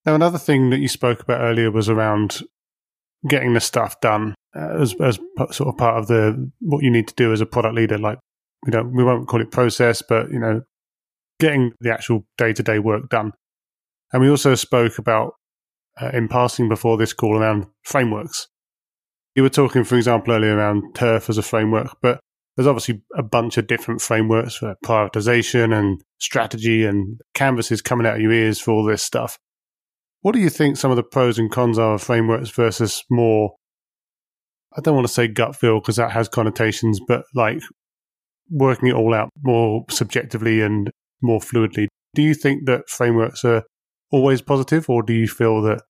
Now, 0.05 0.15
another 0.15 0.37
thing 0.37 0.69
that 0.69 0.79
you 0.79 0.87
spoke 0.87 1.21
about 1.21 1.41
earlier 1.41 1.69
was 1.69 1.89
around 1.89 2.41
getting 3.27 3.53
the 3.53 3.59
stuff 3.59 3.99
done 3.99 4.33
uh, 4.55 4.81
as, 4.81 4.95
as 5.01 5.19
sort 5.51 5.69
of 5.69 5.77
part 5.77 5.97
of 5.97 6.07
the 6.07 6.49
what 6.61 6.83
you 6.83 6.89
need 6.89 7.07
to 7.09 7.13
do 7.15 7.33
as 7.33 7.41
a 7.41 7.45
product 7.45 7.75
leader, 7.75 7.97
like 7.97 8.17
we 8.65 8.71
don't 8.71 8.93
we 8.93 9.03
won't 9.03 9.27
call 9.27 9.41
it 9.41 9.51
process, 9.51 10.01
but 10.01 10.31
you 10.31 10.39
know, 10.39 10.61
getting 11.39 11.73
the 11.81 11.91
actual 11.91 12.25
day 12.37 12.53
to 12.53 12.63
day 12.63 12.79
work 12.79 13.09
done. 13.09 13.33
And 14.11 14.21
we 14.21 14.29
also 14.29 14.55
spoke 14.55 14.97
about 14.97 15.33
uh, 16.01 16.09
in 16.13 16.27
passing 16.27 16.69
before 16.69 16.97
this 16.97 17.13
call 17.13 17.37
around 17.37 17.67
frameworks. 17.83 18.47
You 19.35 19.43
were 19.43 19.49
talking, 19.49 19.83
for 19.83 19.95
example, 19.95 20.33
earlier 20.33 20.55
around 20.55 20.95
Turf 20.95 21.29
as 21.29 21.37
a 21.37 21.43
framework, 21.43 21.97
but 22.01 22.19
there's 22.55 22.67
obviously 22.67 23.01
a 23.17 23.23
bunch 23.23 23.57
of 23.57 23.67
different 23.67 24.01
frameworks 24.01 24.55
for 24.55 24.75
prioritization 24.83 25.77
and 25.77 26.01
strategy 26.19 26.85
and 26.85 27.21
canvases 27.33 27.81
coming 27.81 28.05
out 28.05 28.15
of 28.15 28.21
your 28.21 28.33
ears 28.33 28.59
for 28.59 28.71
all 28.71 28.83
this 28.83 29.03
stuff. 29.03 29.37
What 30.21 30.33
do 30.33 30.39
you 30.39 30.49
think 30.49 30.75
some 30.75 30.91
of 30.91 30.97
the 30.97 31.03
pros 31.03 31.39
and 31.39 31.49
cons 31.49 31.79
are 31.79 31.93
of 31.93 32.03
frameworks 32.03 32.49
versus 32.49 33.03
more? 33.09 33.55
I 34.77 34.81
don't 34.81 34.95
want 34.95 35.07
to 35.07 35.13
say 35.13 35.27
gut 35.27 35.55
feel 35.55 35.79
because 35.79 35.95
that 35.95 36.11
has 36.11 36.27
connotations, 36.27 36.99
but 37.07 37.23
like 37.33 37.61
working 38.49 38.89
it 38.89 38.95
all 38.95 39.13
out 39.13 39.29
more 39.41 39.85
subjectively 39.89 40.61
and 40.61 40.91
more 41.21 41.39
fluidly. 41.39 41.87
Do 42.15 42.21
you 42.21 42.33
think 42.33 42.65
that 42.65 42.89
frameworks 42.89 43.45
are 43.45 43.63
always 44.11 44.41
positive, 44.41 44.89
or 44.89 45.03
do 45.03 45.13
you 45.13 45.27
feel 45.27 45.61
that 45.61 45.81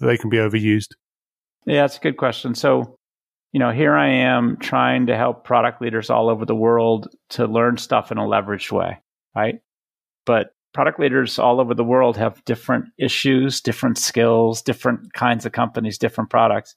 they 0.00 0.16
can 0.16 0.28
be 0.28 0.38
overused? 0.38 0.88
Yeah, 1.66 1.84
it's 1.84 1.96
a 1.96 2.00
good 2.00 2.16
question. 2.16 2.54
So, 2.54 2.96
you 3.52 3.58
know, 3.58 3.70
here 3.70 3.94
I 3.94 4.08
am 4.08 4.56
trying 4.56 5.06
to 5.06 5.16
help 5.16 5.44
product 5.44 5.82
leaders 5.82 6.10
all 6.10 6.28
over 6.30 6.44
the 6.46 6.54
world 6.54 7.14
to 7.30 7.46
learn 7.46 7.76
stuff 7.76 8.10
in 8.10 8.18
a 8.18 8.22
leveraged 8.22 8.72
way, 8.72 8.98
right? 9.36 9.60
But 10.24 10.54
product 10.72 10.98
leaders 10.98 11.38
all 11.38 11.60
over 11.60 11.74
the 11.74 11.84
world 11.84 12.16
have 12.16 12.42
different 12.46 12.86
issues, 12.98 13.60
different 13.60 13.98
skills, 13.98 14.62
different 14.62 15.12
kinds 15.12 15.44
of 15.44 15.52
companies, 15.52 15.98
different 15.98 16.30
products. 16.30 16.74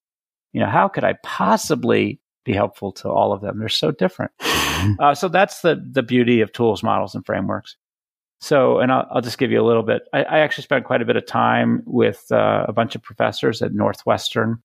You 0.52 0.60
know, 0.60 0.70
how 0.70 0.90
could 0.90 1.06
I 1.06 1.14
possibly 1.24 2.20
be 2.44 2.54
helpful 2.54 2.92
to 2.94 3.10
all 3.10 3.32
of 3.32 3.42
them? 3.42 3.60
They're 3.60 3.70
so 3.70 3.92
different. 3.92 4.32
Uh, 5.00 5.16
so 5.16 5.28
that's 5.28 5.62
the 5.62 5.84
the 5.92 6.04
beauty 6.04 6.42
of 6.42 6.52
tools, 6.52 6.84
models, 6.84 7.16
and 7.16 7.26
frameworks. 7.26 7.76
So, 8.40 8.80
and 8.80 8.92
I'll, 8.92 9.08
I'll 9.10 9.22
just 9.22 9.40
give 9.40 9.50
you 9.50 9.60
a 9.60 9.66
little 9.66 9.82
bit. 9.82 10.04
I, 10.14 10.24
I 10.24 10.40
actually 10.40 10.66
spent 10.66 10.86
quite 10.86 11.02
a 11.02 11.06
bit 11.06 11.16
of 11.16 11.26
time 11.26 11.82
with 11.86 12.24
uh, 12.32 12.66
a 12.68 12.74
bunch 12.74 12.94
of 12.94 13.02
professors 13.02 13.64
at 13.64 13.74
Northwestern, 13.74 14.62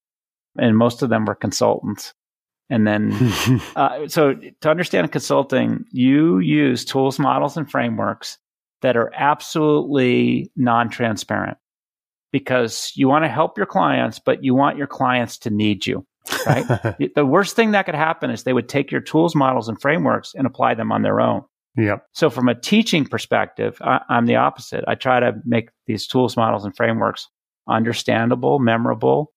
and 0.57 0.77
most 0.77 1.01
of 1.01 1.09
them 1.09 1.25
were 1.25 1.35
consultants. 1.35 2.13
And 2.69 2.87
then, 2.87 3.11
uh, 3.75 4.07
so 4.07 4.33
to 4.61 4.69
understand 4.69 5.11
consulting, 5.11 5.85
you 5.91 6.39
use 6.39 6.85
tools, 6.85 7.19
models, 7.19 7.57
and 7.57 7.69
frameworks 7.69 8.37
that 8.81 8.95
are 8.95 9.11
absolutely 9.15 10.51
non 10.55 10.89
transparent 10.89 11.57
because 12.31 12.93
you 12.95 13.07
want 13.07 13.25
to 13.25 13.29
help 13.29 13.57
your 13.57 13.67
clients, 13.67 14.19
but 14.19 14.43
you 14.43 14.55
want 14.55 14.77
your 14.77 14.87
clients 14.87 15.37
to 15.39 15.49
need 15.49 15.85
you 15.85 16.05
right? 16.45 16.65
the 17.15 17.25
worst 17.25 17.55
thing 17.55 17.71
that 17.71 17.85
could 17.85 17.95
happen 17.95 18.29
is 18.29 18.43
they 18.43 18.53
would 18.53 18.69
take 18.69 18.91
your 18.91 19.01
tools, 19.01 19.35
models, 19.35 19.67
and 19.67 19.79
frameworks 19.81 20.33
and 20.35 20.45
apply 20.47 20.73
them 20.73 20.91
on 20.91 21.01
their 21.01 21.19
own. 21.19 21.43
Yep. 21.77 22.05
So, 22.13 22.29
from 22.29 22.49
a 22.49 22.55
teaching 22.55 23.05
perspective, 23.05 23.77
I, 23.81 24.01
I'm 24.09 24.25
the 24.25 24.35
opposite. 24.35 24.83
I 24.87 24.95
try 24.95 25.19
to 25.19 25.33
make 25.45 25.69
these 25.87 26.05
tools, 26.05 26.35
models, 26.35 26.65
and 26.65 26.75
frameworks 26.75 27.29
understandable, 27.67 28.59
memorable, 28.59 29.31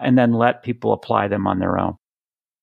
and 0.00 0.16
then 0.16 0.32
let 0.32 0.62
people 0.62 0.92
apply 0.92 1.28
them 1.28 1.46
on 1.46 1.58
their 1.58 1.78
own. 1.78 1.96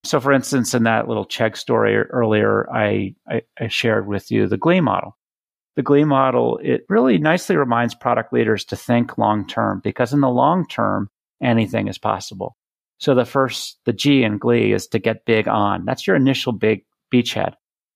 So, 0.05 0.19
for 0.19 0.31
instance, 0.31 0.73
in 0.73 0.83
that 0.83 1.07
little 1.07 1.25
Chegg 1.25 1.57
story 1.57 1.97
earlier, 1.97 2.69
I, 2.71 3.15
I, 3.27 3.41
I 3.59 3.67
shared 3.67 4.07
with 4.07 4.31
you 4.31 4.47
the 4.47 4.57
Glee 4.57 4.81
model. 4.81 5.17
The 5.75 5.83
Glee 5.83 6.05
model, 6.05 6.59
it 6.63 6.85
really 6.89 7.17
nicely 7.17 7.57
reminds 7.57 7.95
product 7.95 8.33
leaders 8.33 8.65
to 8.65 8.75
think 8.75 9.17
long 9.17 9.45
term 9.45 9.81
because 9.83 10.13
in 10.13 10.21
the 10.21 10.29
long 10.29 10.65
term, 10.67 11.09
anything 11.41 11.87
is 11.87 11.97
possible. 11.97 12.55
So 12.97 13.15
the 13.15 13.25
first, 13.25 13.77
the 13.85 13.93
G 13.93 14.23
in 14.23 14.37
Glee 14.37 14.73
is 14.73 14.87
to 14.87 14.99
get 14.99 15.25
big 15.25 15.47
on. 15.47 15.85
That's 15.85 16.05
your 16.05 16.15
initial 16.15 16.51
big 16.51 16.85
beachhead. 17.13 17.53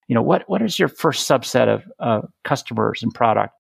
You 0.07 0.15
know, 0.15 0.21
what, 0.21 0.43
what 0.47 0.61
is 0.61 0.79
your 0.79 0.87
first 0.87 1.29
subset 1.29 1.67
of 1.67 1.83
uh, 1.99 2.27
customers 2.43 3.01
and 3.03 3.13
product? 3.13 3.53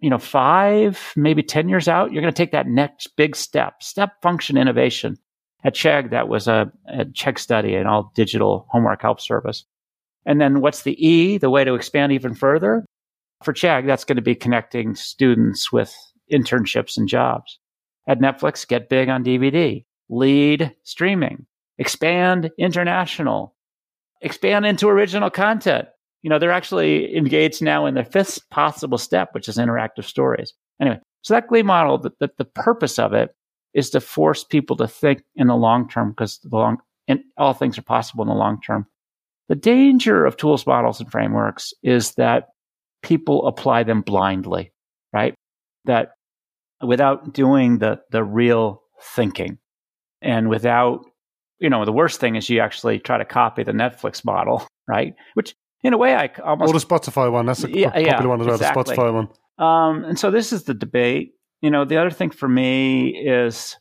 You 0.00 0.10
know, 0.10 0.18
five, 0.18 1.12
maybe 1.16 1.42
10 1.42 1.68
years 1.68 1.88
out, 1.88 2.12
you're 2.12 2.22
going 2.22 2.32
to 2.32 2.36
take 2.36 2.52
that 2.52 2.66
next 2.66 3.16
big 3.16 3.34
step, 3.34 3.82
step 3.82 4.20
function 4.22 4.56
innovation 4.58 5.18
at 5.66 5.74
Chegg, 5.74 6.10
that 6.10 6.28
was 6.28 6.46
a, 6.46 6.70
a 6.88 7.04
Chegg 7.06 7.40
study, 7.40 7.74
an 7.74 7.88
all 7.88 8.12
digital 8.14 8.66
homework 8.70 9.02
help 9.02 9.20
service. 9.20 9.64
And 10.24 10.40
then 10.40 10.60
what's 10.60 10.82
the 10.82 10.94
E, 11.04 11.38
the 11.38 11.50
way 11.50 11.64
to 11.64 11.74
expand 11.74 12.12
even 12.12 12.34
further? 12.34 12.84
For 13.42 13.52
Chegg, 13.52 13.84
that's 13.84 14.04
going 14.04 14.16
to 14.16 14.22
be 14.22 14.36
connecting 14.36 14.94
students 14.94 15.72
with 15.72 15.92
internships 16.32 16.96
and 16.96 17.08
jobs. 17.08 17.58
At 18.06 18.20
Netflix, 18.20 18.66
get 18.66 18.88
big 18.88 19.08
on 19.08 19.24
DVD, 19.24 19.84
lead 20.08 20.72
streaming, 20.84 21.46
expand 21.78 22.50
international, 22.58 23.56
expand 24.20 24.66
into 24.66 24.88
original 24.88 25.30
content. 25.30 25.88
You 26.26 26.30
know, 26.30 26.40
they're 26.40 26.50
actually 26.50 27.16
engaged 27.16 27.62
now 27.62 27.86
in 27.86 27.94
the 27.94 28.02
fifth 28.02 28.40
possible 28.50 28.98
step, 28.98 29.32
which 29.32 29.48
is 29.48 29.58
interactive 29.58 30.02
stories. 30.02 30.52
Anyway, 30.80 30.98
so 31.22 31.34
that 31.34 31.46
Glee 31.46 31.62
model, 31.62 31.98
the, 31.98 32.10
the, 32.18 32.28
the 32.36 32.44
purpose 32.44 32.98
of 32.98 33.12
it 33.12 33.32
is 33.74 33.90
to 33.90 34.00
force 34.00 34.42
people 34.42 34.74
to 34.78 34.88
think 34.88 35.22
in 35.36 35.46
the 35.46 35.54
long 35.54 35.88
term 35.88 36.10
because 36.10 36.40
the 36.42 36.48
long 36.48 36.78
and 37.06 37.20
all 37.38 37.52
things 37.52 37.78
are 37.78 37.82
possible 37.82 38.24
in 38.24 38.28
the 38.28 38.34
long 38.34 38.60
term. 38.60 38.88
The 39.48 39.54
danger 39.54 40.26
of 40.26 40.36
tools, 40.36 40.66
models, 40.66 40.98
and 40.98 41.08
frameworks 41.12 41.72
is 41.84 42.14
that 42.14 42.48
people 43.04 43.46
apply 43.46 43.84
them 43.84 44.00
blindly, 44.00 44.72
right? 45.12 45.36
That 45.84 46.14
without 46.84 47.34
doing 47.34 47.78
the 47.78 48.00
the 48.10 48.24
real 48.24 48.82
thinking 49.00 49.58
and 50.22 50.48
without 50.48 51.06
you 51.60 51.70
know 51.70 51.84
the 51.84 51.92
worst 51.92 52.18
thing 52.18 52.34
is 52.34 52.50
you 52.50 52.58
actually 52.58 52.98
try 52.98 53.16
to 53.16 53.24
copy 53.24 53.62
the 53.62 53.70
netflix 53.70 54.24
model 54.24 54.66
right 54.88 55.14
which 55.34 55.54
in 55.86 55.94
a 55.94 55.98
way 55.98 56.14
i 56.14 56.30
almost 56.44 56.74
or 56.74 56.78
the 56.78 56.86
spotify 56.86 57.30
one 57.30 57.46
that's 57.46 57.64
a 57.64 57.70
yeah, 57.70 57.90
popular 57.90 58.06
yeah, 58.06 58.26
one 58.26 58.40
as 58.40 58.46
well 58.46 58.56
exactly. 58.56 58.82
the 58.82 59.02
spotify 59.02 59.12
one 59.12 59.28
um, 59.58 60.04
and 60.04 60.18
so 60.18 60.30
this 60.30 60.52
is 60.52 60.64
the 60.64 60.74
debate 60.74 61.32
you 61.62 61.70
know, 61.70 61.84
the 61.84 61.96
other 61.96 62.10
thing 62.10 62.30
for 62.30 62.48
me 62.48 63.16
is 63.16 63.76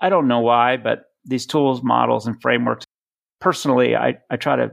I 0.00 0.08
don't 0.08 0.28
know 0.28 0.40
why, 0.40 0.76
but 0.76 1.04
these 1.24 1.46
tools, 1.46 1.82
models, 1.82 2.26
and 2.26 2.40
frameworks, 2.40 2.86
personally, 3.40 3.96
I, 3.96 4.18
I 4.30 4.36
try 4.36 4.56
to 4.56 4.72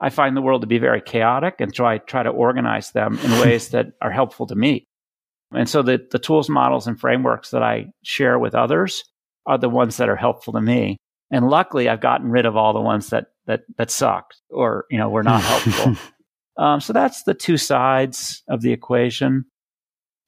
I 0.00 0.10
find 0.10 0.36
the 0.36 0.42
world 0.42 0.60
to 0.60 0.66
be 0.66 0.78
very 0.78 1.00
chaotic 1.00 1.56
and 1.58 1.74
try 1.74 1.98
try 1.98 2.22
to 2.22 2.30
organize 2.30 2.92
them 2.92 3.18
in 3.18 3.30
ways 3.40 3.70
that 3.70 3.86
are 4.00 4.10
helpful 4.10 4.46
to 4.46 4.54
me. 4.54 4.86
And 5.52 5.68
so 5.68 5.82
the, 5.82 6.04
the 6.10 6.18
tools, 6.18 6.48
models, 6.48 6.86
and 6.86 6.98
frameworks 6.98 7.50
that 7.50 7.62
I 7.62 7.86
share 8.02 8.38
with 8.38 8.54
others 8.54 9.04
are 9.46 9.58
the 9.58 9.68
ones 9.68 9.96
that 9.96 10.08
are 10.08 10.16
helpful 10.16 10.52
to 10.54 10.60
me. 10.60 10.96
And 11.30 11.48
luckily, 11.48 11.88
I've 11.88 12.00
gotten 12.00 12.30
rid 12.30 12.46
of 12.46 12.56
all 12.56 12.72
the 12.72 12.80
ones 12.80 13.10
that 13.10 13.26
that 13.46 13.62
that 13.78 13.90
sucked 13.90 14.36
or 14.50 14.84
you 14.90 14.98
know 14.98 15.08
were 15.08 15.22
not 15.22 15.42
helpful. 15.42 15.96
um, 16.58 16.80
so 16.80 16.92
that's 16.92 17.22
the 17.22 17.34
two 17.34 17.56
sides 17.56 18.42
of 18.48 18.60
the 18.60 18.72
equation. 18.72 19.44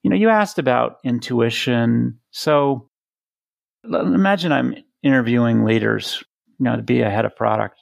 You 0.03 0.09
know, 0.09 0.15
you 0.15 0.29
asked 0.29 0.59
about 0.59 0.97
intuition. 1.03 2.19
So 2.31 2.89
imagine 3.83 4.51
I'm 4.51 4.75
interviewing 5.03 5.65
leaders, 5.65 6.23
you 6.57 6.63
know, 6.65 6.75
to 6.75 6.81
be 6.81 7.01
a 7.01 7.09
head 7.09 7.25
of 7.25 7.35
product. 7.35 7.77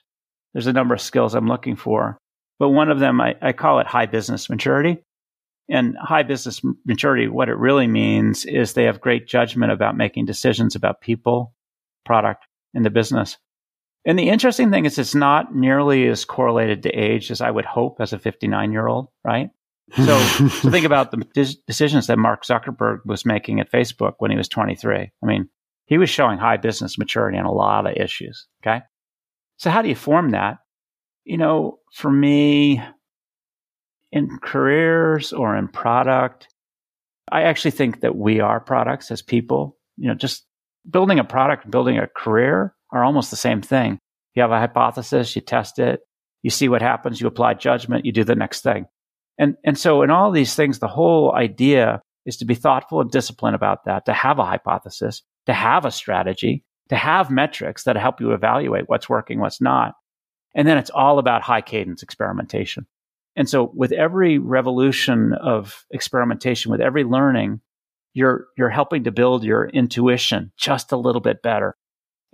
There's 0.54 0.68
a 0.68 0.74
number 0.74 0.96
of 0.96 1.02
skills 1.02 1.36
I'm 1.36 1.48
looking 1.48 1.76
for, 1.76 2.18
but 2.60 2.70
one 2.70 2.90
of 2.90 3.00
them, 3.00 3.22
I, 3.22 3.36
I 3.42 3.52
call 3.54 3.80
it 3.80 3.88
high 3.88 4.08
business 4.08 4.50
maturity. 4.50 5.04
And 5.70 5.98
high 6.00 6.24
business 6.24 6.62
maturity, 6.86 7.28
what 7.28 7.50
it 7.50 7.58
really 7.58 7.88
means 7.88 8.46
is 8.46 8.72
they 8.72 8.86
have 8.86 9.02
great 9.02 9.28
judgment 9.28 9.72
about 9.72 9.98
making 9.98 10.26
decisions 10.26 10.76
about 10.76 11.02
people, 11.02 11.54
product, 12.06 12.46
and 12.74 12.86
the 12.86 12.90
business. 12.90 13.38
And 14.06 14.18
the 14.18 14.30
interesting 14.30 14.72
thing 14.72 14.86
is, 14.86 14.98
it's 14.98 15.16
not 15.16 15.54
nearly 15.54 16.08
as 16.08 16.24
correlated 16.24 16.84
to 16.84 16.90
age 16.90 17.30
as 17.30 17.42
I 17.42 17.52
would 17.52 17.66
hope 17.66 17.98
as 18.00 18.14
a 18.14 18.20
59 18.20 18.72
year 18.72 18.88
old, 18.88 19.10
right? 19.24 19.50
So, 19.96 20.20
so 20.50 20.72
think 20.72 20.86
about 20.86 21.12
the 21.12 21.58
decisions 21.68 22.08
that 22.08 22.18
Mark 22.18 22.44
Zuckerberg 22.44 23.00
was 23.06 23.26
making 23.26 23.60
at 23.60 23.72
Facebook 23.72 24.14
when 24.20 24.32
he 24.32 24.38
was 24.38 24.48
23. 24.48 24.98
I 24.98 25.26
mean, 25.26 25.50
he 25.86 25.98
was 25.98 26.10
showing 26.10 26.38
high 26.38 26.58
business 26.58 26.98
maturity 26.98 27.38
on 27.38 27.46
a 27.46 27.52
lot 27.52 27.88
of 27.88 27.96
issues. 27.98 28.48
Okay. 28.62 28.82
So 29.58 29.70
how 29.70 29.82
do 29.82 29.90
you 29.90 29.96
form 29.96 30.32
that? 30.32 30.60
You 31.26 31.38
know, 31.38 31.80
for 31.94 32.12
me, 32.12 32.82
in 34.12 34.40
careers 34.42 35.34
or 35.34 35.56
in 35.56 35.68
product, 35.68 36.48
I 37.30 37.44
actually 37.44 37.72
think 37.72 38.02
that 38.02 38.16
we 38.16 38.40
are 38.40 38.60
products 38.60 39.12
as 39.12 39.22
people. 39.22 39.78
You 39.98 40.10
know, 40.10 40.16
just 40.16 40.46
building 40.90 41.20
a 41.20 41.24
product 41.24 41.70
building 41.70 41.98
a 41.98 42.08
career 42.08 42.74
are 42.92 43.04
almost 43.04 43.32
the 43.32 43.38
same 43.38 43.62
thing. 43.62 44.00
You 44.36 44.42
have 44.42 44.52
a 44.52 44.60
hypothesis, 44.60 45.36
you 45.36 45.42
test 45.42 45.80
it, 45.80 46.02
you 46.44 46.50
see 46.50 46.70
what 46.70 46.82
happens, 46.82 47.20
you 47.20 47.28
apply 47.28 47.56
judgment, 47.56 48.06
you 48.06 48.12
do 48.12 48.24
the 48.24 48.36
next 48.36 48.62
thing. 48.62 48.86
And, 49.38 49.56
and 49.64 49.78
so 49.78 50.02
in 50.02 50.10
all 50.10 50.32
these 50.32 50.56
things, 50.56 50.80
the 50.80 50.88
whole 50.88 51.34
idea 51.34 52.02
is 52.26 52.38
to 52.38 52.46
be 52.46 52.56
thoughtful 52.56 53.02
and 53.02 53.10
disciplined 53.10 53.56
about 53.56 53.86
that, 53.86 54.06
to 54.06 54.14
have 54.14 54.40
a 54.40 54.46
hypothesis, 54.46 55.24
to 55.46 55.54
have 55.54 55.86
a 55.86 55.92
strategy, 55.92 56.64
to 56.90 56.96
have 56.96 57.32
metrics 57.32 57.84
that 57.84 57.98
help 57.98 58.20
you 58.20 58.34
evaluate 58.34 58.88
what's 58.88 59.10
working, 59.10 59.40
what's 59.40 59.62
not. 59.62 59.94
And 60.56 60.68
then 60.68 60.78
it's 60.78 60.90
all 60.90 61.20
about 61.20 61.42
high 61.42 61.62
cadence 61.62 62.04
experimentation. 62.04 62.88
And 63.36 63.48
so 63.48 63.72
with 63.76 63.92
every 63.92 64.40
revolution 64.40 65.34
of 65.34 65.86
experimentation, 65.92 66.72
with 66.72 66.82
every 66.82 67.04
learning, 67.04 67.62
you're, 68.14 68.48
you're 68.58 68.70
helping 68.70 69.04
to 69.04 69.12
build 69.12 69.44
your 69.44 69.68
intuition 69.68 70.52
just 70.58 70.92
a 70.92 70.98
little 70.98 71.22
bit 71.22 71.44
better. 71.44 71.76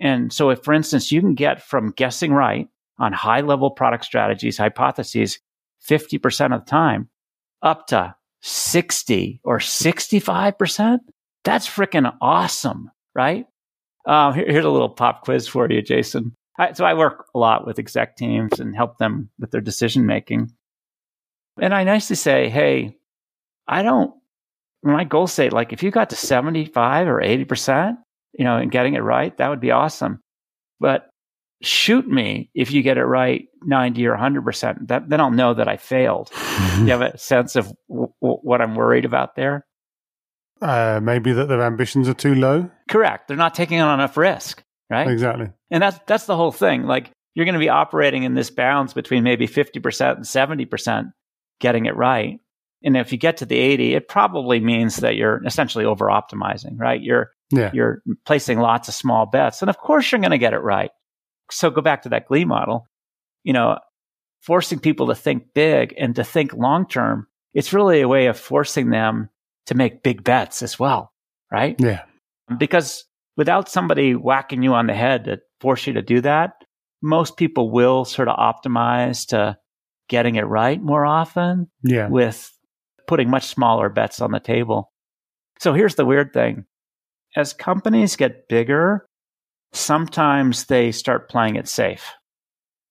And 0.00 0.32
so 0.32 0.50
if, 0.50 0.62
for 0.62 0.74
instance, 0.74 1.12
you 1.12 1.20
can 1.20 1.34
get 1.34 1.62
from 1.62 1.92
guessing 1.92 2.32
right 2.32 2.68
on 2.98 3.12
high 3.12 3.40
level 3.40 3.70
product 3.70 4.04
strategies, 4.04 4.58
hypotheses, 4.58 5.38
50% 5.88 6.54
of 6.54 6.64
the 6.64 6.70
time 6.70 7.08
up 7.62 7.86
to 7.88 8.14
60 8.42 9.40
or 9.44 9.58
65%, 9.58 10.98
that's 11.44 11.68
freaking 11.68 12.14
awesome, 12.20 12.90
right? 13.14 13.46
Uh, 14.06 14.32
here, 14.32 14.46
here's 14.46 14.64
a 14.64 14.70
little 14.70 14.90
pop 14.90 15.22
quiz 15.22 15.48
for 15.48 15.70
you, 15.70 15.82
Jason. 15.82 16.34
I, 16.58 16.72
so 16.72 16.84
I 16.84 16.94
work 16.94 17.26
a 17.34 17.38
lot 17.38 17.66
with 17.66 17.78
exec 17.78 18.16
teams 18.16 18.60
and 18.60 18.76
help 18.76 18.98
them 18.98 19.30
with 19.38 19.50
their 19.50 19.60
decision 19.60 20.06
making. 20.06 20.52
And 21.60 21.74
I 21.74 21.84
nicely 21.84 22.16
say, 22.16 22.48
hey, 22.48 22.96
I 23.66 23.82
don't, 23.82 24.12
my 24.82 25.04
goal 25.04 25.26
say, 25.26 25.48
like, 25.48 25.72
if 25.72 25.82
you 25.82 25.90
got 25.90 26.10
to 26.10 26.16
75 26.16 27.08
or 27.08 27.20
80%, 27.20 27.96
you 28.38 28.44
know, 28.44 28.56
and 28.56 28.70
getting 28.70 28.94
it 28.94 29.02
right, 29.02 29.36
that 29.36 29.48
would 29.48 29.60
be 29.60 29.70
awesome. 29.70 30.20
But 30.80 31.08
shoot 31.62 32.06
me 32.06 32.50
if 32.54 32.70
you 32.70 32.82
get 32.82 32.98
it 32.98 33.04
right 33.04 33.46
90 33.62 34.06
or 34.06 34.16
100%. 34.16 34.88
That, 34.88 35.08
then 35.08 35.20
I'll 35.20 35.30
know 35.30 35.54
that 35.54 35.68
I 35.68 35.76
failed. 35.76 36.30
you 36.78 36.88
have 36.88 37.02
a 37.02 37.16
sense 37.18 37.56
of 37.56 37.72
w- 37.88 38.12
w- 38.20 38.40
what 38.42 38.60
I'm 38.60 38.74
worried 38.74 39.04
about 39.04 39.34
there? 39.34 39.64
Uh, 40.60 41.00
maybe 41.02 41.32
that 41.32 41.48
their 41.48 41.62
ambitions 41.62 42.08
are 42.08 42.14
too 42.14 42.34
low. 42.34 42.70
Correct. 42.88 43.28
They're 43.28 43.36
not 43.36 43.54
taking 43.54 43.80
on 43.80 43.98
enough 43.98 44.16
risk, 44.16 44.62
right? 44.90 45.08
Exactly. 45.08 45.50
And 45.70 45.82
that's 45.82 45.98
that's 46.06 46.26
the 46.26 46.36
whole 46.36 46.52
thing. 46.52 46.84
Like 46.84 47.10
you're 47.34 47.44
going 47.44 47.54
to 47.54 47.58
be 47.58 47.68
operating 47.68 48.22
in 48.22 48.34
this 48.34 48.50
bounds 48.50 48.94
between 48.94 49.24
maybe 49.24 49.48
50% 49.48 50.16
and 50.16 50.24
70% 50.24 51.12
getting 51.60 51.86
it 51.86 51.96
right. 51.96 52.38
And 52.84 52.96
if 52.96 53.12
you 53.12 53.18
get 53.18 53.38
to 53.38 53.46
the 53.46 53.58
80, 53.58 53.94
it 53.94 54.08
probably 54.08 54.60
means 54.60 54.96
that 54.96 55.16
you're 55.16 55.42
essentially 55.44 55.84
over 55.84 56.06
optimizing, 56.06 56.78
right? 56.78 57.00
You're 57.00 57.30
yeah. 57.56 57.70
you're 57.72 58.02
placing 58.24 58.58
lots 58.58 58.88
of 58.88 58.94
small 58.94 59.26
bets. 59.26 59.62
And 59.62 59.68
of 59.68 59.78
course 59.78 60.10
you're 60.10 60.20
going 60.20 60.30
to 60.30 60.38
get 60.38 60.54
it 60.54 60.58
right 60.58 60.90
so 61.50 61.70
go 61.70 61.80
back 61.80 62.02
to 62.02 62.10
that 62.10 62.26
Glee 62.26 62.44
model, 62.44 62.88
you 63.42 63.52
know, 63.52 63.78
forcing 64.42 64.78
people 64.78 65.08
to 65.08 65.14
think 65.14 65.54
big 65.54 65.94
and 65.98 66.16
to 66.16 66.24
think 66.24 66.52
long 66.52 66.86
term. 66.86 67.26
It's 67.52 67.72
really 67.72 68.00
a 68.00 68.08
way 68.08 68.26
of 68.26 68.38
forcing 68.38 68.90
them 68.90 69.30
to 69.66 69.74
make 69.74 70.02
big 70.02 70.24
bets 70.24 70.62
as 70.62 70.78
well, 70.78 71.12
right? 71.50 71.76
Yeah. 71.78 72.02
Because 72.58 73.04
without 73.36 73.68
somebody 73.68 74.14
whacking 74.14 74.62
you 74.62 74.74
on 74.74 74.86
the 74.86 74.94
head 74.94 75.24
to 75.24 75.40
force 75.60 75.86
you 75.86 75.94
to 75.94 76.02
do 76.02 76.20
that, 76.22 76.52
most 77.02 77.36
people 77.36 77.70
will 77.70 78.04
sort 78.04 78.28
of 78.28 78.36
optimize 78.36 79.26
to 79.28 79.56
getting 80.08 80.36
it 80.36 80.42
right 80.42 80.82
more 80.82 81.06
often. 81.06 81.70
Yeah. 81.82 82.08
With 82.08 82.50
putting 83.06 83.30
much 83.30 83.44
smaller 83.44 83.88
bets 83.88 84.20
on 84.20 84.32
the 84.32 84.40
table. 84.40 84.90
So 85.60 85.72
here's 85.74 85.94
the 85.94 86.06
weird 86.06 86.32
thing. 86.32 86.64
As 87.36 87.52
companies 87.52 88.16
get 88.16 88.48
bigger, 88.48 89.06
sometimes 89.72 90.66
they 90.66 90.92
start 90.92 91.28
playing 91.28 91.56
it 91.56 91.68
safe. 91.68 92.12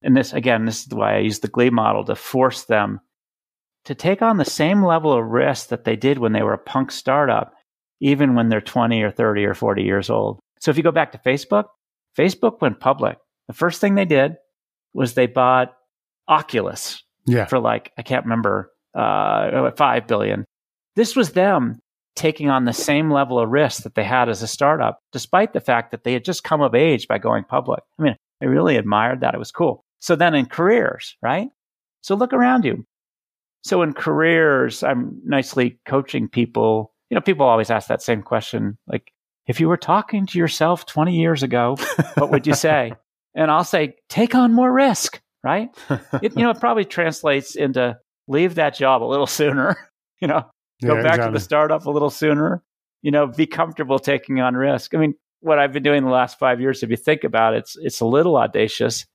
And 0.01 0.17
this, 0.17 0.33
again, 0.33 0.65
this 0.65 0.85
is 0.85 0.93
why 0.93 1.15
I 1.15 1.19
use 1.19 1.39
the 1.39 1.47
Glee 1.47 1.69
model 1.69 2.03
to 2.05 2.15
force 2.15 2.65
them 2.65 2.99
to 3.85 3.95
take 3.95 4.21
on 4.21 4.37
the 4.37 4.45
same 4.45 4.83
level 4.83 5.13
of 5.13 5.25
risk 5.25 5.69
that 5.69 5.85
they 5.85 5.95
did 5.95 6.17
when 6.17 6.33
they 6.33 6.41
were 6.43 6.53
a 6.53 6.57
punk 6.57 6.91
startup, 6.91 7.53
even 8.01 8.35
when 8.35 8.49
they're 8.49 8.61
20 8.61 9.01
or 9.01 9.11
30 9.11 9.45
or 9.45 9.53
40 9.53 9.83
years 9.83 10.09
old. 10.09 10.39
So 10.59 10.71
if 10.71 10.77
you 10.77 10.83
go 10.83 10.91
back 10.91 11.11
to 11.13 11.17
Facebook, 11.19 11.65
Facebook 12.17 12.61
went 12.61 12.79
public. 12.79 13.17
The 13.47 13.53
first 13.53 13.79
thing 13.81 13.95
they 13.95 14.05
did 14.05 14.35
was 14.93 15.13
they 15.13 15.27
bought 15.27 15.73
Oculus 16.27 17.01
Yeah. 17.25 17.45
for 17.45 17.59
like, 17.59 17.91
I 17.97 18.01
can't 18.03 18.25
remember, 18.25 18.71
uh, 18.95 19.71
5 19.71 20.07
billion. 20.07 20.45
This 20.95 21.15
was 21.15 21.31
them 21.31 21.79
taking 22.15 22.49
on 22.49 22.65
the 22.65 22.73
same 22.73 23.11
level 23.11 23.39
of 23.39 23.49
risk 23.49 23.83
that 23.83 23.95
they 23.95 24.03
had 24.03 24.29
as 24.29 24.41
a 24.43 24.47
startup, 24.47 24.99
despite 25.11 25.53
the 25.53 25.59
fact 25.59 25.91
that 25.91 26.03
they 26.03 26.13
had 26.13 26.25
just 26.25 26.43
come 26.43 26.61
of 26.61 26.75
age 26.75 27.07
by 27.07 27.17
going 27.17 27.43
public. 27.43 27.83
I 27.99 28.03
mean, 28.03 28.15
I 28.41 28.45
really 28.45 28.77
admired 28.77 29.21
that. 29.21 29.33
It 29.33 29.39
was 29.39 29.51
cool. 29.51 29.83
So 29.99 30.15
then 30.15 30.35
in 30.35 30.45
careers, 30.45 31.15
right? 31.21 31.47
So 32.01 32.15
look 32.15 32.33
around 32.33 32.65
you. 32.65 32.85
So 33.63 33.81
in 33.81 33.93
careers, 33.93 34.83
I'm 34.83 35.21
nicely 35.23 35.79
coaching 35.85 36.27
people. 36.27 36.93
You 37.09 37.15
know, 37.15 37.21
people 37.21 37.45
always 37.45 37.69
ask 37.69 37.87
that 37.87 38.01
same 38.01 38.21
question 38.21 38.77
like, 38.87 39.11
if 39.47 39.59
you 39.59 39.67
were 39.67 39.77
talking 39.77 40.25
to 40.27 40.37
yourself 40.37 40.85
20 40.85 41.15
years 41.15 41.43
ago, 41.43 41.77
what 42.15 42.31
would 42.31 42.47
you 42.47 42.53
say? 42.53 42.93
and 43.35 43.51
I'll 43.51 43.63
say, 43.63 43.95
take 44.09 44.35
on 44.35 44.53
more 44.53 44.71
risk, 44.71 45.21
right? 45.43 45.69
It, 46.21 46.37
you 46.37 46.43
know, 46.43 46.51
it 46.51 46.59
probably 46.59 46.85
translates 46.85 47.55
into 47.55 47.97
leave 48.27 48.55
that 48.55 48.75
job 48.75 49.03
a 49.03 49.05
little 49.05 49.27
sooner, 49.39 49.77
you 50.21 50.27
know, 50.27 50.45
go 50.83 50.95
Yeah, 50.95 51.01
back 51.03 51.13
exactly. 51.15 51.31
to 51.33 51.33
the 51.39 51.43
startup 51.43 51.85
a 51.85 51.91
little 51.91 52.09
sooner, 52.09 52.63
you 53.01 53.11
know, 53.11 53.27
be 53.27 53.45
comfortable 53.45 53.99
taking 53.99 54.39
on 54.39 54.55
risk. 54.55 54.93
I 54.93 54.97
mean, 54.97 55.15
what 55.41 55.59
I've 55.59 55.73
been 55.73 55.83
doing 55.83 56.03
the 56.03 56.09
last 56.11 56.39
five 56.39 56.61
years, 56.61 56.83
if 56.83 56.89
you 56.89 56.95
think 56.97 57.23
about 57.23 57.53
it, 57.53 57.57
it's, 57.59 57.77
it's 57.77 57.99
a 57.99 58.05
little 58.05 58.37
audacious. 58.37 59.05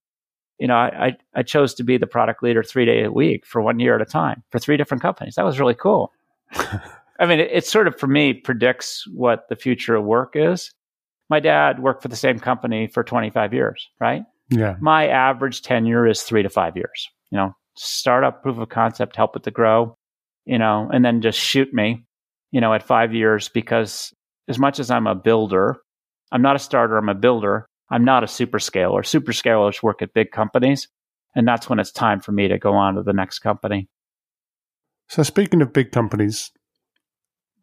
You 0.58 0.66
know, 0.66 0.74
I, 0.74 1.06
I, 1.06 1.16
I 1.36 1.42
chose 1.42 1.72
to 1.74 1.84
be 1.84 1.96
the 1.98 2.06
product 2.06 2.42
leader 2.42 2.62
three 2.62 2.84
days 2.84 3.06
a 3.06 3.12
week 3.12 3.46
for 3.46 3.62
one 3.62 3.78
year 3.78 3.94
at 3.94 4.02
a 4.02 4.04
time 4.04 4.42
for 4.50 4.58
three 4.58 4.76
different 4.76 5.02
companies. 5.02 5.36
That 5.36 5.44
was 5.44 5.58
really 5.60 5.74
cool. 5.74 6.12
I 6.52 7.26
mean, 7.26 7.40
it, 7.40 7.50
it 7.52 7.66
sort 7.66 7.86
of, 7.88 7.98
for 7.98 8.06
me, 8.06 8.32
predicts 8.34 9.04
what 9.14 9.48
the 9.48 9.56
future 9.56 9.94
of 9.94 10.04
work 10.04 10.32
is. 10.34 10.72
My 11.30 11.40
dad 11.40 11.80
worked 11.80 12.02
for 12.02 12.08
the 12.08 12.16
same 12.16 12.38
company 12.38 12.86
for 12.86 13.04
25 13.04 13.52
years, 13.52 13.88
right? 14.00 14.22
Yeah. 14.50 14.76
my 14.80 15.08
average 15.08 15.60
tenure 15.60 16.06
is 16.06 16.22
three 16.22 16.42
to 16.42 16.48
five 16.48 16.74
years. 16.74 17.08
You 17.30 17.36
know, 17.36 17.54
startup 17.76 18.42
proof 18.42 18.56
of 18.58 18.68
concept, 18.70 19.14
help 19.14 19.36
it 19.36 19.42
to 19.42 19.50
grow, 19.50 19.97
you 20.48 20.58
know, 20.58 20.88
and 20.92 21.04
then 21.04 21.20
just 21.20 21.38
shoot 21.38 21.72
me, 21.74 22.04
you 22.50 22.60
know, 22.60 22.72
at 22.72 22.82
five 22.82 23.14
years 23.14 23.48
because 23.48 24.14
as 24.48 24.58
much 24.58 24.80
as 24.80 24.90
I'm 24.90 25.06
a 25.06 25.14
builder, 25.14 25.76
I'm 26.32 26.40
not 26.40 26.56
a 26.56 26.58
starter, 26.58 26.96
I'm 26.96 27.10
a 27.10 27.14
builder. 27.14 27.66
I'm 27.90 28.04
not 28.04 28.24
a 28.24 28.28
super 28.28 28.58
scaler. 28.58 29.02
Super 29.02 29.32
scalers 29.32 29.82
work 29.82 30.02
at 30.02 30.14
big 30.14 30.30
companies. 30.30 30.88
And 31.34 31.46
that's 31.46 31.68
when 31.68 31.78
it's 31.78 31.92
time 31.92 32.20
for 32.20 32.32
me 32.32 32.48
to 32.48 32.58
go 32.58 32.72
on 32.72 32.94
to 32.94 33.02
the 33.02 33.12
next 33.12 33.40
company. 33.40 33.88
So 35.08 35.22
speaking 35.22 35.62
of 35.62 35.72
big 35.72 35.92
companies, 35.92 36.50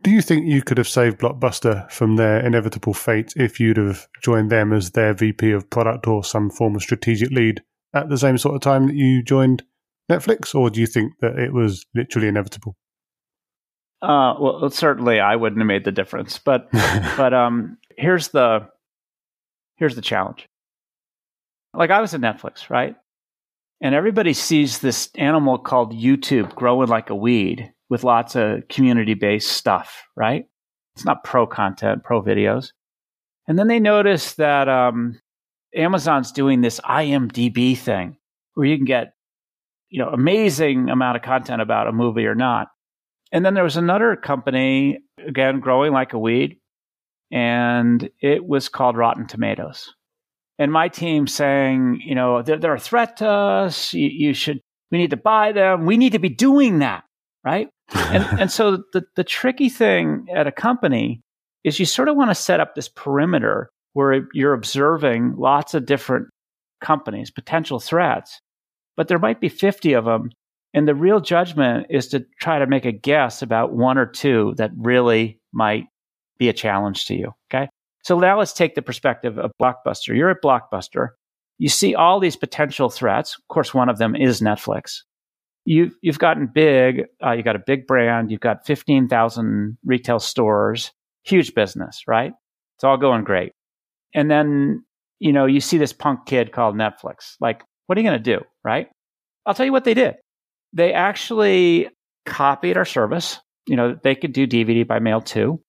do 0.01 0.11
you 0.11 0.21
think 0.21 0.47
you 0.47 0.61
could 0.61 0.77
have 0.77 0.87
saved 0.87 1.19
Blockbuster 1.19 1.89
from 1.91 2.15
their 2.15 2.39
inevitable 2.39 2.93
fate 2.93 3.33
if 3.35 3.59
you'd 3.59 3.77
have 3.77 4.07
joined 4.21 4.51
them 4.51 4.73
as 4.73 4.91
their 4.91 5.13
VP 5.13 5.51
of 5.51 5.69
product 5.69 6.07
or 6.07 6.23
some 6.23 6.49
form 6.49 6.75
of 6.75 6.83
strategic 6.83 7.31
lead 7.31 7.63
at 7.93 8.09
the 8.09 8.17
same 8.17 8.37
sort 8.37 8.55
of 8.55 8.61
time 8.61 8.87
that 8.87 8.95
you 8.95 9.23
joined 9.23 9.63
Netflix, 10.11 10.53
or 10.53 10.69
do 10.69 10.79
you 10.79 10.87
think 10.87 11.13
that 11.21 11.37
it 11.37 11.53
was 11.53 11.85
literally 11.95 12.27
inevitable? 12.27 12.75
Uh, 14.01 14.35
well, 14.39 14.69
certainly 14.69 15.19
I 15.19 15.35
wouldn't 15.35 15.59
have 15.59 15.67
made 15.67 15.85
the 15.85 15.91
difference, 15.91 16.37
but 16.37 16.69
but 17.17 17.33
um, 17.33 17.77
here's 17.97 18.29
the 18.29 18.67
here's 19.77 19.95
the 19.95 20.01
challenge. 20.01 20.47
Like 21.73 21.89
I 21.89 22.01
was 22.01 22.13
at 22.13 22.21
Netflix, 22.21 22.69
right? 22.69 22.95
And 23.81 23.93
everybody 23.93 24.33
sees 24.33 24.79
this 24.79 25.09
animal 25.15 25.57
called 25.57 25.93
YouTube 25.93 26.55
growing 26.55 26.87
like 26.87 27.09
a 27.09 27.15
weed 27.15 27.71
with 27.89 28.03
lots 28.03 28.35
of 28.35 28.67
community 28.69 29.13
based 29.13 29.51
stuff, 29.51 30.03
right? 30.15 30.45
It's 30.95 31.05
not 31.05 31.23
pro 31.23 31.45
content, 31.45 32.03
pro 32.03 32.21
videos. 32.21 32.71
And 33.47 33.59
then 33.59 33.67
they 33.67 33.79
notice 33.79 34.33
that 34.33 34.69
um, 34.69 35.19
Amazon's 35.75 36.31
doing 36.31 36.61
this 36.61 36.79
IMDb 36.79 37.77
thing 37.77 38.17
where 38.53 38.65
you 38.65 38.77
can 38.77 38.85
get, 38.85 39.13
you 39.89 40.03
know, 40.03 40.09
amazing 40.09 40.89
amount 40.89 41.17
of 41.17 41.23
content 41.23 41.61
about 41.61 41.87
a 41.87 41.91
movie 41.91 42.25
or 42.25 42.35
not. 42.35 42.67
And 43.31 43.45
then 43.45 43.53
there 43.53 43.63
was 43.63 43.77
another 43.77 44.15
company, 44.15 44.99
again, 45.25 45.59
growing 45.59 45.91
like 45.91 46.13
a 46.13 46.19
weed, 46.19 46.57
and 47.31 48.09
it 48.21 48.45
was 48.45 48.69
called 48.69 48.97
Rotten 48.97 49.27
Tomatoes. 49.27 49.93
And 50.57 50.71
my 50.71 50.87
team 50.87 51.27
saying, 51.27 52.01
you 52.05 52.15
know, 52.15 52.41
they're, 52.41 52.57
they're 52.57 52.75
a 52.75 52.79
threat 52.79 53.17
to 53.17 53.27
us. 53.27 53.93
You, 53.93 54.07
you 54.07 54.33
should, 54.33 54.61
we 54.91 54.97
need 54.97 55.09
to 55.09 55.17
buy 55.17 55.51
them. 55.51 55.85
We 55.85 55.97
need 55.97 56.13
to 56.13 56.19
be 56.19 56.29
doing 56.29 56.79
that, 56.79 57.03
right? 57.43 57.67
and, 57.93 58.39
and 58.39 58.51
so 58.51 58.83
the, 58.93 59.03
the 59.15 59.23
tricky 59.23 59.69
thing 59.69 60.27
at 60.33 60.47
a 60.47 60.51
company 60.51 61.21
is 61.63 61.79
you 61.79 61.85
sort 61.85 62.07
of 62.07 62.15
want 62.15 62.29
to 62.29 62.35
set 62.35 62.59
up 62.59 62.73
this 62.73 62.87
perimeter 62.87 63.69
where 63.93 64.27
you're 64.33 64.53
observing 64.53 65.35
lots 65.37 65.73
of 65.73 65.85
different 65.85 66.27
companies, 66.81 67.31
potential 67.31 67.79
threats, 67.79 68.39
but 68.95 69.07
there 69.07 69.19
might 69.19 69.41
be 69.41 69.49
50 69.49 69.93
of 69.93 70.05
them. 70.05 70.29
And 70.73 70.87
the 70.87 70.95
real 70.95 71.21
judgment 71.21 71.87
is 71.89 72.07
to 72.09 72.25
try 72.39 72.59
to 72.59 72.67
make 72.67 72.85
a 72.85 72.91
guess 72.91 73.41
about 73.41 73.73
one 73.73 73.97
or 73.97 74.05
two 74.05 74.53
that 74.57 74.71
really 74.77 75.39
might 75.53 75.85
be 76.37 76.49
a 76.49 76.53
challenge 76.53 77.05
to 77.05 77.15
you. 77.15 77.31
Okay. 77.49 77.69
So 78.03 78.19
now 78.19 78.37
let's 78.37 78.53
take 78.53 78.75
the 78.75 78.81
perspective 78.81 79.39
of 79.39 79.51
Blockbuster. 79.61 80.15
You're 80.15 80.29
at 80.29 80.41
Blockbuster. 80.43 81.09
You 81.57 81.69
see 81.69 81.95
all 81.95 82.19
these 82.19 82.35
potential 82.35 82.89
threats. 82.89 83.35
Of 83.37 83.47
course, 83.47 83.73
one 83.73 83.89
of 83.89 83.97
them 83.97 84.15
is 84.15 84.41
Netflix. 84.41 84.97
You've, 85.63 85.95
you've 86.01 86.19
gotten 86.19 86.47
big. 86.53 87.05
Uh, 87.25 87.31
you 87.31 87.41
got 87.41 87.55
a 87.55 87.63
big 87.65 87.87
brand. 87.87 88.29
You've 88.29 88.41
got 88.41 88.65
15,000 88.67 89.77
retail 89.83 90.19
stores, 90.19 90.91
huge 91.23 91.55
business, 91.55 92.03
right? 92.07 92.33
It's 92.77 92.83
all 92.83 92.97
going 92.97 93.23
great. 93.23 93.53
And 94.13 94.29
then, 94.29 94.83
you 95.19 95.33
know, 95.33 95.45
you 95.45 95.59
see 95.59 95.77
this 95.77 95.93
punk 95.93 96.25
kid 96.25 96.51
called 96.51 96.75
Netflix. 96.75 97.35
Like, 97.39 97.63
what 97.87 97.97
are 97.97 98.01
you 98.01 98.07
going 98.07 98.21
to 98.21 98.37
do, 98.37 98.43
right? 98.63 98.87
I'll 99.45 99.53
tell 99.53 99.65
you 99.65 99.71
what 99.71 99.83
they 99.83 99.93
did. 99.93 100.15
They 100.73 100.93
actually 100.93 101.89
copied 102.25 102.77
our 102.77 102.85
service. 102.85 103.39
You 103.67 103.75
know, 103.75 103.97
they 104.01 104.15
could 104.15 104.33
do 104.33 104.47
DVD 104.47 104.87
by 104.87 104.99
mail 104.99 105.21
too. 105.21 105.61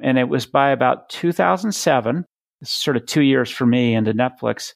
And 0.00 0.18
it 0.18 0.28
was 0.28 0.46
by 0.46 0.70
about 0.70 1.08
2007, 1.08 2.24
sort 2.62 2.96
of 2.96 3.06
two 3.06 3.22
years 3.22 3.50
for 3.50 3.66
me 3.66 3.94
into 3.94 4.12
Netflix, 4.12 4.72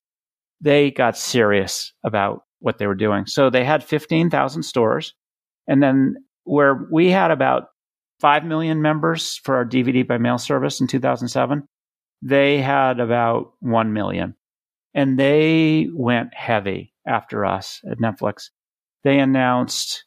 they 0.60 0.90
got 0.90 1.16
serious 1.16 1.92
about 2.04 2.42
what 2.60 2.78
they 2.78 2.86
were 2.86 2.94
doing. 2.94 3.26
So 3.26 3.50
they 3.50 3.64
had 3.64 3.84
15,000 3.84 4.62
stores. 4.62 5.14
And 5.66 5.82
then 5.82 6.16
where 6.44 6.86
we 6.90 7.10
had 7.10 7.30
about 7.30 7.64
5 8.20 8.44
million 8.44 8.82
members 8.82 9.40
for 9.44 9.56
our 9.56 9.64
DVD 9.64 10.06
by 10.06 10.18
mail 10.18 10.38
service 10.38 10.80
in 10.80 10.86
2007, 10.86 11.62
they 12.22 12.60
had 12.60 13.00
about 13.00 13.52
1 13.60 13.92
million. 13.92 14.34
And 14.94 15.18
they 15.18 15.88
went 15.92 16.34
heavy 16.34 16.92
after 17.06 17.44
us 17.44 17.80
at 17.88 17.98
Netflix. 17.98 18.50
They 19.04 19.18
announced 19.18 20.04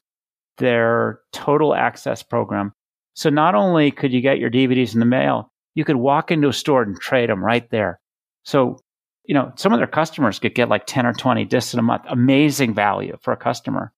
their 0.58 1.20
total 1.32 1.74
access 1.74 2.22
program. 2.22 2.74
So 3.16 3.30
not 3.30 3.56
only 3.56 3.92
could 3.92 4.12
you 4.12 4.22
get 4.22 4.40
your 4.40 4.52
DVDs 4.52 4.94
in 4.94 5.00
the 5.00 5.06
mail, 5.06 5.52
you 5.76 5.86
could 5.86 5.96
walk 5.96 6.32
into 6.32 6.50
a 6.50 6.54
store 6.54 6.84
and 6.84 7.00
trade 7.00 7.30
them 7.30 7.44
right 7.44 7.70
there. 7.70 8.00
So, 8.44 8.80
you 9.26 9.34
know, 9.34 9.52
some 9.56 9.74
of 9.74 9.80
their 9.80 9.88
customers 9.88 10.40
could 10.40 10.56
get 10.56 10.70
like 10.70 10.86
10 10.86 11.06
or 11.06 11.14
20 11.14 11.46
discs 11.46 11.74
in 11.74 11.80
a 11.80 11.84
month. 11.84 12.04
Amazing 12.08 12.74
value 12.74 13.18
for 13.22 13.32
a 13.32 13.38
customer. 13.38 13.94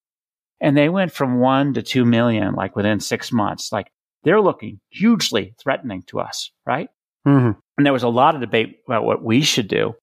And 0.61 0.77
they 0.77 0.89
went 0.89 1.11
from 1.11 1.39
one 1.39 1.73
to 1.73 1.81
2 1.81 2.05
million, 2.05 2.53
like 2.53 2.75
within 2.75 2.99
six 2.99 3.31
months. 3.31 3.71
Like 3.71 3.91
they're 4.23 4.41
looking 4.41 4.79
hugely 4.89 5.55
threatening 5.61 6.03
to 6.07 6.19
us, 6.19 6.51
right? 6.65 6.89
Mm-hmm. 7.27 7.59
And 7.77 7.85
there 7.85 7.93
was 7.93 8.03
a 8.03 8.09
lot 8.09 8.35
of 8.35 8.41
debate 8.41 8.79
about 8.87 9.03
what 9.03 9.23
we 9.23 9.41
should 9.41 9.67
do. 9.67 9.95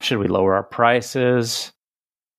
Should 0.00 0.18
we 0.18 0.28
lower 0.28 0.54
our 0.54 0.62
prices? 0.62 1.72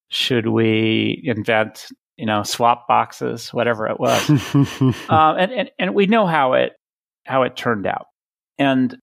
Should 0.09 0.47
we 0.47 1.21
invent, 1.23 1.87
you 2.15 2.25
know, 2.25 2.43
swap 2.43 2.87
boxes, 2.87 3.53
whatever 3.53 3.87
it 3.87 3.99
was? 3.99 4.29
uh, 4.29 5.35
and, 5.39 5.51
and 5.51 5.71
and 5.77 5.95
we 5.95 6.05
know 6.05 6.25
how 6.25 6.53
it 6.53 6.73
how 7.25 7.43
it 7.43 7.57
turned 7.57 7.87
out, 7.87 8.05
and 8.57 8.97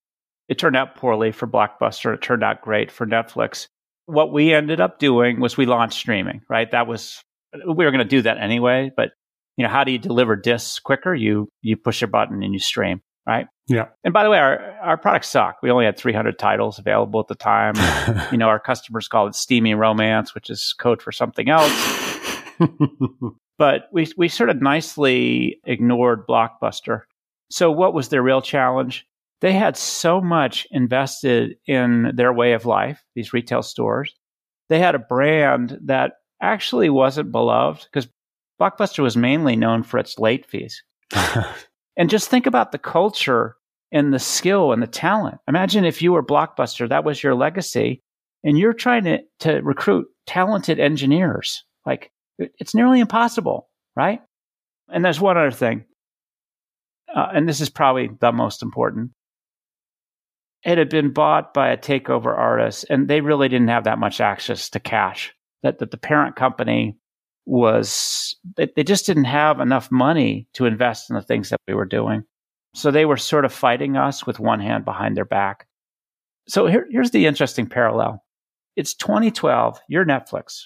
it 0.47 0.57
turned 0.57 0.75
out 0.75 0.95
poorly 0.95 1.31
for 1.31 1.47
Blockbuster. 1.47 2.13
It 2.13 2.21
turned 2.21 2.43
out 2.43 2.61
great 2.61 2.91
for 2.91 3.05
Netflix. 3.05 3.67
What 4.07 4.31
we 4.31 4.53
ended 4.53 4.79
up 4.79 4.99
doing 4.99 5.39
was 5.39 5.57
we 5.57 5.65
launched 5.65 5.99
streaming. 5.99 6.41
Right, 6.49 6.69
that 6.71 6.87
was 6.87 7.23
we 7.53 7.85
were 7.85 7.91
going 7.91 8.03
to 8.03 8.05
do 8.05 8.21
that 8.23 8.37
anyway. 8.37 8.91
But 8.95 9.11
you 9.57 9.63
know, 9.63 9.69
how 9.69 9.83
do 9.83 9.91
you 9.91 9.99
deliver 9.99 10.35
discs 10.35 10.79
quicker? 10.79 11.13
You 11.13 11.49
you 11.61 11.77
push 11.77 12.01
a 12.01 12.07
button 12.07 12.41
and 12.41 12.53
you 12.53 12.59
stream. 12.59 13.01
Right. 13.27 13.47
Yeah. 13.67 13.87
And 14.03 14.13
by 14.13 14.23
the 14.23 14.29
way, 14.29 14.37
our 14.37 14.59
our 14.81 14.97
products 14.97 15.29
suck. 15.29 15.57
We 15.63 15.71
only 15.71 15.85
had 15.85 15.97
300 15.97 16.37
titles 16.37 16.77
available 16.77 17.19
at 17.19 17.27
the 17.27 17.35
time. 17.35 17.73
you 18.31 18.37
know, 18.37 18.47
our 18.47 18.59
customers 18.59 19.07
call 19.07 19.27
it 19.27 19.35
steamy 19.35 19.73
romance, 19.73 20.35
which 20.35 20.49
is 20.49 20.73
code 20.77 21.01
for 21.01 21.11
something 21.11 21.49
else 21.49 21.71
but 23.57 23.89
we 23.91 24.07
we 24.17 24.27
sort 24.27 24.49
of 24.49 24.61
nicely 24.61 25.59
ignored 25.65 26.27
Blockbuster. 26.27 27.01
So 27.49 27.71
what 27.71 27.93
was 27.93 28.09
their 28.09 28.23
real 28.23 28.41
challenge? 28.41 29.05
They 29.41 29.53
had 29.53 29.77
so 29.77 30.21
much 30.21 30.65
invested 30.71 31.55
in 31.67 32.11
their 32.15 32.33
way 32.33 32.53
of 32.53 32.65
life, 32.65 33.03
these 33.15 33.33
retail 33.33 33.61
stores. 33.61 34.15
They 34.69 34.79
had 34.79 34.95
a 34.95 34.99
brand 34.99 35.77
that 35.83 36.13
actually 36.41 36.89
wasn't 36.89 37.31
beloved 37.31 37.85
because 37.91 38.09
Blockbuster 38.59 39.03
was 39.03 39.17
mainly 39.17 39.55
known 39.55 39.83
for 39.83 39.99
its 39.99 40.17
late 40.17 40.45
fees. 40.45 40.81
and 41.97 42.09
just 42.09 42.29
think 42.29 42.45
about 42.45 42.71
the 42.71 42.77
culture 42.77 43.55
and 43.91 44.13
the 44.13 44.19
skill 44.19 44.71
and 44.71 44.81
the 44.81 44.87
talent. 44.87 45.37
Imagine 45.47 45.85
if 45.85 46.01
you 46.01 46.11
were 46.11 46.23
Blockbuster, 46.23 46.89
that 46.89 47.05
was 47.05 47.21
your 47.21 47.35
legacy, 47.35 48.01
and 48.43 48.57
you're 48.57 48.73
trying 48.73 49.03
to, 49.05 49.19
to 49.39 49.61
recruit 49.61 50.07
talented 50.27 50.79
engineers. 50.79 51.63
Like 51.85 52.11
it's 52.37 52.75
nearly 52.75 52.99
impossible, 52.99 53.69
right? 53.95 54.21
And 54.89 55.03
there's 55.03 55.21
one 55.21 55.37
other 55.37 55.51
thing, 55.51 55.85
uh, 57.13 57.27
and 57.33 57.47
this 57.47 57.61
is 57.61 57.69
probably 57.69 58.09
the 58.19 58.31
most 58.31 58.61
important. 58.61 59.11
It 60.63 60.77
had 60.77 60.89
been 60.89 61.13
bought 61.13 61.53
by 61.53 61.69
a 61.69 61.77
takeover 61.77 62.37
artist, 62.37 62.85
and 62.89 63.07
they 63.07 63.21
really 63.21 63.49
didn't 63.49 63.67
have 63.67 63.83
that 63.85 63.99
much 63.99 64.19
access 64.19 64.69
to 64.71 64.79
cash. 64.79 65.33
That, 65.63 65.79
that 65.79 65.89
the 65.89 65.97
parent 65.97 66.35
company 66.35 66.97
was, 67.45 68.35
they, 68.55 68.69
they 68.75 68.83
just 68.83 69.05
didn't 69.05 69.25
have 69.25 69.59
enough 69.59 69.91
money 69.91 70.47
to 70.53 70.65
invest 70.65 71.09
in 71.09 71.15
the 71.15 71.21
things 71.21 71.49
that 71.49 71.61
we 71.67 71.73
were 71.73 71.85
doing. 71.85 72.23
So 72.73 72.91
they 72.91 73.05
were 73.05 73.17
sort 73.17 73.45
of 73.45 73.53
fighting 73.53 73.95
us 73.95 74.25
with 74.25 74.39
one 74.39 74.59
hand 74.59 74.83
behind 74.83 75.15
their 75.15 75.25
back. 75.25 75.67
So 76.47 76.67
here, 76.67 76.87
here's 76.89 77.11
the 77.11 77.25
interesting 77.25 77.67
parallel. 77.67 78.23
It's 78.75 78.93
2012. 78.95 79.79
You're 79.87 80.05
Netflix. 80.05 80.63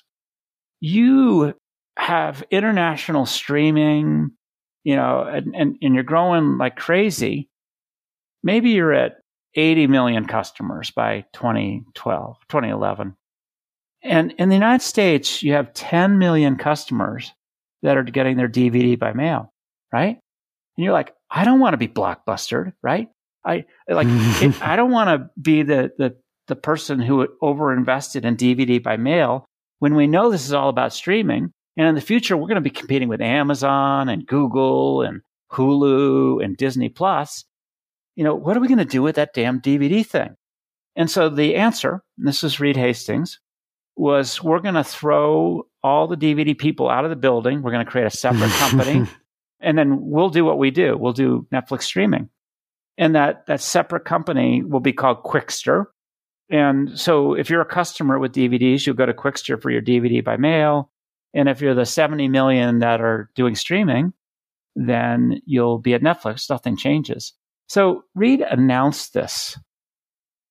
You 0.82 1.54
have 1.98 2.44
international 2.50 3.26
streaming, 3.26 4.32
you 4.84 4.96
know, 4.96 5.22
and, 5.22 5.56
and, 5.56 5.78
and 5.82 5.94
you're 5.94 6.04
growing 6.04 6.58
like 6.58 6.76
crazy. 6.76 7.50
Maybe 8.42 8.72
you're 8.72 8.94
at 8.94 9.18
80 9.56 9.88
million 9.88 10.26
customers 10.26 10.92
by 10.92 11.26
2012, 11.34 12.38
2011. 12.48 13.16
And 14.02 14.32
in 14.34 14.50
the 14.50 14.56
United 14.56 14.84
States, 14.84 15.44
you 15.44 15.54
have 15.54 15.74
10 15.74 16.18
million 16.18 16.56
customers 16.56 17.34
that 17.82 17.98
are 17.98 18.04
getting 18.04 18.38
their 18.38 18.48
DVD 18.48 18.98
by 18.98 19.14
mail, 19.14 19.52
right? 19.92 20.18
And 20.78 20.84
you're 20.84 20.94
like, 20.94 21.14
I 21.30 21.44
don't 21.44 21.60
want 21.60 21.74
to 21.74 21.78
be 21.78 21.88
blockbustered, 21.88 22.74
right? 22.82 23.10
I 23.46 23.66
like, 23.88 24.08
it, 24.10 24.62
I 24.62 24.76
don't 24.76 24.92
want 24.92 25.10
to 25.10 25.30
be 25.42 25.64
the, 25.64 25.92
the, 25.98 26.16
the 26.48 26.56
person 26.56 27.00
who 27.00 27.28
overinvested 27.42 28.24
in 28.24 28.38
DVD 28.38 28.82
by 28.82 28.98
mail 28.98 29.46
when 29.80 29.96
we 29.96 30.08
know 30.08 30.30
this 30.30 30.46
is 30.46 30.54
all 30.54 30.70
about 30.70 30.94
streaming. 30.94 31.52
And 31.78 31.88
in 31.88 31.96
the 31.96 32.02
future, 32.02 32.36
we're 32.36 32.48
going 32.48 32.56
to 32.56 32.62
be 32.62 32.70
competing 32.70 33.10
with 33.10 33.22
Amazon 33.22 34.10
and 34.10 34.26
Google 34.26 35.02
and 35.02 35.22
Hulu 35.52 36.44
and 36.44 36.58
Disney 36.58 36.90
Plus. 36.90 37.46
You 38.16 38.24
know, 38.24 38.36
what 38.36 38.58
are 38.58 38.60
we 38.60 38.68
going 38.68 38.80
to 38.80 38.86
do 38.86 39.02
with 39.02 39.16
that 39.16 39.34
damn 39.34 39.62
DVD 39.62 40.06
thing? 40.06 40.36
And 40.96 41.10
so 41.10 41.30
the 41.30 41.56
answer, 41.56 42.04
this 42.18 42.44
is 42.44 42.60
Reed 42.60 42.76
Hastings, 42.76 43.40
was 44.00 44.42
we're 44.42 44.62
going 44.62 44.76
to 44.76 44.84
throw 44.84 45.68
all 45.84 46.08
the 46.08 46.16
DVD 46.16 46.58
people 46.58 46.90
out 46.90 47.04
of 47.04 47.10
the 47.10 47.18
building. 47.18 47.62
We're 47.62 47.72
going 47.72 47.86
to 47.86 47.92
create 47.92 48.08
a 48.08 48.10
separate 48.10 48.52
company 48.52 49.06
and 49.60 49.78
then 49.78 49.98
we'll 50.00 50.30
do 50.30 50.46
what 50.46 50.58
we 50.58 50.72
do. 50.72 50.98
We'll 50.98 51.14
do 51.14 51.46
Netflix 51.54 51.84
streaming. 51.84 52.30
And 52.98 53.16
that, 53.16 53.46
that 53.48 53.62
separate 53.62 54.06
company 54.06 54.64
will 54.64 54.80
be 54.80 54.94
called 54.94 55.24
Qwikster. 55.24 55.86
And 56.50 56.98
so 56.98 57.34
if 57.34 57.50
you're 57.50 57.62
a 57.62 57.66
customer 57.66 58.18
with 58.20 58.34
DVDs, 58.34 58.86
you'll 58.86 58.96
go 58.96 59.06
to 59.06 59.14
Qwikster 59.14 59.62
for 59.62 59.70
your 59.70 59.82
DVD 59.82 60.24
by 60.24 60.38
mail. 60.38 60.92
And 61.34 61.50
if 61.50 61.62
you're 61.62 61.76
the 61.76 61.86
70 61.86 62.30
million 62.30 62.80
that 62.80 63.02
are 63.02 63.30
doing 63.36 63.56
streaming, 63.56 64.14
then 64.76 65.42
you'll 65.46 65.78
be 65.78 65.94
at 65.94 66.02
Netflix. 66.02 66.50
Nothing 66.50 66.78
changes. 66.78 67.34
So 67.68 68.04
Reed 68.16 68.42
announced 68.42 69.14
this. 69.14 69.60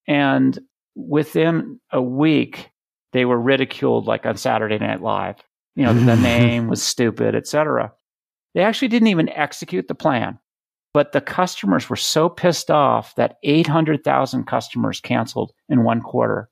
And 0.07 0.57
within 0.95 1.79
a 1.91 2.01
week, 2.01 2.69
they 3.13 3.25
were 3.25 3.39
ridiculed 3.39 4.07
like 4.07 4.25
on 4.25 4.37
Saturday 4.37 4.77
Night 4.77 5.01
Live. 5.01 5.37
You 5.75 5.85
know, 5.85 5.93
the 5.93 6.15
name 6.21 6.67
was 6.67 6.83
stupid, 6.83 7.35
etc. 7.35 7.93
They 8.53 8.61
actually 8.61 8.87
didn't 8.89 9.07
even 9.07 9.29
execute 9.29 9.87
the 9.87 9.95
plan. 9.95 10.39
But 10.93 11.11
the 11.11 11.21
customers 11.21 11.89
were 11.89 11.95
so 11.95 12.29
pissed 12.29 12.71
off 12.71 13.13
that 13.15 13.37
800,000 13.43 14.45
customers 14.45 14.99
canceled 14.99 15.51
in 15.67 15.83
one 15.83 16.01
quarter. 16.01 16.49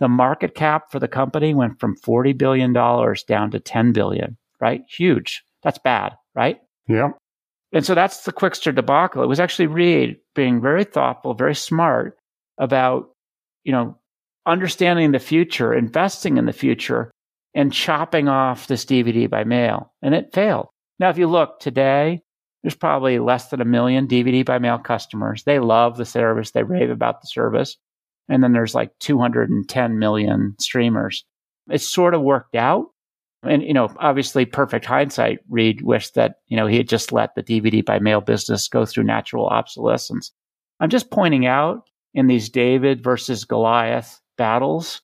The 0.00 0.08
market 0.08 0.54
cap 0.54 0.90
for 0.90 0.98
the 0.98 1.08
company 1.08 1.54
went 1.54 1.80
from 1.80 1.96
$40 1.96 2.36
billion 2.36 2.72
down 2.72 3.50
to 3.50 3.60
10 3.60 3.92
billion, 3.92 4.36
right? 4.60 4.82
Huge. 4.88 5.42
That's 5.62 5.78
bad, 5.78 6.16
right? 6.34 6.60
Yeah. 6.88 7.12
And 7.72 7.84
so 7.84 7.94
that's 7.94 8.24
the 8.24 8.32
Qwikster 8.32 8.74
debacle. 8.74 9.22
It 9.22 9.28
was 9.28 9.40
actually 9.40 9.68
Reed 9.68 10.18
being 10.34 10.60
very 10.60 10.84
thoughtful, 10.84 11.34
very 11.34 11.54
smart 11.54 12.18
about, 12.58 13.10
you 13.64 13.72
know, 13.72 13.96
understanding 14.46 15.12
the 15.12 15.18
future, 15.18 15.74
investing 15.74 16.36
in 16.36 16.46
the 16.46 16.52
future, 16.52 17.10
and 17.54 17.72
chopping 17.72 18.28
off 18.28 18.66
this 18.66 18.84
DVD 18.84 19.28
by 19.28 19.44
mail. 19.44 19.92
And 20.02 20.14
it 20.14 20.32
failed. 20.32 20.68
Now, 20.98 21.10
if 21.10 21.18
you 21.18 21.26
look 21.26 21.60
today, 21.60 22.22
there's 22.62 22.76
probably 22.76 23.18
less 23.18 23.48
than 23.48 23.60
a 23.60 23.64
million 23.64 24.06
DVD 24.06 24.44
by 24.44 24.58
mail 24.58 24.78
customers. 24.78 25.44
They 25.44 25.58
love 25.58 25.96
the 25.96 26.04
service, 26.04 26.50
they 26.50 26.62
rave 26.62 26.90
about 26.90 27.20
the 27.20 27.26
service. 27.26 27.76
And 28.28 28.44
then 28.44 28.52
there's 28.52 28.74
like 28.74 28.92
210 29.00 29.98
million 29.98 30.54
streamers. 30.60 31.24
It's 31.68 31.88
sort 31.88 32.14
of 32.14 32.22
worked 32.22 32.54
out. 32.54 32.86
And, 33.42 33.62
you 33.62 33.72
know, 33.72 33.88
obviously, 33.98 34.44
perfect 34.44 34.84
hindsight, 34.84 35.38
Reed 35.48 35.80
wished 35.80 36.14
that, 36.14 36.36
you 36.48 36.56
know, 36.56 36.66
he 36.66 36.76
had 36.76 36.88
just 36.88 37.10
let 37.10 37.34
the 37.34 37.42
DVD 37.42 37.84
by 37.84 37.98
mail 37.98 38.20
business 38.20 38.68
go 38.68 38.84
through 38.84 39.04
natural 39.04 39.46
obsolescence. 39.46 40.30
I'm 40.78 40.90
just 40.90 41.10
pointing 41.10 41.46
out 41.46 41.88
in 42.12 42.26
these 42.26 42.50
David 42.50 43.02
versus 43.02 43.44
Goliath 43.44 44.20
battles, 44.40 45.02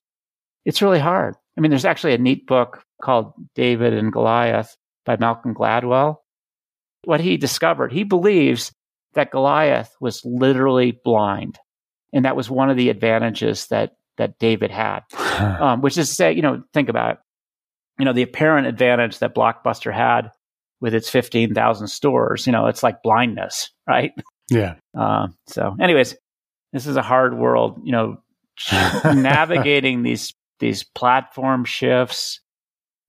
it's 0.65 0.81
really 0.81 0.97
hard. 0.97 1.35
I 1.55 1.61
mean, 1.61 1.69
there's 1.69 1.85
actually 1.85 2.15
a 2.15 2.17
neat 2.17 2.47
book 2.47 2.83
called 3.03 3.33
David 3.53 3.93
and 3.93 4.11
Goliath 4.11 4.75
by 5.05 5.15
Malcolm 5.15 5.53
Gladwell. 5.53 6.15
What 7.03 7.21
he 7.21 7.37
discovered, 7.37 7.93
he 7.93 8.03
believes 8.03 8.73
that 9.13 9.29
Goliath 9.29 9.95
was 10.01 10.25
literally 10.25 10.99
blind. 11.05 11.59
And 12.13 12.25
that 12.25 12.35
was 12.35 12.49
one 12.49 12.71
of 12.71 12.77
the 12.77 12.89
advantages 12.89 13.67
that, 13.67 13.91
that 14.17 14.39
David 14.39 14.71
had, 14.71 15.01
um, 15.37 15.81
which 15.81 15.99
is 15.99 16.09
to 16.09 16.15
say, 16.15 16.33
you 16.33 16.41
know, 16.41 16.63
think 16.73 16.89
about 16.89 17.11
it. 17.11 17.17
You 17.99 18.05
know, 18.05 18.13
the 18.13 18.23
apparent 18.23 18.65
advantage 18.65 19.19
that 19.19 19.35
Blockbuster 19.35 19.93
had 19.93 20.31
with 20.81 20.95
its 20.95 21.11
15,000 21.11 21.87
stores, 21.89 22.47
you 22.47 22.53
know, 22.53 22.65
it's 22.65 22.81
like 22.81 23.03
blindness, 23.03 23.69
right? 23.87 24.13
Yeah. 24.49 24.75
Uh, 24.97 25.27
so, 25.47 25.75
anyways, 25.79 26.15
this 26.73 26.87
is 26.87 26.95
a 26.95 27.03
hard 27.03 27.37
world, 27.37 27.81
you 27.83 27.91
know, 27.91 28.17
navigating 29.05 30.03
these 30.03 30.33
these 30.59 30.83
platform 30.83 31.65
shifts, 31.65 32.41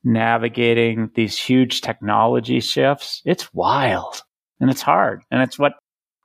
navigating 0.05 1.11
these 1.15 1.39
huge 1.39 1.81
technology 1.81 2.61
shifts. 2.61 3.23
It's 3.25 3.53
wild 3.55 4.23
and 4.61 4.71
it's 4.71 4.83
hard, 4.83 5.23
and 5.31 5.43
it's 5.43 5.59
what 5.59 5.73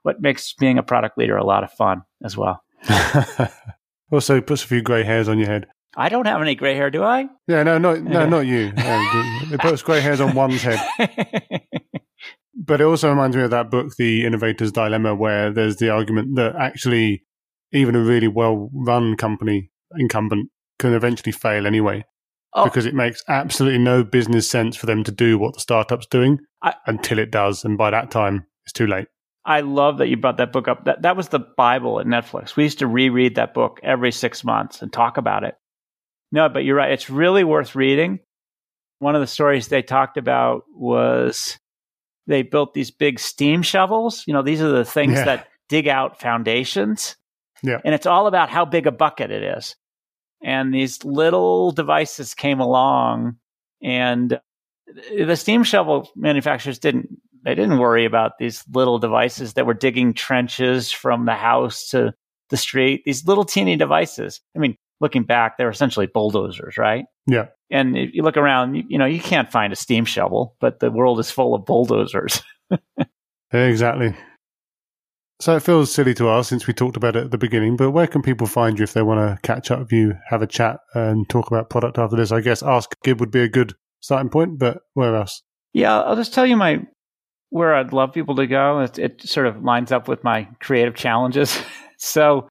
what 0.02 0.20
makes 0.20 0.52
being 0.54 0.78
a 0.78 0.82
product 0.82 1.18
leader 1.18 1.36
a 1.36 1.44
lot 1.44 1.64
of 1.64 1.72
fun 1.72 2.02
as 2.22 2.36
well. 2.36 2.62
also, 4.12 4.36
it 4.36 4.46
puts 4.46 4.62
a 4.62 4.66
few 4.66 4.82
grey 4.82 5.02
hairs 5.02 5.28
on 5.28 5.38
your 5.38 5.48
head. 5.48 5.66
I 5.96 6.08
don't 6.08 6.26
have 6.26 6.42
any 6.42 6.54
grey 6.54 6.74
hair, 6.74 6.90
do 6.90 7.02
I? 7.04 7.28
Yeah, 7.46 7.62
no, 7.62 7.78
no, 7.78 7.94
no, 7.94 8.28
not 8.28 8.46
you. 8.46 8.72
it 8.76 9.60
puts 9.60 9.82
grey 9.82 10.00
hairs 10.00 10.20
on 10.20 10.34
one's 10.34 10.62
head. 10.62 10.80
but 12.54 12.80
it 12.80 12.84
also 12.84 13.08
reminds 13.08 13.36
me 13.36 13.44
of 13.44 13.50
that 13.50 13.70
book, 13.70 13.94
The 13.96 14.24
Innovator's 14.24 14.72
Dilemma, 14.72 15.14
where 15.14 15.52
there's 15.52 15.76
the 15.76 15.90
argument 15.90 16.34
that 16.36 16.56
actually 16.56 17.24
even 17.74 17.96
a 17.96 18.00
really 18.00 18.28
well 18.28 18.70
run 18.72 19.16
company 19.16 19.70
incumbent 19.96 20.50
can 20.78 20.94
eventually 20.94 21.32
fail 21.32 21.66
anyway. 21.66 22.04
Oh. 22.54 22.64
Because 22.64 22.86
it 22.86 22.94
makes 22.94 23.22
absolutely 23.28 23.80
no 23.80 24.04
business 24.04 24.48
sense 24.48 24.76
for 24.76 24.86
them 24.86 25.02
to 25.04 25.10
do 25.10 25.38
what 25.38 25.54
the 25.54 25.60
startup's 25.60 26.06
doing 26.06 26.38
I, 26.62 26.74
until 26.86 27.18
it 27.18 27.30
does. 27.30 27.64
And 27.64 27.76
by 27.76 27.90
that 27.90 28.10
time, 28.10 28.46
it's 28.64 28.72
too 28.72 28.86
late. 28.86 29.08
I 29.44 29.60
love 29.60 29.98
that 29.98 30.08
you 30.08 30.16
brought 30.16 30.38
that 30.38 30.52
book 30.52 30.68
up. 30.68 30.84
That, 30.84 31.02
that 31.02 31.16
was 31.16 31.28
the 31.28 31.40
Bible 31.40 32.00
at 32.00 32.06
Netflix. 32.06 32.56
We 32.56 32.62
used 32.62 32.78
to 32.78 32.86
reread 32.86 33.34
that 33.34 33.54
book 33.54 33.80
every 33.82 34.12
six 34.12 34.44
months 34.44 34.80
and 34.80 34.92
talk 34.92 35.16
about 35.16 35.44
it. 35.44 35.56
No, 36.32 36.48
but 36.48 36.64
you're 36.64 36.76
right. 36.76 36.92
It's 36.92 37.10
really 37.10 37.44
worth 37.44 37.74
reading. 37.74 38.20
One 39.00 39.14
of 39.14 39.20
the 39.20 39.26
stories 39.26 39.68
they 39.68 39.82
talked 39.82 40.16
about 40.16 40.62
was 40.74 41.58
they 42.26 42.42
built 42.42 42.72
these 42.72 42.90
big 42.90 43.18
steam 43.18 43.62
shovels. 43.62 44.24
You 44.26 44.32
know, 44.32 44.42
these 44.42 44.62
are 44.62 44.70
the 44.70 44.84
things 44.84 45.14
yeah. 45.14 45.24
that 45.24 45.48
dig 45.68 45.88
out 45.88 46.20
foundations. 46.20 47.16
Yeah. 47.64 47.80
And 47.84 47.94
it's 47.94 48.06
all 48.06 48.26
about 48.26 48.50
how 48.50 48.66
big 48.66 48.86
a 48.86 48.92
bucket 48.92 49.30
it 49.30 49.42
is. 49.42 49.74
And 50.42 50.72
these 50.72 51.02
little 51.04 51.72
devices 51.72 52.34
came 52.34 52.60
along 52.60 53.36
and 53.82 54.38
the 54.86 55.34
steam 55.34 55.64
shovel 55.64 56.10
manufacturers 56.14 56.78
didn't 56.78 57.08
they 57.42 57.54
didn't 57.54 57.78
worry 57.78 58.04
about 58.04 58.38
these 58.38 58.64
little 58.72 58.98
devices 58.98 59.54
that 59.54 59.66
were 59.66 59.74
digging 59.74 60.14
trenches 60.14 60.90
from 60.90 61.26
the 61.26 61.34
house 61.34 61.90
to 61.90 62.14
the 62.48 62.56
street. 62.56 63.02
These 63.04 63.26
little 63.26 63.44
teeny 63.44 63.76
devices. 63.76 64.42
I 64.54 64.58
mean 64.58 64.76
looking 65.00 65.24
back 65.24 65.56
they're 65.56 65.70
essentially 65.70 66.06
bulldozers 66.06 66.76
right? 66.76 67.06
Yeah. 67.26 67.46
And 67.70 67.96
if 67.96 68.14
you 68.14 68.22
look 68.22 68.36
around 68.36 68.74
you, 68.74 68.84
you 68.88 68.98
know 68.98 69.06
you 69.06 69.20
can't 69.20 69.50
find 69.50 69.72
a 69.72 69.76
steam 69.76 70.04
shovel 70.04 70.54
but 70.60 70.80
the 70.80 70.90
world 70.90 71.18
is 71.18 71.30
full 71.30 71.54
of 71.54 71.64
bulldozers. 71.64 72.42
Exactly 73.52 74.16
so 75.44 75.54
it 75.54 75.60
feels 75.60 75.92
silly 75.92 76.14
to 76.14 76.30
ask 76.30 76.48
since 76.48 76.66
we 76.66 76.72
talked 76.72 76.96
about 76.96 77.16
it 77.16 77.24
at 77.24 77.30
the 77.30 77.36
beginning, 77.36 77.76
but 77.76 77.90
where 77.90 78.06
can 78.06 78.22
people 78.22 78.46
find 78.46 78.78
you 78.78 78.82
if 78.82 78.94
they 78.94 79.02
want 79.02 79.20
to 79.20 79.38
catch 79.46 79.70
up 79.70 79.78
with 79.78 79.92
you, 79.92 80.14
have 80.30 80.40
a 80.40 80.46
chat, 80.46 80.80
and 80.94 81.28
talk 81.28 81.48
about 81.48 81.68
product 81.68 81.98
after 81.98 82.16
this? 82.16 82.32
I 82.32 82.40
guess 82.40 82.62
Ask 82.62 82.96
Gib 83.04 83.20
would 83.20 83.30
be 83.30 83.42
a 83.42 83.48
good 83.48 83.74
starting 84.00 84.30
point, 84.30 84.58
but 84.58 84.78
where 84.94 85.14
else? 85.14 85.42
Yeah, 85.74 86.00
I'll 86.00 86.16
just 86.16 86.32
tell 86.32 86.46
you 86.46 86.56
my 86.56 86.86
where 87.50 87.74
I'd 87.74 87.92
love 87.92 88.14
people 88.14 88.36
to 88.36 88.46
go. 88.46 88.80
It, 88.80 88.98
it 88.98 89.28
sort 89.28 89.46
of 89.46 89.62
lines 89.62 89.92
up 89.92 90.08
with 90.08 90.24
my 90.24 90.48
creative 90.60 90.94
challenges. 90.94 91.60
so 91.98 92.48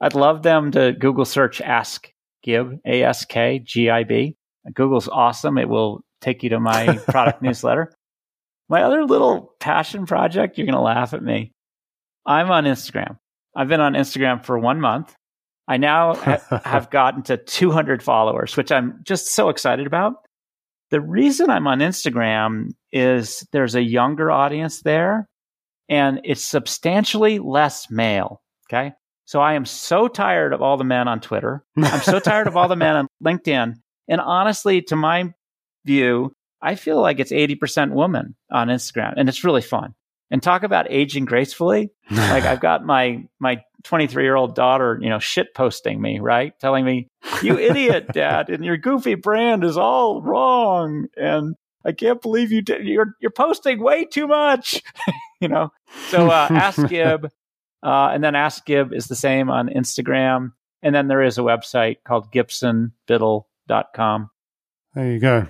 I'd 0.00 0.14
love 0.14 0.42
them 0.42 0.70
to 0.70 0.92
Google 0.92 1.26
search 1.26 1.60
Ask 1.60 2.08
Gib, 2.42 2.80
A 2.86 3.02
S 3.02 3.26
K 3.26 3.60
G 3.62 3.90
I 3.90 4.04
B. 4.04 4.34
Google's 4.72 5.08
awesome. 5.08 5.58
It 5.58 5.68
will 5.68 6.00
take 6.22 6.42
you 6.42 6.48
to 6.48 6.58
my 6.58 6.96
product 7.08 7.42
newsletter. 7.42 7.92
My 8.70 8.82
other 8.82 9.04
little 9.04 9.52
passion 9.60 10.06
project, 10.06 10.56
you're 10.56 10.66
going 10.66 10.74
to 10.74 10.80
laugh 10.80 11.12
at 11.12 11.22
me. 11.22 11.52
I'm 12.26 12.50
on 12.50 12.64
Instagram. 12.64 13.18
I've 13.54 13.68
been 13.68 13.80
on 13.80 13.94
Instagram 13.94 14.44
for 14.44 14.58
one 14.58 14.80
month. 14.80 15.14
I 15.66 15.76
now 15.76 16.14
ha- 16.16 16.60
have 16.64 16.90
gotten 16.90 17.22
to 17.24 17.36
200 17.36 18.02
followers, 18.02 18.56
which 18.56 18.72
I'm 18.72 19.00
just 19.04 19.28
so 19.34 19.48
excited 19.48 19.86
about. 19.86 20.14
The 20.90 21.00
reason 21.00 21.50
I'm 21.50 21.66
on 21.66 21.78
Instagram 21.78 22.70
is 22.92 23.46
there's 23.52 23.76
a 23.76 23.82
younger 23.82 24.30
audience 24.30 24.82
there 24.82 25.28
and 25.88 26.20
it's 26.24 26.44
substantially 26.44 27.38
less 27.38 27.90
male. 27.90 28.42
Okay. 28.68 28.92
So 29.24 29.40
I 29.40 29.54
am 29.54 29.64
so 29.64 30.08
tired 30.08 30.52
of 30.52 30.62
all 30.62 30.76
the 30.76 30.84
men 30.84 31.06
on 31.06 31.20
Twitter. 31.20 31.64
I'm 31.76 32.00
so 32.00 32.18
tired 32.18 32.48
of 32.48 32.56
all 32.56 32.66
the 32.66 32.74
men 32.74 32.96
on 32.96 33.06
LinkedIn. 33.24 33.74
And 34.08 34.20
honestly, 34.20 34.82
to 34.82 34.96
my 34.96 35.32
view, 35.84 36.32
I 36.60 36.74
feel 36.74 37.00
like 37.00 37.20
it's 37.20 37.30
80% 37.30 37.92
woman 37.92 38.34
on 38.50 38.68
Instagram 38.68 39.14
and 39.16 39.28
it's 39.28 39.44
really 39.44 39.62
fun. 39.62 39.94
And 40.30 40.42
talk 40.42 40.62
about 40.62 40.86
aging 40.90 41.24
gracefully. 41.24 41.90
like 42.10 42.44
I've 42.44 42.60
got 42.60 42.84
my 42.84 43.24
my 43.40 43.62
23 43.84 44.22
year 44.22 44.36
old 44.36 44.54
daughter, 44.54 44.98
you 45.00 45.08
know, 45.08 45.18
shit 45.18 45.54
posting 45.54 46.00
me, 46.00 46.18
right? 46.20 46.58
Telling 46.60 46.84
me, 46.84 47.08
you 47.42 47.58
idiot, 47.58 48.08
dad, 48.12 48.50
and 48.50 48.64
your 48.64 48.76
goofy 48.76 49.14
brand 49.14 49.64
is 49.64 49.76
all 49.76 50.22
wrong. 50.22 51.06
And 51.16 51.56
I 51.84 51.92
can't 51.92 52.20
believe 52.20 52.52
you 52.52 52.62
did, 52.62 52.86
you're, 52.86 53.14
you're 53.20 53.30
posting 53.30 53.82
way 53.82 54.04
too 54.04 54.26
much, 54.26 54.82
you 55.40 55.48
know? 55.48 55.72
So, 56.08 56.28
uh, 56.28 56.48
ask 56.50 56.86
Gib. 56.88 57.30
Uh, 57.82 58.10
and 58.12 58.22
then 58.22 58.34
ask 58.34 58.64
Gib 58.66 58.92
is 58.92 59.06
the 59.06 59.16
same 59.16 59.48
on 59.48 59.68
Instagram. 59.68 60.52
And 60.82 60.94
then 60.94 61.08
there 61.08 61.22
is 61.22 61.38
a 61.38 61.42
website 61.42 61.96
called 62.06 62.30
gibsonbiddle.com. 62.32 64.30
There 64.94 65.12
you 65.12 65.18
go. 65.18 65.46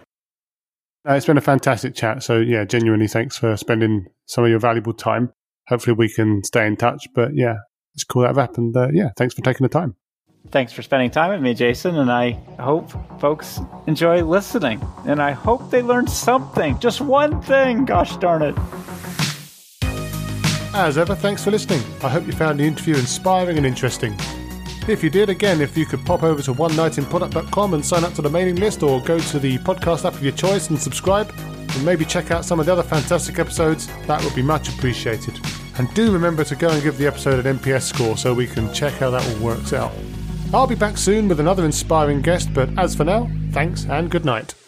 Uh, 1.08 1.14
it's 1.14 1.26
been 1.26 1.38
a 1.38 1.42
fantastic 1.42 1.94
chat. 1.94 2.22
So, 2.22 2.38
yeah, 2.38 2.64
genuinely 2.64 3.08
thanks 3.08 3.36
for 3.36 3.56
spending 3.56 4.06
some 4.26 4.44
of 4.44 4.50
your 4.50 4.58
valuable 4.58 4.92
time. 4.92 5.32
Hopefully, 5.68 5.94
we 5.94 6.12
can 6.12 6.44
stay 6.44 6.66
in 6.66 6.76
touch. 6.76 7.06
But 7.14 7.30
yeah, 7.34 7.56
it's 7.94 8.04
cool 8.04 8.22
that 8.22 8.36
happened. 8.36 8.76
Uh, 8.76 8.88
yeah, 8.92 9.10
thanks 9.16 9.34
for 9.34 9.42
taking 9.42 9.64
the 9.64 9.68
time. 9.68 9.96
Thanks 10.48 10.72
for 10.72 10.82
spending 10.82 11.10
time 11.10 11.30
with 11.30 11.42
me, 11.42 11.54
Jason. 11.54 11.96
And 11.96 12.10
I 12.10 12.32
hope 12.58 12.90
folks 13.20 13.60
enjoy 13.86 14.22
listening. 14.24 14.80
And 15.06 15.22
I 15.22 15.32
hope 15.32 15.70
they 15.70 15.82
learned 15.82 16.10
something, 16.10 16.78
just 16.80 17.00
one 17.00 17.40
thing. 17.42 17.84
Gosh 17.84 18.16
darn 18.16 18.42
it. 18.42 18.56
As 20.72 20.98
ever, 20.98 21.14
thanks 21.14 21.44
for 21.44 21.50
listening. 21.50 21.82
I 22.02 22.08
hope 22.08 22.26
you 22.26 22.32
found 22.32 22.60
the 22.60 22.64
interview 22.64 22.94
inspiring 22.94 23.56
and 23.56 23.66
interesting. 23.66 24.16
If 24.90 25.04
you 25.04 25.10
did, 25.10 25.28
again, 25.28 25.60
if 25.60 25.76
you 25.76 25.86
could 25.86 26.04
pop 26.04 26.24
over 26.24 26.42
to 26.42 26.52
one 26.52 26.74
product.com 26.74 27.74
and 27.74 27.86
sign 27.86 28.02
up 28.02 28.12
to 28.14 28.22
the 28.22 28.28
mailing 28.28 28.56
list 28.56 28.82
or 28.82 29.00
go 29.00 29.20
to 29.20 29.38
the 29.38 29.56
podcast 29.58 30.04
app 30.04 30.14
of 30.14 30.22
your 30.22 30.32
choice 30.32 30.68
and 30.68 30.76
subscribe, 30.76 31.32
and 31.38 31.84
maybe 31.84 32.04
check 32.04 32.32
out 32.32 32.44
some 32.44 32.58
of 32.58 32.66
the 32.66 32.72
other 32.72 32.82
fantastic 32.82 33.38
episodes, 33.38 33.86
that 34.08 34.22
would 34.24 34.34
be 34.34 34.42
much 34.42 34.68
appreciated. 34.68 35.38
And 35.78 35.92
do 35.94 36.12
remember 36.12 36.42
to 36.42 36.56
go 36.56 36.70
and 36.70 36.82
give 36.82 36.98
the 36.98 37.06
episode 37.06 37.46
an 37.46 37.58
NPS 37.58 37.82
score 37.82 38.16
so 38.16 38.34
we 38.34 38.48
can 38.48 38.72
check 38.74 38.92
how 38.94 39.10
that 39.10 39.24
all 39.24 39.44
works 39.44 39.72
out. 39.72 39.92
I'll 40.52 40.66
be 40.66 40.74
back 40.74 40.98
soon 40.98 41.28
with 41.28 41.38
another 41.38 41.64
inspiring 41.64 42.20
guest, 42.20 42.52
but 42.52 42.76
as 42.76 42.96
for 42.96 43.04
now, 43.04 43.30
thanks 43.52 43.84
and 43.84 44.10
good 44.10 44.24
night. 44.24 44.59